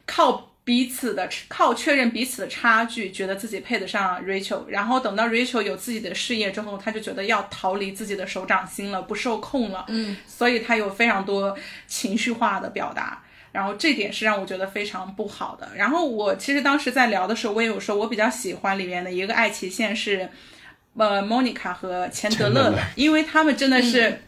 [0.10, 9.86] 靠彼此的靠确认彼此的差距，觉得自己配得上 Rachel，然后等到 Rachel 有自己的事业之后，他就觉得要逃离自己的手掌心了，不受控了。
[9.88, 11.58] 嗯，所以他有非常多
[11.88, 13.24] 情绪化的表达，
[13.54, 15.70] 然后这点是让我觉得非常不好的。
[15.74, 20.30] 然后我其实当时在聊的时候，我也有说，我比较喜欢里面的一个爱情线是，
[20.98, 24.20] 呃，Monica 和钱德勒的，因为他们真的是。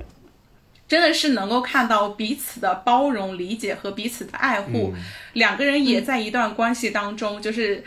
[0.90, 4.92] 真的是能够看到彼此的包容、理解和彼此的爱护，
[5.34, 7.84] 两个人也在一段关系当中，就是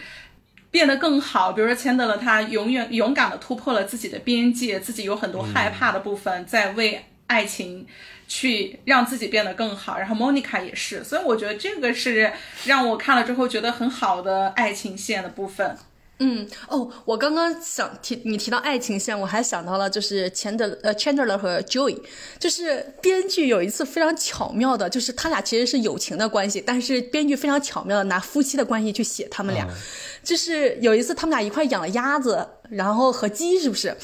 [0.71, 1.53] 变得更好。
[1.53, 7.85] 比如说，钱德勒他永远勇敢的突破了自己的边界，自己有很多害怕的部分，在为爱情
[8.29, 9.99] 去让自己变得更好。
[9.99, 12.33] 然后莫妮卡也是，所以我觉得这个是
[12.67, 15.77] 让我看了之后觉得很好的爱情线的部分。
[16.19, 21.99] 嗯哦，我刚刚想提你提到爱情线，我还想到了就是钱德呃 Chandler 和 Joey，
[22.39, 29.67] 就是编剧有一次非常巧妙的，就是他俩其实是友情的关系，但是编剧非常巧妙的拿夫妻的关系去写他们俩，
[30.23, 33.97] 就是有一次他们俩一块养了鸭子，然后和鸡，是不是？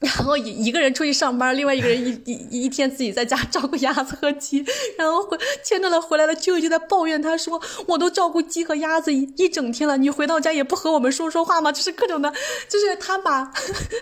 [0.00, 4.64] 然后一一个人出去上班，另外一个人一一一天自己在家照顾鸭子和鸡，
[4.98, 12.30] 然后回牵着了回来的舅舅在抱怨，他说：“我都照顾鸡和鸭子一一整天了，你回到家也不和我们说说话吗？”就是各种的，
[12.68, 13.50] 就是他把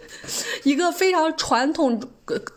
[0.65, 2.01] 一个非常传统。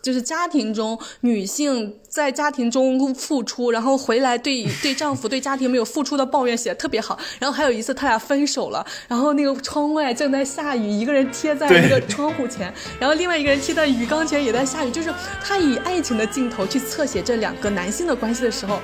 [0.02, 7.18] 就是家庭中女性在家庭中付出，然后回来对对丈夫对家庭没有付出的抱怨写的特别好。
[7.38, 14.90] 然后还有一次他俩分手了，然后那个窗外正在下雨，一个人贴在那个窗户前，然后另外一个人贴在鱼缸前也在下雨。
[14.90, 15.12] 就是
[15.44, 18.80] 他以爱情的镜头去侧写这两个男性的关系的时候，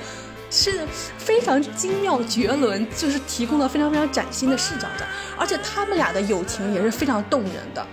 [0.51, 0.87] 是
[1.17, 5.07] 非常精妙绝伦，就是提供了非常非常崭新的视角的，
[5.39, 7.85] 而且他们俩的友情也是非常动人的。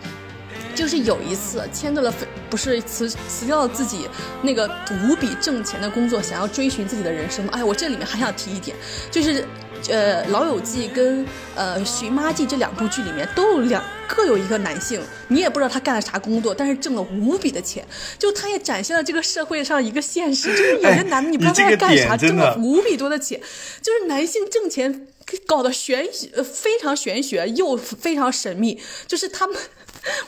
[0.75, 2.13] 就是有一次，签到了，
[2.49, 4.07] 不是辞辞掉了自己
[4.41, 4.69] 那个
[5.03, 7.51] 无比挣钱的工作，想要追寻自己的人生吗？
[7.53, 8.75] 哎，我这里面还想提一点，
[9.09, 9.45] 就是，
[9.89, 11.25] 呃，《老友记》跟
[11.55, 17.85] 呃《寻妈记》这两部剧里面都有两各有一个男性，你也不知道他干了啥工作，但是挣了无比的钱，
[18.17, 23.39] 就他也展现了这个社会上一个现实，就是有些男的你不知道他在干啥，挣了无比多的钱，
[23.81, 25.07] 就是男性挣钱
[25.45, 29.57] 搞得玄学非常玄学又非常神秘，就是他们。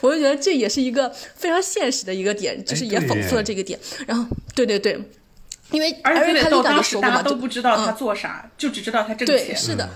[0.00, 3.78] 我就觉得这也是一个非常现实的一个点，就是也讽刺了这个点。
[4.06, 4.24] 然后，
[4.54, 4.98] 对对对，
[5.70, 9.46] 因为而且他当时大家都不知道他做啥，就只知道他挣钱。
[9.46, 9.84] 对，是的。
[9.84, 9.90] 嗯，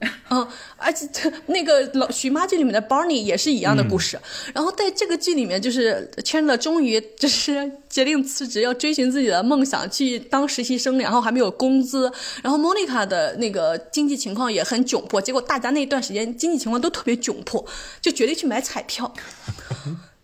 [0.78, 1.06] 而且
[1.46, 4.18] 那个老《徐妈剧》里面的 Barney 也是一样的故事。
[4.54, 12.10] 然后在这个剧里面，就是 Chandler 终于就是 决定辞职，要追寻自己的梦想，去当实习生，然后还没有工资。
[12.42, 17.64] 然后 Monica 的那个经济情况也很窘迫，结果大家那段时间经济情况都特别窘迫，
[18.00, 19.12] 就决定去买彩票。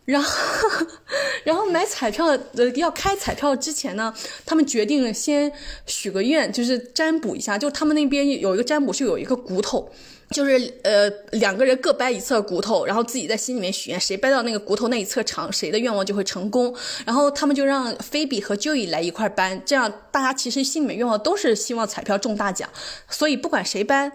[0.07, 0.87] 然后，
[1.45, 4.15] 然后买彩票，呃，要开彩票之前呢，
[4.47, 5.53] 他们决定先
[5.85, 7.59] 许个愿，就是占卜一下。
[7.59, 9.91] 就他们那边有一个占卜，是有一个骨头，
[10.31, 16.73] 就是呃两个人各掰一侧骨头，然后自己在心里面许愿，谁掰到那个骨头那一侧长，谁的愿望就会成功。
[17.05, 22.71] 然后他们就让菲比和 Joey 来一块搬，这样大家其实心里面愿望都是希望彩票中大奖，
[23.11, 24.13] 所以不管谁搬，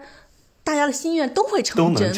[0.64, 2.10] 大家的心愿都会成真。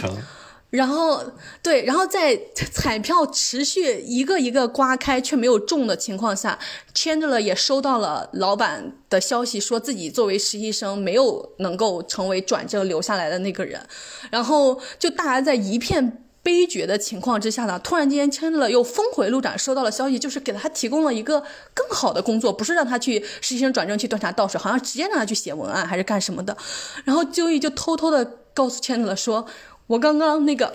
[0.74, 1.22] 然后，
[1.62, 2.36] 对，然后在
[2.72, 6.58] 彩票持续一个一个刮开却没有中的情况下
[6.92, 13.86] ，Chandler 也收到了老板的消息，说自己作为实习生没有能够成为转正留下来的那个人。
[14.30, 21.40] 然后，就大家在一片悲绝的情况之下呢，突然间 Chandler 又峰回路转，收到了消息，就是给他提供了一个
[21.72, 26.56] 更好的工作，不是让他去实习生转正去端茶倒水，好像直接让他去写文案还是干什么的。
[27.04, 29.46] 然后 Joey 就偷偷的告诉 Chandler 说。
[29.86, 30.72] 我刚刚那个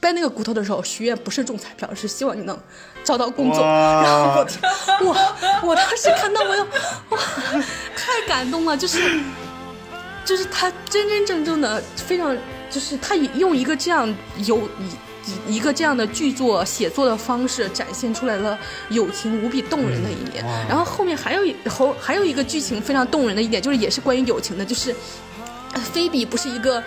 [0.00, 2.58] 掰那个骨头的时候，许愿不是中彩票，是希望你能
[3.04, 3.62] 找到工作。
[3.62, 4.60] 然后我天，
[5.02, 6.64] 我我当时看到我要
[7.10, 7.18] 哇，
[7.96, 9.20] 太感动了，就是
[10.24, 12.36] 就是他真真正正的非常，
[12.68, 14.58] 就是他用一个这样有
[15.46, 18.58] 一一个这样的剧作写作的方式，展现出来了
[18.88, 20.44] 友情无比动人的一面。
[20.68, 24.92] 然后后面还有后还有一个剧情非常动人的一点，就是也是关于友情的，就是
[25.92, 26.82] 菲比不是一个。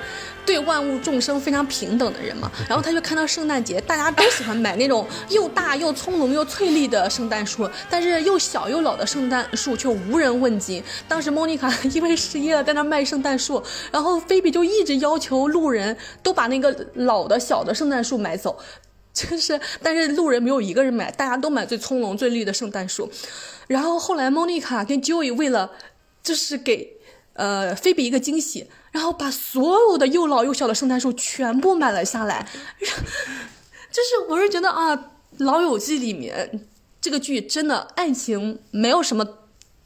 [0.46, 10.84] 对万物众生非常平等的人嘛，然后他就看到圣诞节大家都喜欢买那种又大又葱茏又翠绿的圣诞树，但是又小又老的圣诞树却无人问津。
[11.08, 18.58] 当时莫妮卡因为失业了，在那卖圣诞树，然后菲比就一直要求路人都把那个老的小的圣诞树买走，
[19.14, 23.10] 就是，但是路人没有一个人买，大家都买最葱茏最绿的圣诞树。
[23.68, 25.72] 然后后来莫妮卡跟 Joey 为了
[26.22, 26.98] 就是给
[27.34, 28.68] 呃菲比一个惊喜。
[28.94, 32.48] 然后把所有的又老又小的圣诞树全部买了下来，
[32.80, 34.96] 就是我是觉得啊，
[35.40, 36.66] 《老友记》里面
[37.02, 39.44] 这个剧真的爱情没有什么。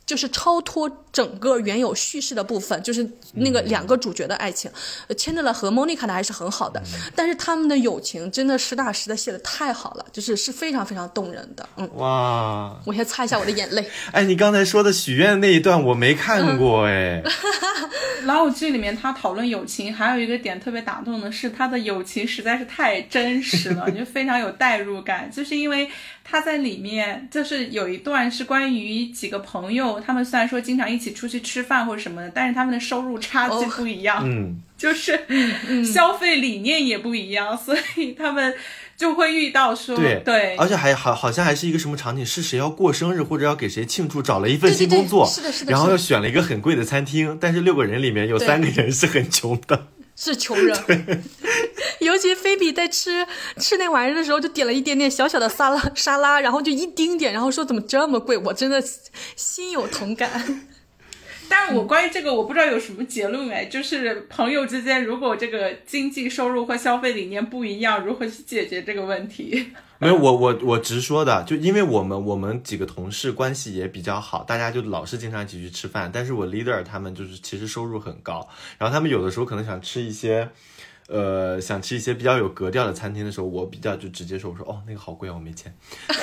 [0.07, 4.69] 就是超脱整个原有叙事的部分，就是那个两个主角的爱情，
[5.17, 6.79] 牵着了和莫妮卡的还是很好的，
[7.15, 11.67] 但是他们的友情真的实打实的写的太好了，就是是非常非常动人的。
[11.77, 13.83] 嗯，哇，我先擦一下我的眼泪。
[14.13, 17.23] 哎，你刚才说的许愿那一段我没看过哎。
[18.25, 25.89] 老友记里面他讨论友情，还有一个点特别打动的是他的友情实在是太真实了， 就非常有代入感，就是因为。
[26.29, 35.19] 他在里面就是有一段是关于几个朋友，他们虽然说经常一起出去吃饭或者什么的，但是他们的收入差距不一样， 嗯，就是
[35.83, 38.53] 消费理念也不一样，所以他们
[38.95, 49.87] 就会遇到说对对，而且还好好像还是一个什么场景，是谁要过生日或者要给谁庆祝，找了一份新工作，是的，是的，然后又选了一个很贵的餐厅，但是六个人里面有三个人是很穷的。
[50.19, 50.75] 是穷人，
[52.01, 53.23] 尤其菲比在吃
[53.57, 58.83] 吃那玩意儿的时候，就点了一点点小小的沙拉沙拉，然后就一丁点，然后说怎么这么贵，我真的
[59.35, 60.65] 心有同感。
[61.49, 69.71] 但是我关于这个我不知道有什么结论哎，就是朋友之间如果这个经济收入和消费理念不一样，如何去解决这个问题？
[69.99, 76.11] 没有，我我我直说的，就因为我们我们几个同事关系也比较好，大家就老是经常一起去吃饭。
[76.13, 78.47] 但是我 leader 他们就是其实收入很高，
[78.77, 80.47] 然后他们有的时候可能想吃一些，
[81.07, 85.75] 呃，想吃一些比较有格调的餐厅的时候，我比较就直接说，我说哦那个好贵啊，我没钱。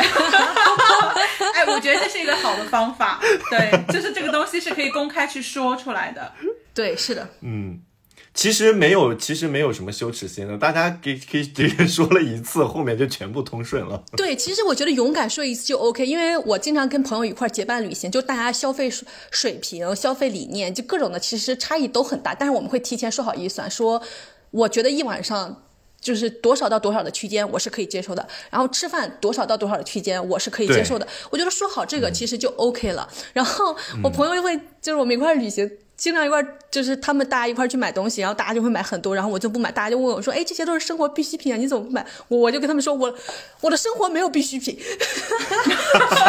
[1.65, 3.21] 哎，我觉得这是一个好的方法，
[3.51, 6.33] 对，就是这个东西是可以公开去说出来的。
[6.75, 7.81] 对，是的，嗯。
[8.33, 14.03] 其实没有，其实没有什么羞耻心的，大家给给直接说了一次，后面就全部通顺了。
[14.17, 18.91] 对，其实我觉得勇敢说一次就 OK，因为我经常跟朋友一块结伴旅行，就大家消费
[19.31, 24.03] 水平、消费理念，就各种的其实差异都很大，但是我们会提前说好预算，说
[24.51, 25.64] 我觉得一晚上
[26.05, 31.09] 就是多少到多少的区间我是可以接受的，然后吃饭多少到多少的区间我是可以接受的。
[31.31, 33.09] 我觉得说好这个其实就 OK 了。
[33.33, 35.79] 然后我朋友会就是我们一块旅行。
[35.97, 43.15] 经常一块就是他们大家一块去买东西，然后大家就会买很多，然后我就不买，大家就问我说：“哎，这些都是生活必需品啊，你怎么不买？”我我就跟他们说：“我
[43.61, 44.77] 我的生活没有必需品。”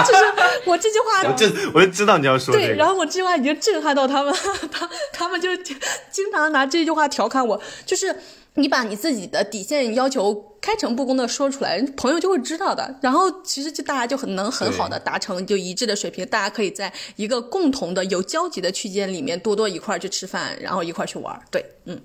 [0.07, 0.23] 就是
[0.65, 4.31] 我这句话，我就我就知道你要说对，然后我这句话已经震撼到他们，
[4.71, 8.15] 他他们就经常拿这句话调侃我，就是。
[8.55, 12.97] 你把你自己的底线要求开诚布公的说出来，朋友就会知道的。
[13.01, 21.39] 然后其实就大家就很能很好的达成就一致的水平，大家可以在一个共同的有交集的区间里面多多一块去吃饭，然后一块去玩。
[21.51, 21.99] 对，嗯。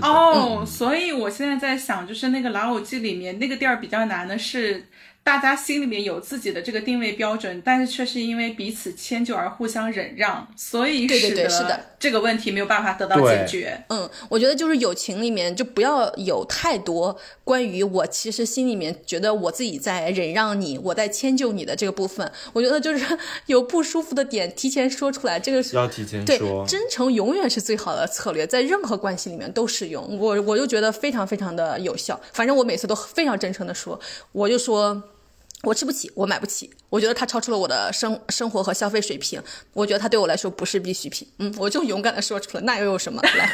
[0.00, 4.86] 哦，所以我现在在想，就是那个《老友记》里面那个地儿比较难的是。
[5.24, 13.84] 大家心里面有自己的这个定位标准，但是却是因为彼此迁就而互相忍让，所以使得这个问题没有办法得到解决。
[13.88, 22.30] 嗯，我觉得就是友情里面就不要有太多关于我其实心里面觉得我自己在忍让你，我在迁就你的这个部分。
[22.52, 23.16] 我觉得就是
[23.46, 26.66] 有不舒服的点提前说出来，这个是要提前说。
[26.66, 30.18] 真诚永远是最好的策略，在任何关系里面都适用。
[30.18, 32.20] 我我就觉得非常非常的有效。
[32.32, 33.98] 反正我每次都非常真诚的说，
[34.32, 35.00] 我就说。
[35.62, 39.40] 我吃不起，我买不起，我觉得它超出了我的生生活和消费水平，
[39.72, 41.26] 我觉得它对我来说不是必需品。
[41.38, 43.22] 嗯，我就勇敢的说出来，那又有什么？
[43.22, 43.48] 来，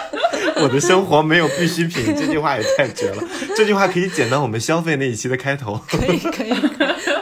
[0.62, 3.22] 我的生活没有必需品，这句话也太绝了。
[3.56, 5.80] 这句话可以剪到我们消费那一期的开头。
[5.88, 6.52] 可以，可以。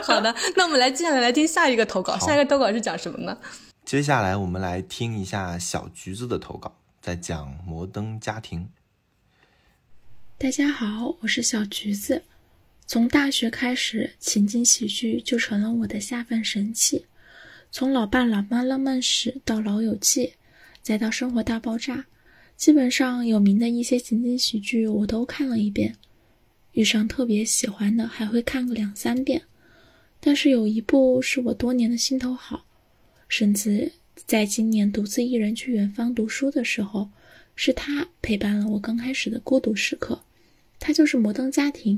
[0.02, 2.18] 好的，那我们来接下来来听下一个投稿。
[2.18, 3.38] 下一个投稿是讲什么呢？
[3.84, 8.68] 接下来我们来听一下小橘子的投稿，在讲摩登家庭。
[10.36, 12.24] 大家好，我是小橘子。
[12.86, 17.06] 从大学开始，情景喜剧就成了我的下饭神器。
[17.70, 20.26] 从《老爸老妈浪漫史》到《老友记》，
[20.82, 21.96] 再到《生活大爆炸》，
[22.56, 25.96] 基本上有名的一些情景喜剧我都看了一遍。
[26.72, 29.42] 遇上特别喜欢的，还会看个两三遍。
[30.20, 32.66] 但是有一部是我多年的心头好，
[33.28, 33.90] 甚至
[34.26, 37.10] 在今年独自一人去远方读书的时候，
[37.56, 40.22] 是他陪伴了我刚开始的孤独时刻。
[40.78, 41.96] 他就是《摩登家庭》。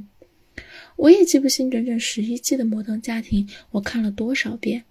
[0.96, 4.82] 我也记不清整整十一季的《摩登家庭》我看了多少遍，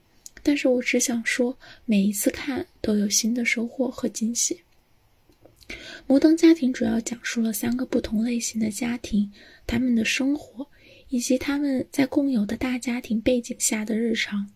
[0.44, 4.62] 但是我只想说，每一次看都有新的收获和惊喜。
[6.06, 9.32] 《摩登家庭》主要讲述了三个不同类型的家庭，
[9.66, 10.68] 他们的生活
[11.10, 14.52] 以及他们在共有的大家庭背景下的日常。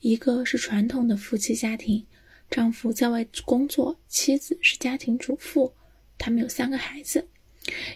[0.00, 2.04] 一个是传统的夫妻家庭，
[2.50, 5.72] 丈夫在外工作，妻子是家庭主妇，
[6.18, 7.20] 他们有三个孩子；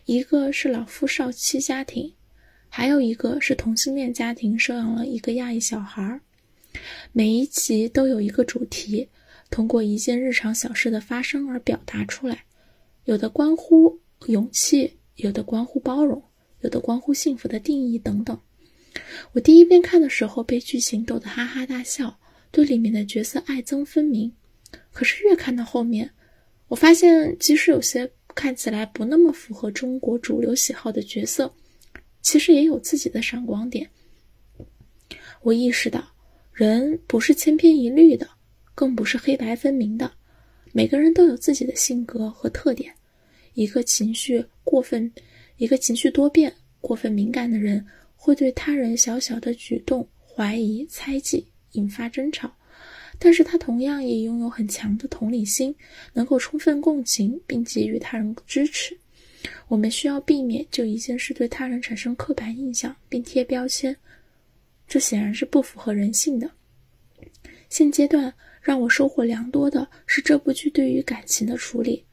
[0.05, 2.15] 一个是老夫少妻家庭。
[2.73, 6.21] 还有一个是同性恋家庭收养了一个亚裔小孩，
[7.13, 9.09] 每一集都有一个主题，
[9.51, 12.45] 通过一件日常小事的发生而表达出来，
[13.05, 16.23] 有的关乎勇气，有的关乎包容，
[16.61, 18.39] 有的关乎幸福的定义等等。
[19.33, 22.21] 我第一遍看的时候被剧情逗得哈哈大笑，
[22.53, 24.33] 对里面的角色爱憎分明。
[24.93, 26.09] 可是越看到后面，
[26.69, 31.53] 我发现即使有些看起来不那么符合中国主流喜好的角色。
[32.23, 33.89] 其实也有自己的闪光点。
[35.43, 36.07] 我意识到，
[36.53, 38.29] 人不是千篇一律的，
[38.75, 40.13] 更不是黑白分明的。
[40.73, 42.95] 每个人都有自己的性格和特点。
[43.55, 45.11] 一个情绪过分、
[45.57, 47.85] 一个情绪多变、过分敏感的人，
[48.15, 52.53] 会对他人小小的举动怀疑、猜忌，引发争吵。
[53.19, 55.75] 但是他同样也拥有很强的同理心，
[56.13, 58.97] 能够充分共情并给予他人支持。
[59.71, 63.97] 我们需要避免就一件事对他人产生刻板印象并贴标签，
[64.89, 66.51] 这显然是不符合人性的。
[67.69, 72.05] 现阶段让我收获良多的是这部剧对于感情的处理。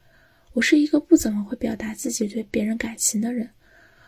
[0.52, 3.50] 我是一个不怎么会表达自己对别人感情的人，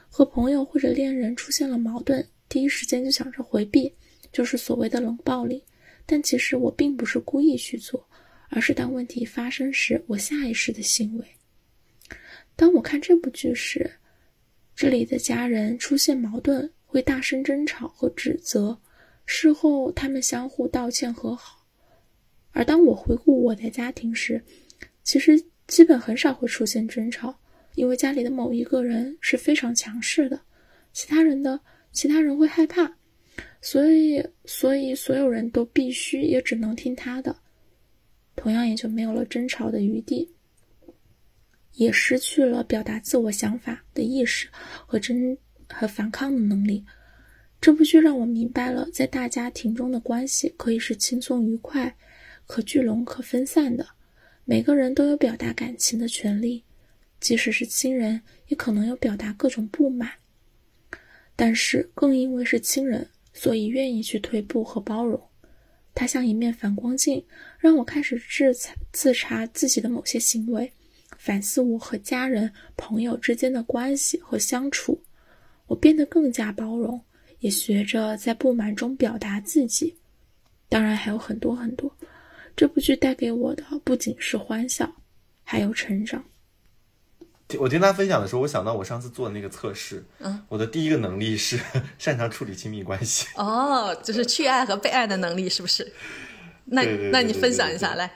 [0.09, 3.93] 和朋友或者恋人出现了矛盾，第一时间就想着回避，
[4.31, 5.60] 就是所谓的冷暴力。
[6.06, 8.09] 但其实我并不是故意去做，
[8.48, 11.24] 而是当问题发生时，我下意识的行为。
[12.61, 13.91] 当我看这部剧时，
[14.77, 18.78] 这里的家人出现矛盾会大声争吵和指责，
[19.24, 21.66] 事后他们相互道歉和好。
[22.51, 24.45] 而当我回顾我的家庭时，
[25.03, 27.35] 其实基本很少会出现争吵，
[27.77, 30.39] 因为家里的某一个人是非常强势的，
[30.93, 31.59] 其他人的
[31.93, 32.95] 其他人会害怕，
[33.62, 37.35] 所以所以所有人都必须也只能听他的，
[38.37, 40.31] 同样也就没有了争吵的余地，
[41.81, 44.51] 也失去了表达自我想法的意识
[44.86, 45.35] 和争
[45.66, 46.85] 和反抗的能力。
[47.59, 51.97] 这部剧让我明白了，在大家庭中的关系可以是轻松愉快。
[52.47, 53.86] 可聚拢可分散的，
[54.44, 56.65] 每个人都有表达感情的权利，
[57.19, 60.11] 即使是亲人，也可能有表达各种不满。
[61.35, 65.19] 但是，更因为是亲人，所以愿意去退步和包容。
[65.94, 67.24] 它像一面反光镜，
[67.59, 68.52] 让我开始自
[68.93, 70.70] 自查自己的某些行为，
[71.22, 74.98] 反思我和家人、朋友之间的关系和相处。
[75.66, 76.98] 我变得更加包容，
[77.40, 79.94] 也学着在不满中表达自己。
[80.70, 81.94] 当然，还有很多很多。
[82.56, 84.90] 这部剧带给我的不仅是欢笑，
[85.44, 86.24] 还有成长。
[87.59, 90.02] 我听他分享的时候，我想到我上次做的那个测试。
[90.20, 91.60] 嗯，我的第一个能力是
[91.98, 93.26] 擅长处理亲密关系。
[93.36, 95.92] 哦，就是去爱和被爱的能力，是不是？
[96.64, 96.82] 那
[97.12, 98.10] 那你分享一下来。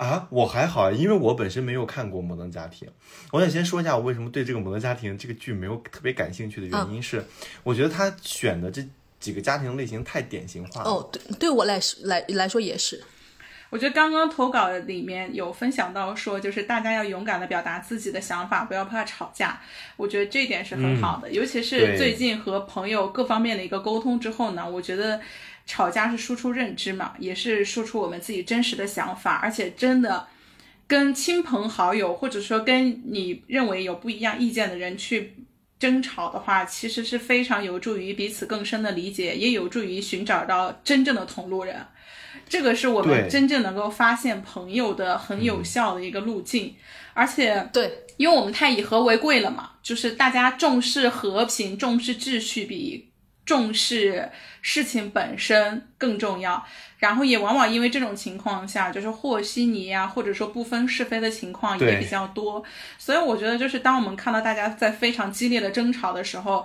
[0.00, 2.88] 啊，我还好，因为我本身没有看过《摩登家庭》。
[3.32, 7.22] 我想先说一下我为什么对这个《摩登家庭》这个剧没有特别感兴趣的原因是，
[7.62, 8.82] 我觉得他选的这
[9.18, 10.88] 几个家庭类型太典型化了。
[10.88, 13.04] 哦，对，对我来说来来说也是。
[13.68, 19.60] 我觉得刚刚投稿里面有分享到说，就是大家要勇敢的表达自己的想法，不要怕吵架。
[19.96, 25.20] 我觉得这一点是很好的，尤其是最近和朋友各方面的一个沟通之后呢，我觉得
[25.70, 30.26] 吵架是输出认知嘛，也是输出我们自己真实的想法，而且真的
[30.88, 35.32] 跟亲朋好友或者说跟你认为有不一样意见的人去
[35.78, 41.76] 争吵的话，其实是非常有助于彼此更深的理解，也有助于寻找到真正的同路人。
[42.48, 46.74] 这个是我们真正能够发现朋友的很有效的一个路径，
[47.14, 53.09] 而且对，因为我们太以和为贵了嘛，就是大家重视和平、重视秩序，比
[53.50, 54.30] 重视
[54.62, 56.64] 事情本身更重要。
[56.98, 62.62] 然后也往往因为这种情况下，就是和稀泥呀，或者说不分是非的情况也比较多。
[62.96, 66.64] 所以我觉得，就是当我们看到大家在非常激烈的争吵的时候。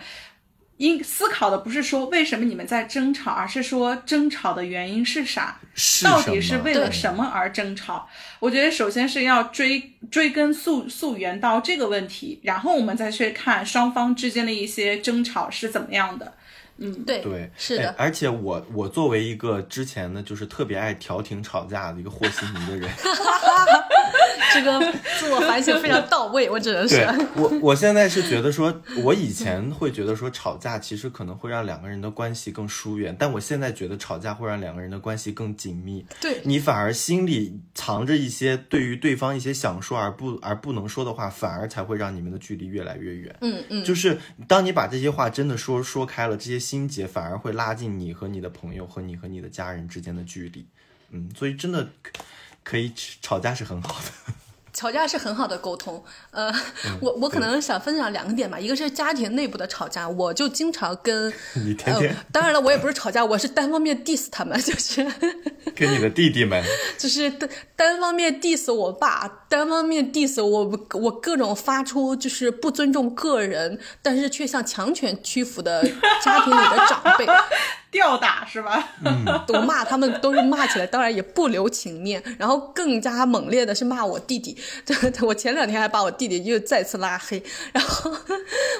[0.77, 5.57] 应思考的不是说为什么你们在争吵，而是说争吵的原因是啥？
[6.03, 8.09] 到底是为了什么而争吵？
[8.41, 16.33] 我觉得首先是要追追根溯溯源到这个问题，然后我们再去看双方之间的一些争吵是怎么样的。
[16.77, 17.93] 嗯，对对，是的。
[17.97, 22.89] 而且我我作为一个之前呢，就是特别爱调停吵架的一个和稀泥的人。
[24.53, 24.79] 这个
[25.19, 26.99] 自我反省非常到位，我只能说，
[27.35, 36.05] 我我现在是觉得说，我以前会觉得说吵架其实可能会让两个人的关系更疏远，但我现在觉得吵架会让两个人的关系更紧密。
[36.21, 43.35] 对你反而心里藏着一些对于对方一些想说而不而不能说的话，反而才会让你们的距离越来越远。
[43.41, 50.65] 嗯嗯，就是当你把这些话真的说说开了，这些心结反而会拉近你和你的朋友和你和你的家人之间的距离。
[51.11, 51.89] 嗯，所以真的。
[52.65, 54.33] 可以吵架是很好的，
[54.73, 56.03] 吵架是很好的沟通。
[56.31, 56.51] 呃，
[56.99, 65.05] 我我可能想分享两个点吧，一个是家庭内部的吵架，我就经常跟你天天，当然了，我也不是吵架，我是单方面 diss 他们，就是
[65.75, 66.61] 跟你的弟弟们，
[66.97, 75.87] 就是单单方面 diss 我爸，单方面 diss 我，我各种发出就是不尊重个人，但是却向强权屈服的
[76.23, 77.25] 家庭里的长辈。
[77.95, 78.89] 吊打是吧？
[79.47, 82.21] 都骂他们，都是骂起来，当然也不留情面。
[82.37, 84.57] 然后更加猛烈的是骂我弟弟，
[85.23, 87.41] 我前两天还把我弟弟又再次拉黑。
[87.71, 88.11] 然后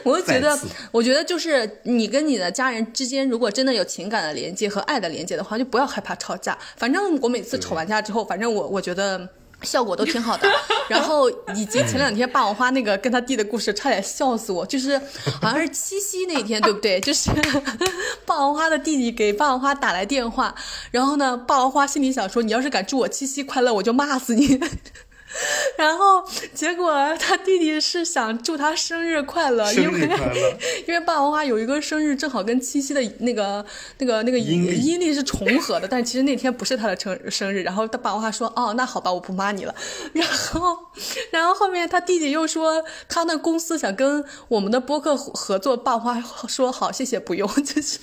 [0.03, 0.59] 我就觉得，
[0.91, 6.57] 我觉得就是你跟你的家人之间，如果真的有情感的连接和爱的连接的话，就不要害怕吵架。
[6.75, 9.29] 反正我每次吵完架之后，反正我我觉得。
[9.65, 10.47] 效果都挺好的，
[10.87, 14.65] 然后以及前两天霸王花那个跟他弟的故事，差点笑死我。
[14.65, 14.97] 就是
[15.41, 16.99] 好像是七夕那天，对不对？
[17.01, 17.31] 就是
[18.25, 20.53] 霸王花的弟弟给霸王花打来电话，
[20.91, 24.59] 然后呢，霸王花心里想说：“你要是敢祝我七夕快乐，我就骂死你。”
[25.77, 29.99] 然后结果他弟弟是想祝他生日快乐，因为
[30.87, 33.65] 因为霸王花有一个生日正好跟七夕的那个
[33.97, 37.63] 那个那个阴阴历是重合的，但其实那天不是他的生生日。
[37.63, 39.75] 然后霸王花说：“哦，那好吧，我不骂你了。”
[40.13, 40.77] 然后
[41.31, 47.99] 然后后面他弟弟又说他那公司想跟我们的播客合作，霸王花说：“好，谢谢，不用。”就是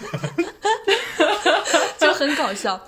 [1.98, 2.80] 就很搞笑。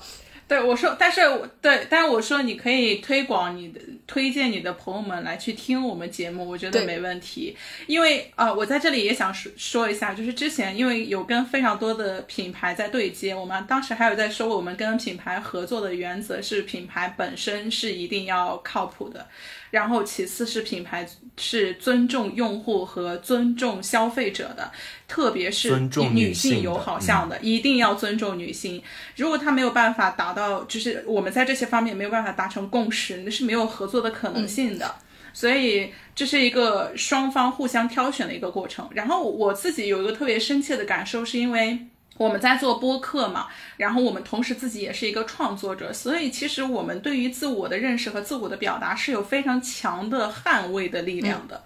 [0.49, 1.21] 对我说，但是
[1.61, 7.55] 对，但是我说你可以推广你的，推荐你的朋友们来去听我们节目，我觉得没问题。
[7.87, 19.27] 因为啊，我在这里也想说说一下，就是之前因为有跟非常多的品牌在对接，我们当时还有在说，我们跟品牌合作的原则是品牌本身是一定要靠谱的。
[19.71, 21.07] 然后，其次是品牌
[21.39, 24.71] 是尊重用户和尊重消费者的，
[25.07, 25.79] 特别是
[26.13, 28.83] 女性友好向的，一定要尊重女性。
[29.17, 34.97] 如果他没有办法达到，就是我们在这些方面没有办法达成共识，那是没有合作的可能性的。
[35.33, 38.89] 所以这是一个双方互相挑选的一个过程。
[38.93, 41.87] 然后我自己有一个特别深切的感受，是因为。
[42.19, 43.47] 我们在做播客嘛，
[43.79, 51.65] 然后我们同时自己也是一个创作者，所以其实我们对于自我的认识和自我的表达是有非常强的捍卫的力量的。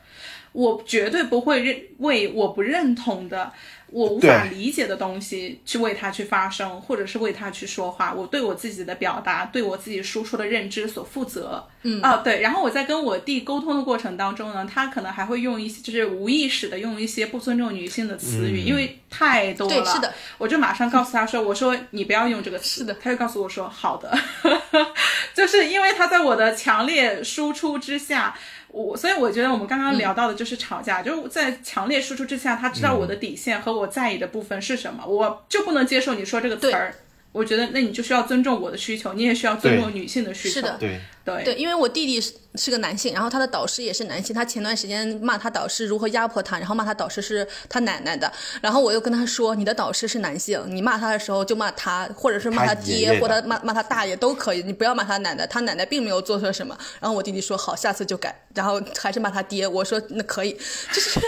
[0.52, 3.52] 我绝对不会认为我不认同的。
[3.92, 8.12] 我无法理解的东西，去为他去发声，或者是为他去说话。
[8.12, 11.64] 我对我自己的表达，对我自己输出的认知所负责。
[11.82, 12.40] 嗯啊，对。
[12.40, 19.74] 然后我在跟我弟沟通的过程当中呢，他可能还会用一些，就是无意识的用一些不尊重女性的词语，因为太多了。
[19.74, 20.12] 对，是的。
[20.38, 22.94] 我就马上告诉他说：“我说你不要用这个词。”是的。
[22.94, 24.16] 他就告诉我说：“好的。
[25.34, 28.34] ”就是因为他在我的强烈输出之下。
[28.72, 36.94] 我所以我觉得我们刚刚聊到的就是吵架，就是在强烈输出之下，他知道我的底线和我在意的部分是什么，我就不能接受你说这个词儿。
[37.32, 40.54] 我觉得那你就需要尊重我的需求，你也需要尊重女性的需求。
[40.54, 41.00] 是的，对。
[41.24, 41.44] 对。
[41.44, 48.30] 对，因为我弟弟是是个男性，然后他的导师也是男性，他前段时间骂他导师如何压迫他，然后骂他导师是他奶奶的，
[48.60, 56.76] 然后我又跟他说，你的导师是男性，你骂他的时候就骂他，或者是骂他爹，或者骂骂他大爷都可以，你不要骂他奶奶，他奶奶并没有做错什么。
[57.00, 60.52] 然后我弟弟说好，下次就改，然后还是骂他爹，我说那可以，
[60.92, 61.18] 就是。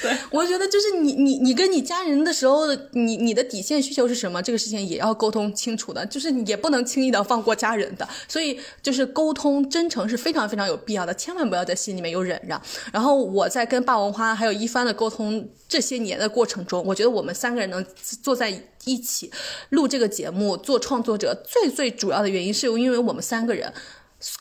[0.00, 4.42] 对，我觉得就是你你你跟你家人的时候，你你的底线需求是什么？
[4.42, 8.08] 这个事情也要沟通清楚的，就是也不能轻易的放过家人的。
[8.28, 12.60] 所以就是沟通真诚是非常非常有必要的，千万不要在心里面有忍让。
[12.92, 17.84] 然后我在跟霸王花还有一帆的沟通这些年的过程中，我觉得我们三个人能
[18.22, 18.52] 坐在
[18.84, 19.30] 一起
[19.70, 23.72] 录这个节目做创作者，最最主要的原因是因为我们三个人。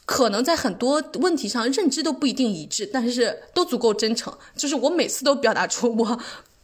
[0.05, 4.33] 可能在很多问题上认知都不一定一致，但是都足够真诚。
[4.55, 6.19] 就是我每次都表达出我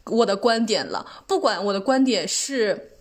[0.05, 2.92] 我的观点了，不管我的观点是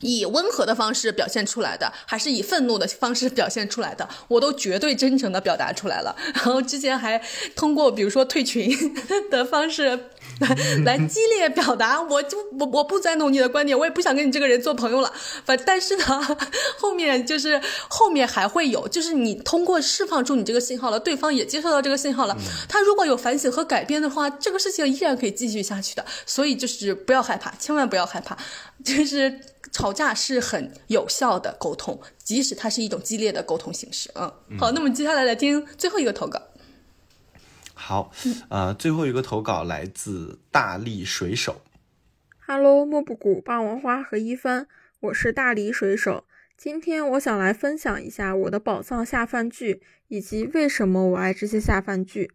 [0.00, 6.14] 以温和的方式表现出来的，还是以愤怒的方式表现出来的，我都绝对真诚的表达出来了。
[6.34, 7.20] 然后之前还
[7.54, 8.70] 通过比如说退群
[9.30, 9.98] 的方式。
[10.84, 15.12] 来激烈表达，我就我我不赞同你的观点，我也不想跟你这个人做朋友了。
[15.44, 16.04] 反但是呢，
[16.78, 22.34] 后面就是后面还会有，就是你通过释放出你这个信号了，对方也接受到这个信号了，
[22.68, 26.04] 他如果有反省和改变的话，这个事情依然可以继续下去的。
[26.24, 28.34] 所以就是不要害怕，千万不要害怕，
[28.82, 29.40] 就是
[29.70, 34.10] 吵架是很有效的沟通，即使它是一种激烈的沟通形式。
[34.14, 36.42] 嗯，好，那么接下来来听最后一个投稿。
[37.74, 38.12] 好，
[38.48, 41.62] 呃，最后一个投稿来自大力水手。
[42.46, 44.66] Hello，莫布谷、霸王花和一帆，
[45.00, 46.24] 我是大力水手。
[46.56, 52.32] 今天我想来分享一下我的宝藏下饭剧，以及为什么我爱这些下饭剧。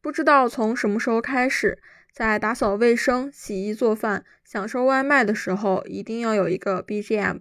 [0.00, 1.78] 不知道从什么时候开始，
[2.16, 7.40] 在打扫卫生、洗衣做饭、享受外卖的时候，一定要有一个 BGM。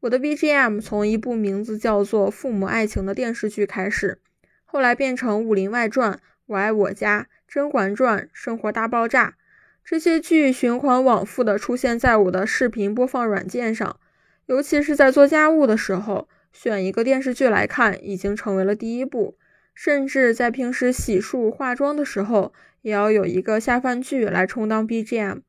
[0.00, 4.18] 我的 BGM 从一部名字叫做《父母爱情》的电视剧开始，
[4.64, 6.14] 后来变成《武林外传》。
[6.46, 9.28] 我爱我家，《甄嬛传》，《生活大爆炸》，
[9.84, 14.00] 这些剧循环往复的出现在我的视频播放软件上，
[14.46, 19.38] 尤其是在做家务的时候，选一个电视剧来看已经成为了第一步。
[19.72, 22.54] 甚至在平时洗漱、化妆的时候，
[22.86, 25.40] 也要有一个下饭剧来充当 BGM。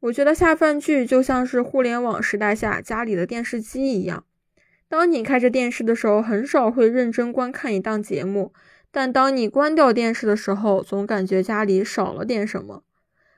[0.00, 4.24] 我觉得下饭剧就像是互联网时代下家里的电视机一样，
[4.88, 8.54] 当你开着电视的时候，很少会认真观看一档节目。
[8.90, 12.82] 但当你关掉电视的时候，总感觉家里少了点什么。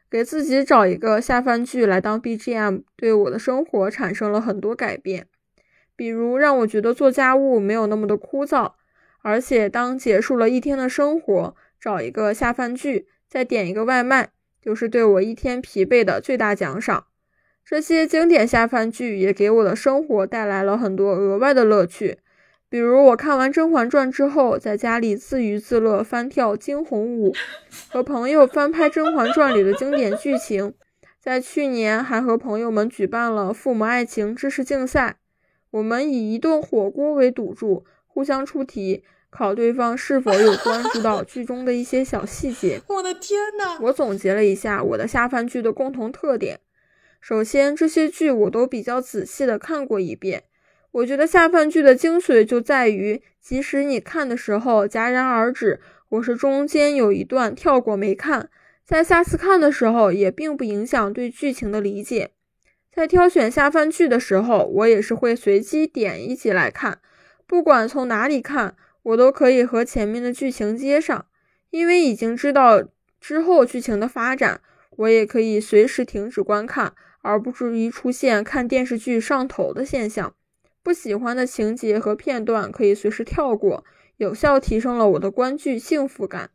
[0.08, 5.26] 给自己找一个下饭剧来当 BGM，对我的生活产生了很多改变。
[5.96, 8.74] 比如让我觉得做家务没有那么的枯燥，
[9.22, 14.30] 而且当结束了一天的生活，找一个下饭剧，再点一个外卖，
[14.60, 17.04] 就是对我一天疲惫的最大奖赏。
[17.64, 22.18] 这些经典下饭剧也给我的生活带来了很多额外的乐趣。
[22.68, 27.32] 比如我看完《甄嬛传》之后，在家里自娱自乐，翻跳惊鸿舞，
[27.88, 30.74] 和朋友翻拍《甄嬛传》里的经典剧情。
[31.20, 35.18] 在去年还和朋友们举办了父母爱情知识竞赛，
[35.70, 42.80] 我们以一顿火锅为赌注，互相出题，考对方是否有关注到剧中的一些小细节。
[42.88, 43.78] 我的天呐！
[43.80, 46.60] 我总结了一下我的下饭剧的共同特点。
[47.20, 50.44] 首先，这些剧我都比较仔细的看过一遍。
[50.92, 58.48] 我觉得下饭剧的精髓就在于，即使你看的时候戛然而止，我是中间有一段跳过没看，
[58.84, 62.30] 在下次看的时候也并不影响对剧情的理解。
[62.92, 66.98] 在挑选下饭剧的时候，我也是会随机点一集来看，
[67.46, 71.26] 不管从哪里看，我都可以和前面的剧情接上，
[71.70, 72.84] 因为已经知道
[73.20, 74.60] 之后剧情的发展，
[74.96, 80.34] 我也可以随时停止观看，而不至于出现看电视剧上头的现象。
[80.82, 83.84] 不喜欢的情节和片段可以随时跳过，
[84.16, 86.50] 有效提升了我的观剧幸福感。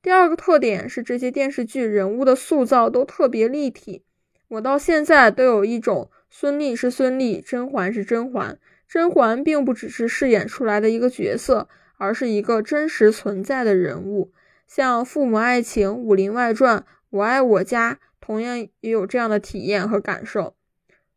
[0.00, 4.04] 第二个特点是这些电视剧人物的塑造都特别立体，
[4.46, 14.32] 我到现在都有一种孙俪是孙俪，甄嬛是甄嬛，甄嬛并不只是饰演出来的一个角色，而是一个真实存在的人物。
[14.66, 16.78] 像《父母爱情》《武林外传》
[17.10, 20.54] 《我爱我家》，同样也有这样的体验和感受。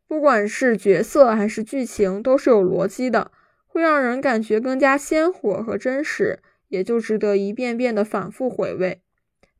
[0.06, 3.30] 不管是角色还是剧情，都是有逻辑的，
[3.66, 9.00] 会让人感觉更加鲜活和真实，也就值得一遍遍的反复回味。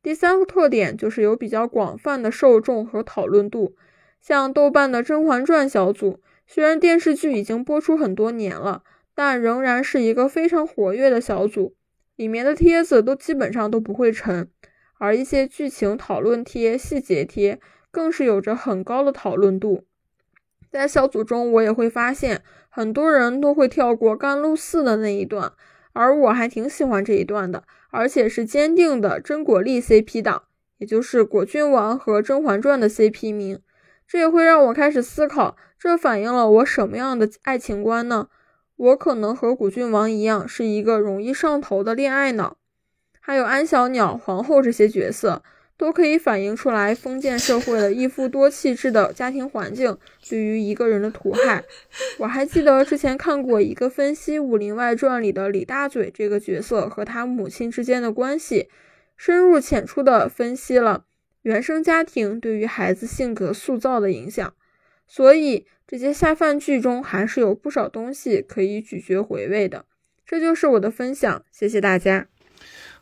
[0.03, 3.75] 第三个特点就是有比较广泛的受众和讨论度，
[4.21, 8.83] 像豆瓣的《甄嬛传》小组，虽然电视剧已经播出很多年了，
[9.15, 11.75] 但仍然是一个非常活跃的小组，
[12.17, 14.51] 里面的帖子都基本上都不会沉，
[14.99, 17.61] 而一些剧情讨论贴、细节贴
[17.91, 19.85] 更是有着很高的讨论度。
[20.71, 25.53] 在小组中，我也会发现很多人都会跳过甘露寺的那一段，
[25.93, 30.45] 而我还挺喜欢这一段的，而且是坚定的真果粒 CP 党，
[30.79, 33.61] 也就是果郡王和甄嬛传的 CP 名。
[34.09, 38.29] 这也会让我开始思考，这反映了我什么样的爱情观呢？
[38.77, 42.57] 我可能和古郡王一样，是一个容易上头的恋爱脑。
[43.19, 45.43] 还有安小鸟、皇后这些角色。
[45.79, 49.99] 都可以反映出来封建社会的一夫多妻制的家庭环境
[50.29, 51.65] 对于一个人的毒害。
[52.19, 58.69] 我还记得之前看过一个分析《武林外传》里的李大嘴这个角色和他母亲之间的关系，
[59.17, 61.05] 深入浅出的分析了
[61.41, 64.55] 原生家庭对于孩子性格塑造的影响。
[65.15, 69.85] 所以这些下饭剧中还是有不少东西可以咀嚼回味的。
[70.25, 72.29] 这就是我的分享，谢谢大家。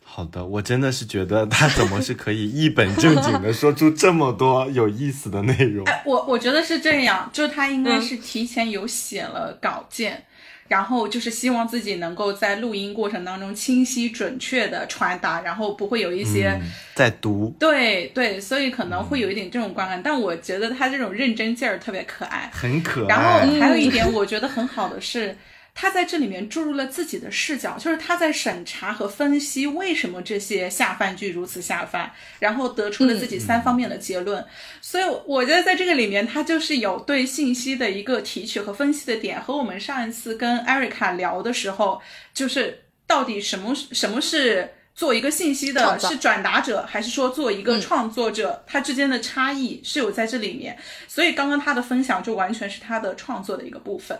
[0.03, 5.87] 好的，我真的是觉得他怎么是可以一本正经的说出这么多有意思的内容？
[6.05, 10.25] 我我觉得是这样，就是他应该是提前有写了稿件，
[10.71, 16.57] 然后就是希望自己能够在录音过程当中清晰准确的传达，然后不会有一些
[16.95, 17.53] 在读。
[17.59, 23.07] 对对，所以可能会有一点这种观感，但我觉得他这种认真劲儿特别可爱，很可爱。
[23.09, 25.35] 然后还有一 点我觉得很好的是。
[25.73, 34.45] 他在这里面注入了自己的视角，就是他在审查和分析为什么这些下饭剧如此下饭，然后得出了自己三方面的结论。
[34.81, 42.01] 所以我觉得在这个里面，他就是有对信息的一个提取和分析的点，和我们上一次跟艾瑞卡聊的时候，
[42.33, 50.77] 就是到底什么什么是做一个信息的，是转达者还是说做一个创作者，它之间的差异是有在这里面。
[51.07, 54.19] 所以刚刚他的分享就完全是他的创作的一个部分。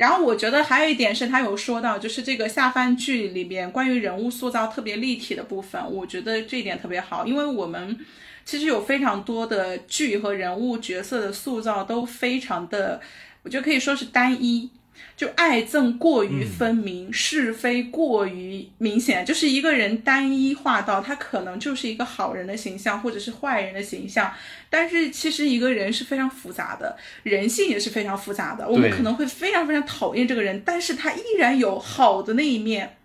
[0.00, 7.98] 然后我觉得还有一点是他有说到，就是这个下饭剧里面关于人物塑造特别立体的部分，我觉得这一点特别好，因为我们
[8.46, 12.98] 其实有非常多的剧和人物角色的塑造都非常的，
[13.42, 14.70] 我觉得可以说是单一。
[15.16, 24.32] 就爱憎过于分明，是非过于明显，就是一个人单一化到他可能就是一个好人的形象，或者是坏人的形象。
[24.70, 28.66] 但是其实一个人是非常复杂的，人性也是非常复杂的。
[28.66, 32.96] 我们可能会非常非常讨厌这个人，但是他依然有好的那一面。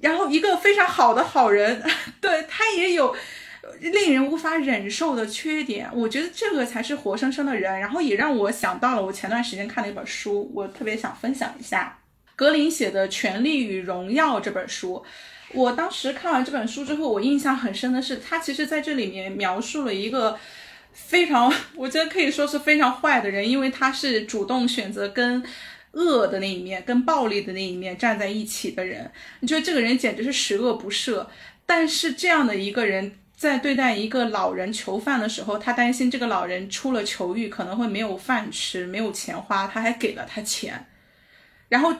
[0.00, 1.82] 然后一个非常好的好人，
[2.20, 3.14] 对他也有。
[3.80, 7.80] 令人无法忍受的缺点，我觉得这个才是活生生的人。
[7.80, 11.98] 然后也让我想到了我前段时间看的一本书，我特别想分享一下
[12.36, 15.04] 格林写的《权力与荣耀》这本书。
[15.52, 20.38] 我当时看完这本书之后，我印象很深的是，他其实在这里面描述了一个
[20.92, 25.42] 非常， 我觉得可以说是非常坏的人，因为他是主动选择跟
[25.92, 29.10] 恶的那一面、跟暴力的那一面站在一起的人。
[29.40, 31.26] 你觉得这个人简直是十恶不赦。
[31.66, 33.12] 但是这样的一个人。
[33.40, 40.84] 在对待一个老人囚犯的时候，他担心这个老人出了囚狱可能会没有饭吃、没有钱花，他还给了他钱。
[41.70, 41.90] 然后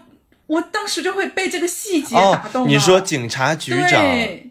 [0.46, 2.68] 我当时就会被这个细节打动。
[2.68, 4.04] 你说警察局长，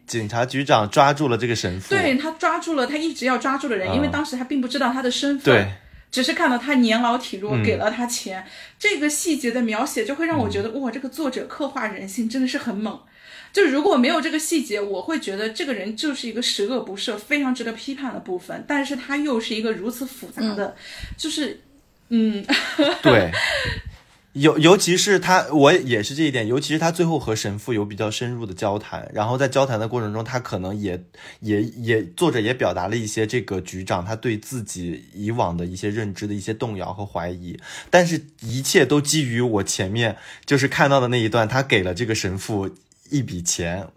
[0.08, 5.72] 警察局长抓住了这个神父，对他抓住了他一直要抓住的人，因为当时他并不知道他的身份，对，
[6.10, 8.44] 只是看到他年老体弱，给了他钱。
[8.80, 13.00] 这个细节的描写就会让我觉得，哇，这个作者刻画人性真的是很猛。
[13.52, 18.64] 就如果没有这个细节，我会觉得这个人就是一个十恶不赦、非常值得批判的部分。
[18.68, 20.76] 但是他又是一个如此复杂的，
[21.18, 21.62] 就是，
[22.10, 22.46] 嗯，
[23.02, 23.32] 对。
[24.34, 26.48] 尤尤其是他，我也是这一点。
[26.48, 31.04] 尤其是他最后和神父有比较深入的交谈，然后在交谈的过程中，他可能也
[31.40, 37.60] 也也作者也表达了一些这个局长他对自己以往的一些认知的一些动摇和怀疑。
[37.90, 40.16] 但是，一切都基于我前面
[40.46, 42.70] 就是看到的那一段，他给了这个神父
[43.10, 43.88] 一笔钱，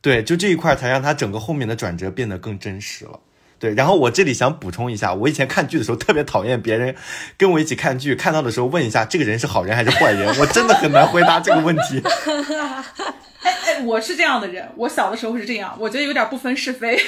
[0.00, 3.20] 对，就这一块才让他整个后面的转折变得更真实了。
[3.58, 6.94] 对，然后我这里想补充一下，我以前看剧的时候特别讨厌别人
[7.38, 12.02] 跟我一起看剧，看到的时候问一下这个人是好人还是坏人，我真的很难回答这个问题。
[13.46, 17.00] 哎哎，我是这样的人，我小的时候是这样，我觉得有点不分是非。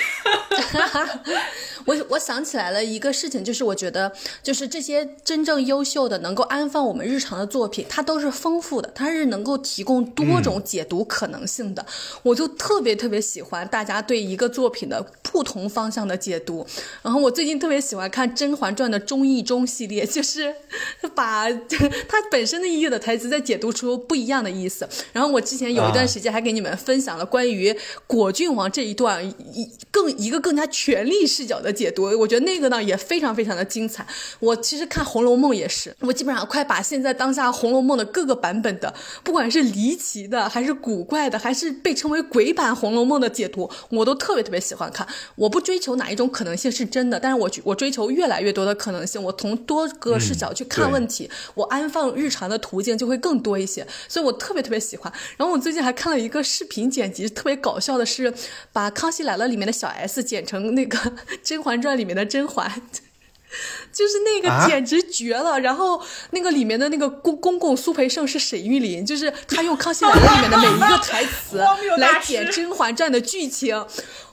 [1.84, 4.12] 我我想起来了一个事情，就是我觉得，
[4.42, 11.84] 就是这些真正优秀的能够安放我们日常的作品，它都是丰富的，它是能够提供多种解读可能性的。
[12.22, 16.66] 我就特别特别喜欢大家对一个作品的不同方向的解读。
[17.02, 20.54] 然后我最近特别喜欢看《甄嬛传》的中译中系列，就是
[21.16, 21.50] 把
[22.06, 24.86] 它本身的意义的台词再解读出不一样的意思。
[25.12, 27.74] 然后我之前有一段时间还给你们分享了关于
[28.06, 29.24] 果郡王这一段
[29.54, 31.68] 一更一个更加权力视角的。
[31.78, 34.04] 解读，我觉得那个呢也非常非常的精彩。
[34.40, 38.92] 我其实看《红楼梦》也是，我基本上快把现在当下《红楼梦》的各个版本的，
[39.22, 45.06] 不管是离奇的，还是古怪的，还是被称为鬼版《红楼梦》的解读，我都特别特别喜欢看。
[45.36, 49.22] 我不追求哪一种可能性是真的，但是我我追求越来越多的可能性。
[49.22, 53.86] 我从多个视角去看问题，我安放日常的途径就会更多一些。
[54.08, 55.12] 所以我特别特别喜欢。
[55.36, 58.34] 然后我最近还看了一个视频剪辑，特别搞笑的是，
[58.72, 61.78] 把《康熙来了》里面的小 S 剪成那个甄嬛。
[61.82, 62.68] 《传》里面的甄嬛，
[63.92, 65.60] 就是那个简直绝了。
[65.60, 71.58] 然后那个里面的那个公公公苏培盛是沈玉琳，就是他用《康熙来了》 里面的每一个台词
[71.98, 73.84] 来剪《甄嬛传》的剧情，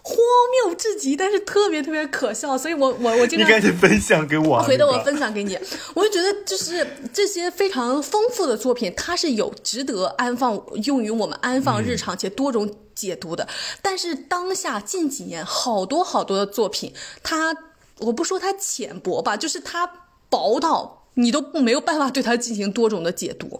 [0.07, 0.15] 荒
[0.68, 2.57] 谬至极，但是特别特别可笑。
[2.57, 5.57] 所以我我我经常你赶紧分享给我，回头我分享给你。
[5.95, 12.73] 我就觉得就是这些非常丰富的作品，它是有值得安放用于我们安放日常且多种。
[12.95, 13.45] 解读的，
[13.82, 17.53] 但是当下近几年好多好多的作品，它
[17.98, 19.86] 我不说它浅薄吧，就是它
[20.30, 23.60] 薄到你都没有办法对它进行多种的解读，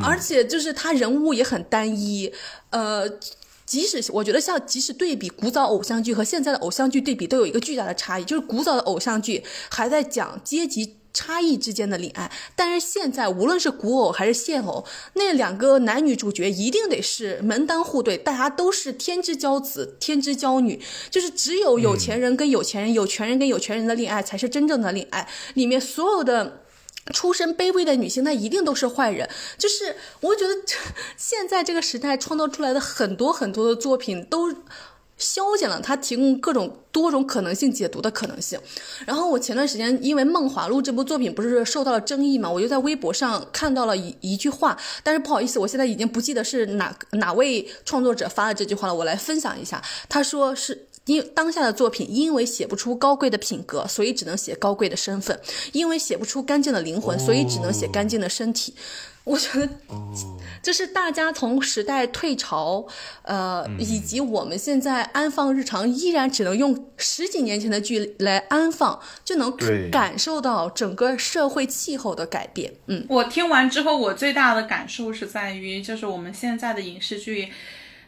[0.00, 2.32] 而且就是它人物也很单一，
[2.70, 3.02] 呃，
[3.72, 10.98] 即使我觉得像即使对比古早偶像剧和现在的偶像剧对比，都有一个巨大的差异，就是古早的偶像剧还在讲阶级。
[11.14, 14.82] 差异之间的恋爱，但是现在无论是古偶还是现偶，
[15.12, 20.80] 那两个男女主角一定得是门当户对，大家都是天之骄子、天之骄女，
[21.10, 25.28] 就是只有有钱人跟有钱人、有权人跟有权人的恋爱才是真正的恋爱。
[25.52, 26.61] 里面所有的
[27.12, 29.28] 出身卑微的女性，她一定都是坏人。
[29.58, 30.54] 就是我觉得
[31.16, 34.54] 现在这个时代创造出来的很多很多的作品都。
[35.18, 38.58] 消减了它提供各种多种可能性解读的可能性。
[39.06, 49.80] 然后我前段时间因为《梦华录》这部作品不是受到了争议嘛，我就在微博上看到了一一句话，但是不好意思，我现在已经不记得是哪哪位创作者发了这句话了，我来分享一下。
[50.08, 55.36] 他说是因当下的作品因为写不出高贵的品格，所以只能写高贵的身份；
[55.72, 58.74] 因为写不出干净的灵魂，所以只能写干净的身体。
[59.24, 59.68] 我觉得，
[60.60, 62.84] 这是大家从时代退潮，
[63.22, 69.56] 呃，以及我们现在安放日常，依然只能用十几年前的剧来安放，就能
[69.92, 72.74] 感受到整个社会气候的改变。
[72.86, 77.52] 嗯，我听完之后，我最大的感受是在于，就是我们现在的影视剧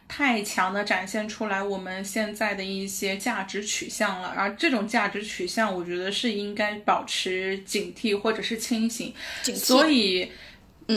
[0.07, 9.13] 太强的展现出来我们现在的一些价值取向了，而这种价值取向，我觉得是应该保持警惕或者是清醒。
[9.55, 10.31] 所以。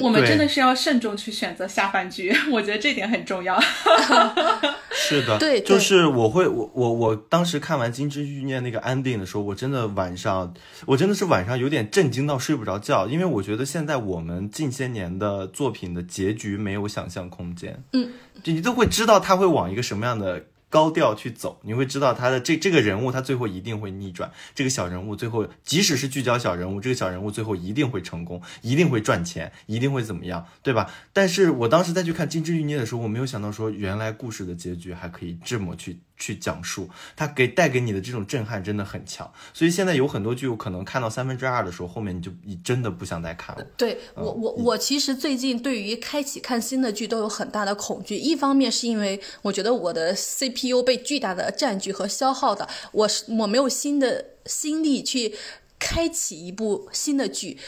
[0.03, 3.59] 我们真的是要慎重去选择下饭剧， 我觉得这点很重要。
[4.93, 10.53] 是的，对，就是我会，我我我当时看完《金枝欲孽》那个安定的时候，我真的晚上，
[10.87, 17.83] 我真的是晚上有点震惊到睡不着觉，因为我觉得现在我们近些年的作品的结局没有想象空间。
[17.93, 18.11] 嗯，
[18.43, 20.45] 就你都会知道他会往一个什么样的。
[20.71, 24.31] 高调去走，你会知道他的这这个人物，他最后一定会逆转。
[24.55, 30.91] 这个小人物最后，即使是聚焦小人物，这个小人物最后一定会成功，一定会赚钱，一定会怎么样，对吧？
[31.13, 39.31] 但是我当时再去看《金枝欲孽》的时候，我没有想到说，原来故事的结局还可以这么去去讲述，它给带给你的这种震撼真的很强。
[39.53, 43.65] 所以现在有很多剧，我可能看到三分之二的时候，后面你就你真的不想再看了。
[43.77, 55.35] 对我我我其实最近对于开启看新的剧都有很大的恐惧，一方面是因为我觉得我的 CPU 被巨大的占据和消耗的，我是我没有新的心力去。
[55.79, 57.59] 开启一部新的剧，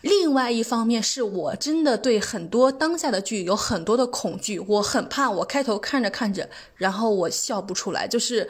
[0.00, 8.48] 另外一方面是我真的对很多当下的剧有很多的恐惧，我很怕我开头看着看着，然后我笑不出来，就是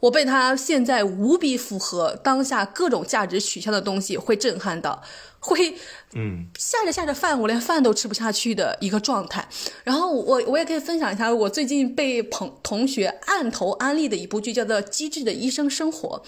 [0.00, 5.02] 我被他现在无比符合当下各种价值取向的东西会震撼到。
[5.40, 5.74] 会，
[6.14, 9.48] 嗯，下着下着饭，我连饭都吃不下去的一个状态。
[9.82, 16.22] 然后我我也可以分享一下，我最近被朋同学按头安利的一部剧，叫做《机智的医生生活》。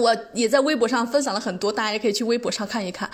[0.00, 3.10] 我也在微博上分享了很多，大家也可以去微博上看一看。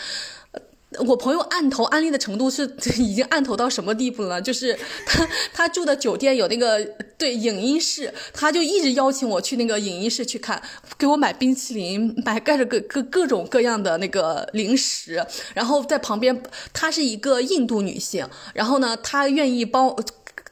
[1.07, 2.65] 我朋友按头安利的程度是
[2.99, 4.41] 已经按头到什么地步了？
[4.41, 6.85] 就是他他住的酒店有那个
[7.19, 10.63] 对影音室，他就一直邀请我去那个影音室去看，
[10.97, 16.43] 给我买冰淇淋，买盖着各各各种各样的那个零食，然后在旁边，
[16.73, 19.95] 她是一个印度女性，然后呢，她愿意帮，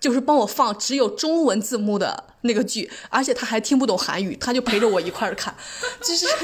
[0.01, 5.55] 就是帮我放只有中文字幕的那个剧，而且她还听不懂韩语，她就陪着我一块儿看，
[6.03, 6.27] 就是。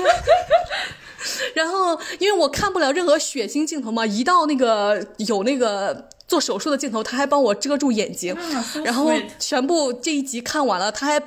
[1.55, 8.37] 然后，因为我看不了任何血腥镜头嘛，一到那个有那个做手术的镜头，他还帮我遮住眼睛。
[8.85, 9.11] 然后
[9.41, 11.21] 全部这一集看完了，他还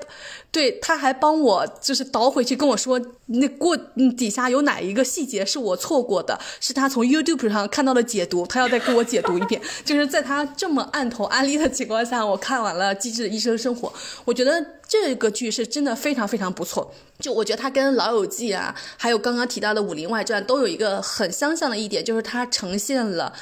[0.51, 3.75] 对他还帮我就是倒回去跟我说，那过
[4.15, 9.59] 底下有哪一个细节是我错过的，是他从 YouTube 上看到的解读，他要再给我解读一遍。
[9.83, 13.87] 就是在他这么按头安利的情况下，我看完了《机智的医生生活》，
[14.23, 16.93] 我觉得这个剧是真的非常非常不错。
[17.19, 23.33] 就我觉得它跟《老友记》啊，还有刚刚提到的《武林外传》都有一个很相像的一点，就是它呈现了。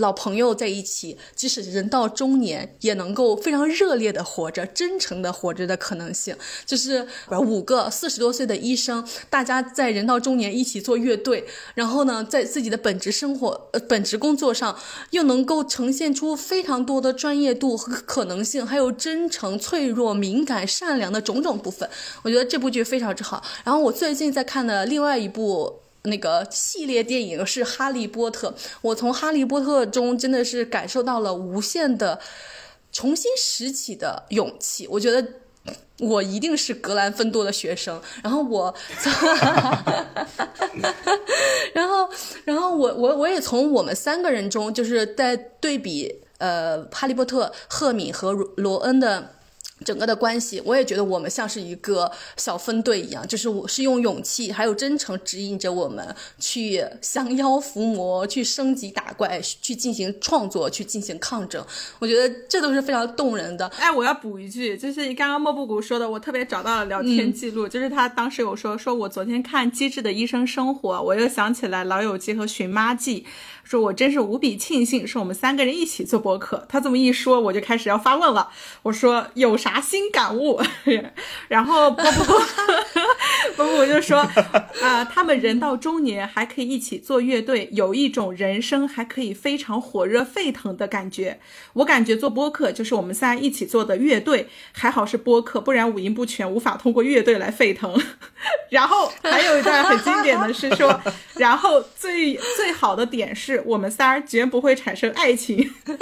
[0.00, 6.34] 老朋友在一起，即使人到中年，也能够非常热烈的活着，真诚的活着的可能性，
[6.66, 14.76] 就是五个四十多岁的医生，大家在人到中年一起做乐队，然后呢，在自己的本职生活、本职工作上，
[15.10, 21.88] 又能够呈现出非常多的专业度和可能性，还有真诚、脆弱、敏感、善良的种种部分。
[22.22, 23.42] 我觉得这部剧非常之好。
[23.64, 25.80] 然后我最近在看的另外一部。
[26.04, 28.50] 那个系列电影是《哈利波特》，
[28.80, 32.18] 我从《哈利波特》中真的是感受到了无限的
[32.90, 34.86] 重新拾起的勇气。
[34.88, 35.26] 我觉得
[35.98, 38.74] 我一定是格兰芬多的学生，然后我，
[41.74, 42.08] 然后，
[42.46, 49.34] 然后我我我也从我们三个人中，就是在对比呃《哈利波特》赫敏和罗恩的。
[49.84, 61.64] 整个的关系，我也觉得我们像是一个小分队一样，就是我是用勇气还有真诚指引着我们去降妖伏魔、去升级打怪、去进行创作、去进行抗争。
[61.98, 63.66] 我觉得这都是非常动人的。
[63.78, 73.20] 哎，我要补一句，就是刚刚莫布谷说的，我特别找到了聊天记录，就是他当时有说，说我昨天看《机智的医生生活》，我又想起来《老友记》和《寻妈记》。
[73.62, 76.66] 说我真是无比庆幸，是我们三个人一起做播客。
[76.68, 78.50] 他这么一说，我就开始要发问了。
[78.82, 80.60] 我说有啥新感悟？
[81.46, 82.42] 然后波波
[83.56, 84.18] 波波就说
[84.82, 91.38] 啊，他们人到中年还可以一起做乐队，有一种人生还可以非常火热沸腾的感觉。
[91.74, 97.96] 我感觉做播客就是我们仨一起做的乐队，还好是播客，不然五音不全，无法通过乐队来沸腾。
[98.70, 101.00] 然后还有一段很经典的是说，
[101.36, 103.59] 然后最最好的点是。
[103.64, 105.74] 我们仨绝不会产生爱情。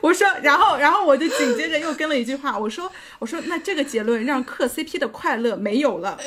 [0.00, 6.18] 我说，然后，然后我就紧接着又跟了一句话，我说，我说，那这个结论让磕 CP 的快乐没有了。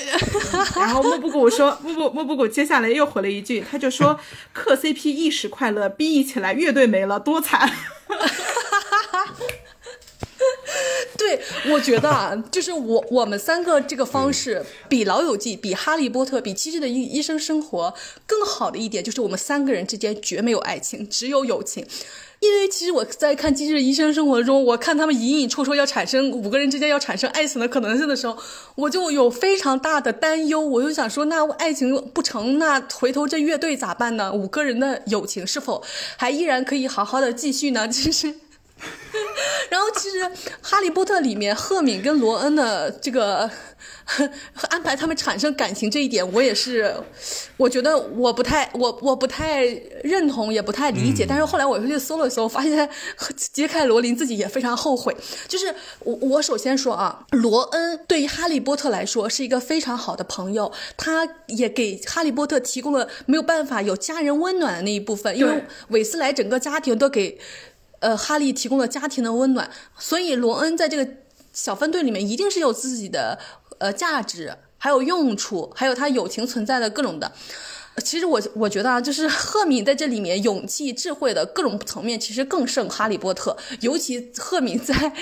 [0.76, 4.20] 然后莫布谷说，莫布莫布谷接下来又回了一句，他就说，
[4.54, 7.68] 磕 CP 一时快乐，B 起来乐队没了，多惨。
[7.68, 9.34] 哈哈哈哈哈
[11.18, 11.40] 对，
[11.72, 17.94] 我觉得啊，就是我我们三个这个方式比《老友记》、比《哈利波特》、比《机智的医医生生活》
[18.26, 21.86] 更好的一点，就是我们三个人之间绝没有爱情，只有友情。
[22.40, 28.38] 因为其实我在看《机智的医生生活》中，我看他们隐隐绰绰要产生五个人之间要产生爱情的可能性的时候，
[28.76, 30.62] 我就有非常大的担忧。
[30.62, 34.32] 我就想说，那爱情不成，那回头这乐队咋办呢？
[34.32, 35.84] 五个人的友情是否
[36.16, 37.88] 还依然可以好好的继续呢？
[37.90, 38.36] 其实。
[39.70, 40.20] 然后，其实
[40.62, 43.50] 《哈利波特》里面赫敏跟罗恩的这个
[44.70, 46.96] 安排他们产生感情这一点，我也是，
[47.58, 49.66] 我觉得我不太我我不太
[50.04, 51.26] 认同，也不太理解。
[51.28, 52.90] 但是后来我又去搜了搜，发现
[53.54, 55.16] 揭开罗琳自己也非常后悔。
[55.48, 67.38] 就是我我首先说啊，罗恩对于哈利波特来说是一个非常好的朋友，他也给哈利波特提供了没有办法有家人温暖的那一部分，因为韦斯莱整个家庭都给。
[68.00, 71.08] 呃，哈利提供了家庭的温暖，所以罗恩在这个
[71.54, 73.40] 小分队里面一定是有自己的
[73.80, 77.32] 呃价值，还有用处，还有他友情存在的各种的。
[78.04, 83.58] 其实我我觉得啊，就是赫敏在这里面勇气、智慧的各种层面，其实更胜哈利波特。
[83.82, 85.14] 尤其赫敏在。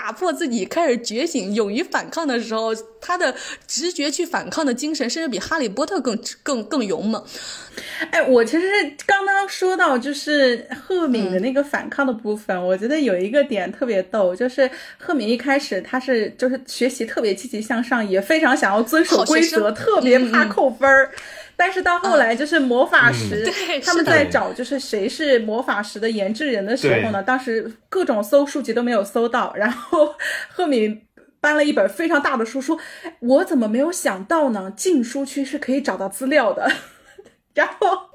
[0.00, 3.34] 打破自己，开始觉醒，勇于反抗的时候，他的
[3.66, 7.22] 直觉去反抗的精神，甚至比哈利波特更更更勇猛。
[8.10, 8.66] 哎，我其实
[9.04, 21.10] 刚刚说到就是赫敏的那个反抗的部分，我觉得有一个点特别逗，就是赫敏一开始他是就是学习特别积极向上，也非常想要遵守规则，特别怕扣分儿。
[21.60, 23.46] 但是到后来，就是魔法石，
[23.84, 27.22] 他们在找就是谁是魔法石的研制人的时候呢？
[27.22, 30.14] 当时各种搜书籍都没有搜到，然后
[30.48, 31.02] 赫敏
[31.38, 32.78] 搬了一本非常大的书，说
[33.20, 34.72] ：“我怎么没有想到呢？
[34.74, 36.72] 禁书区是可以找到资料的。
[37.52, 38.08] ”然后，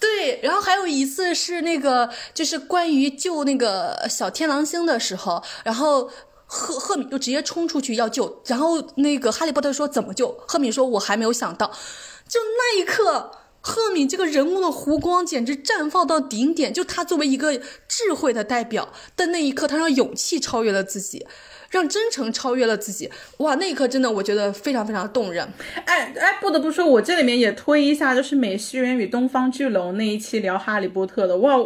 [0.00, 6.10] 对，然后还有一次是那个就是关于救那个小天狼星的时候，然后
[6.46, 10.34] 赫赫敏就直接冲出去要救，然后那个哈利波特说怎么救？
[10.48, 11.70] 赫敏说：“我还没有想到。”
[12.28, 16.72] 就那一刻，赫敏这个人物的弧光简直绽放到顶点。
[16.72, 17.56] 就他作为一个
[17.88, 21.26] 智慧的代表的那一刻，他让勇气超越了自己，
[21.70, 23.10] 让真诚超越了自己。
[23.38, 25.52] 哇，那一刻真的我觉得非常非常动人。
[25.84, 31.56] 哎哎，不得不说，我这里面也推一下，就是《美西人与东方巨龙》那一期聊哈利波特的，哇，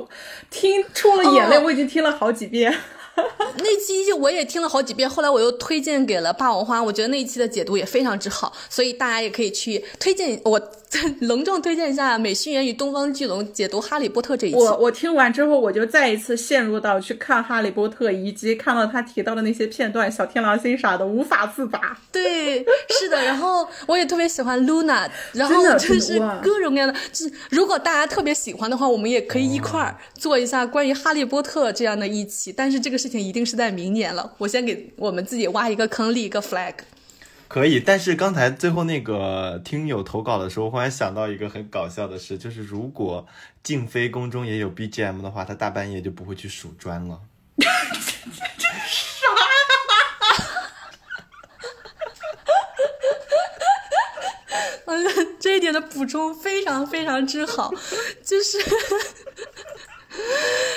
[0.50, 2.74] 听出了眼泪，我已经听了好几遍。
[3.58, 10.60] 那期我也听了好几遍，后来我又推荐给了霸王花，我觉得那一期的解读也非常之好，所以大家也可以去推荐我。
[11.20, 14.56] 隆重推荐一下《美心园与东方巨龙》解读《哈利波特》这一期。
[14.56, 21.96] 我我听完之后，我就再一次陷入到去看《哈利波特》，以及看到他提到的那些片段，小天狼星啥的，无法自拔。
[22.10, 22.64] 对，
[22.98, 23.22] 是的。
[23.22, 26.94] 然后我也特别喜欢 Luna， 然后就是各种各样的。
[27.12, 32.52] 就是如果大家特别喜欢的话，我们也可以一块儿做一下关于《哈利波特》这样的一期。
[32.52, 34.32] 但是这个事情一定是在明年了。
[34.38, 36.74] 我先给我们自己挖一个坑，立一个 flag。
[37.50, 43.26] 可以，但是刚才最后那个听友投稿的时候，忽然想到一个很搞笑的事，就是如果
[43.60, 47.20] 静妃宫中也有 BGM 的话，她大半夜就不会去数砖了。
[47.58, 49.26] 这啥？
[55.40, 57.72] 这一点的补充非常非常之好，
[58.24, 58.58] 就是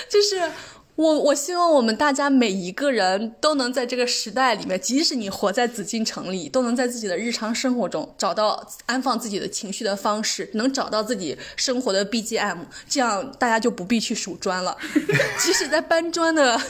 [0.09, 0.51] 就是。
[0.95, 14.77] 我我希望我们大家每一个人都能在这个时代里面，即使你活在紫禁城里，都能在自己的日常生活中找到安放自己的情绪的方式，能找到自己生活的 BGM，这样大家就不必去数砖了。
[15.41, 16.61] 即使在搬砖的，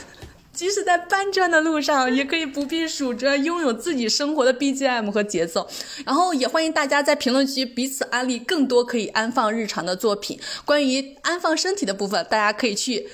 [0.54, 5.68] 即使在搬砖的路上，也可以不必数砖，拥有自己生活的 BGM 和节奏。
[6.06, 10.40] 然后也欢迎大家在评论区彼此安利更多可以安放日常的作品。
[10.64, 13.06] 关于安放身体的部分，大家可以去。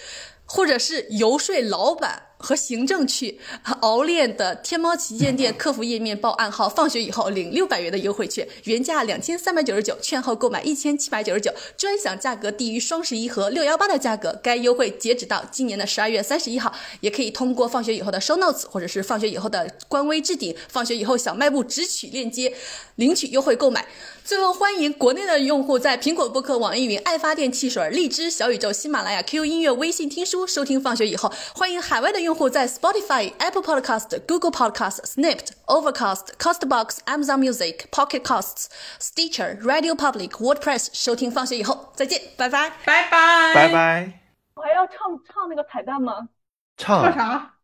[0.53, 2.25] 或者是游说老板。
[2.43, 3.39] 和行政去
[3.83, 14.41] 熬练的天猫旗舰店客服页面报暗号，放学以后领六百元的优惠券，原价两千三百九十九，券后购买一千七百九十九，专享价格低于双十一和六幺八的价格。
[14.43, 22.55] 该优惠截止到今年的十二月三十一号，也可以通过放学以后的 show notes 或者是放学以后的官微置顶，放学以后小卖部直取链接
[22.95, 23.85] 领取优惠购买。
[24.31, 31.33] 最后，欢迎国内的用户在苹果播客、网易云、爱发电汽水、荔枝、小宇宙、喜马拉雅、QQ 音乐、微信听书收听放学以后。
[31.53, 32.33] 欢迎海外的用。
[32.33, 38.67] 户在 Spotify、Apple Podcast、Google Podcast、Snapd、Overcast、Castbox、Amazon Music、Pocket Casts、
[39.01, 44.21] Stitcher、Radio Public、WordPress 收听放学以后，再见，拜拜，拜拜，拜拜。
[44.55, 44.97] 我还要唱
[45.27, 46.29] 唱那个彩蛋吗？
[46.77, 47.57] 唱啥？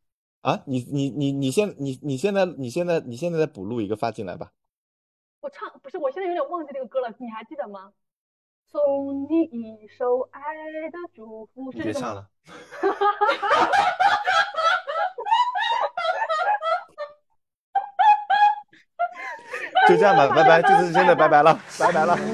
[0.43, 4.51] 啊，你你你你现你你现在你现在你现在再补录一个发进来吧。
[5.47, 7.93] 我唱不是，我现在有点忘记那个歌了，你还记得吗？
[8.67, 10.41] 送你一首爱
[10.91, 12.29] 的祝福，别唱了。
[19.89, 22.19] 就这样吧，拜拜，这次真的拜拜了，拜拜了。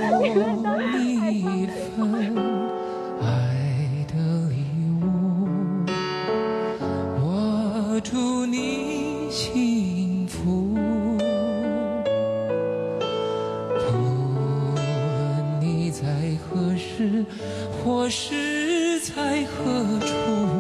[17.83, 20.52] 或是在何处，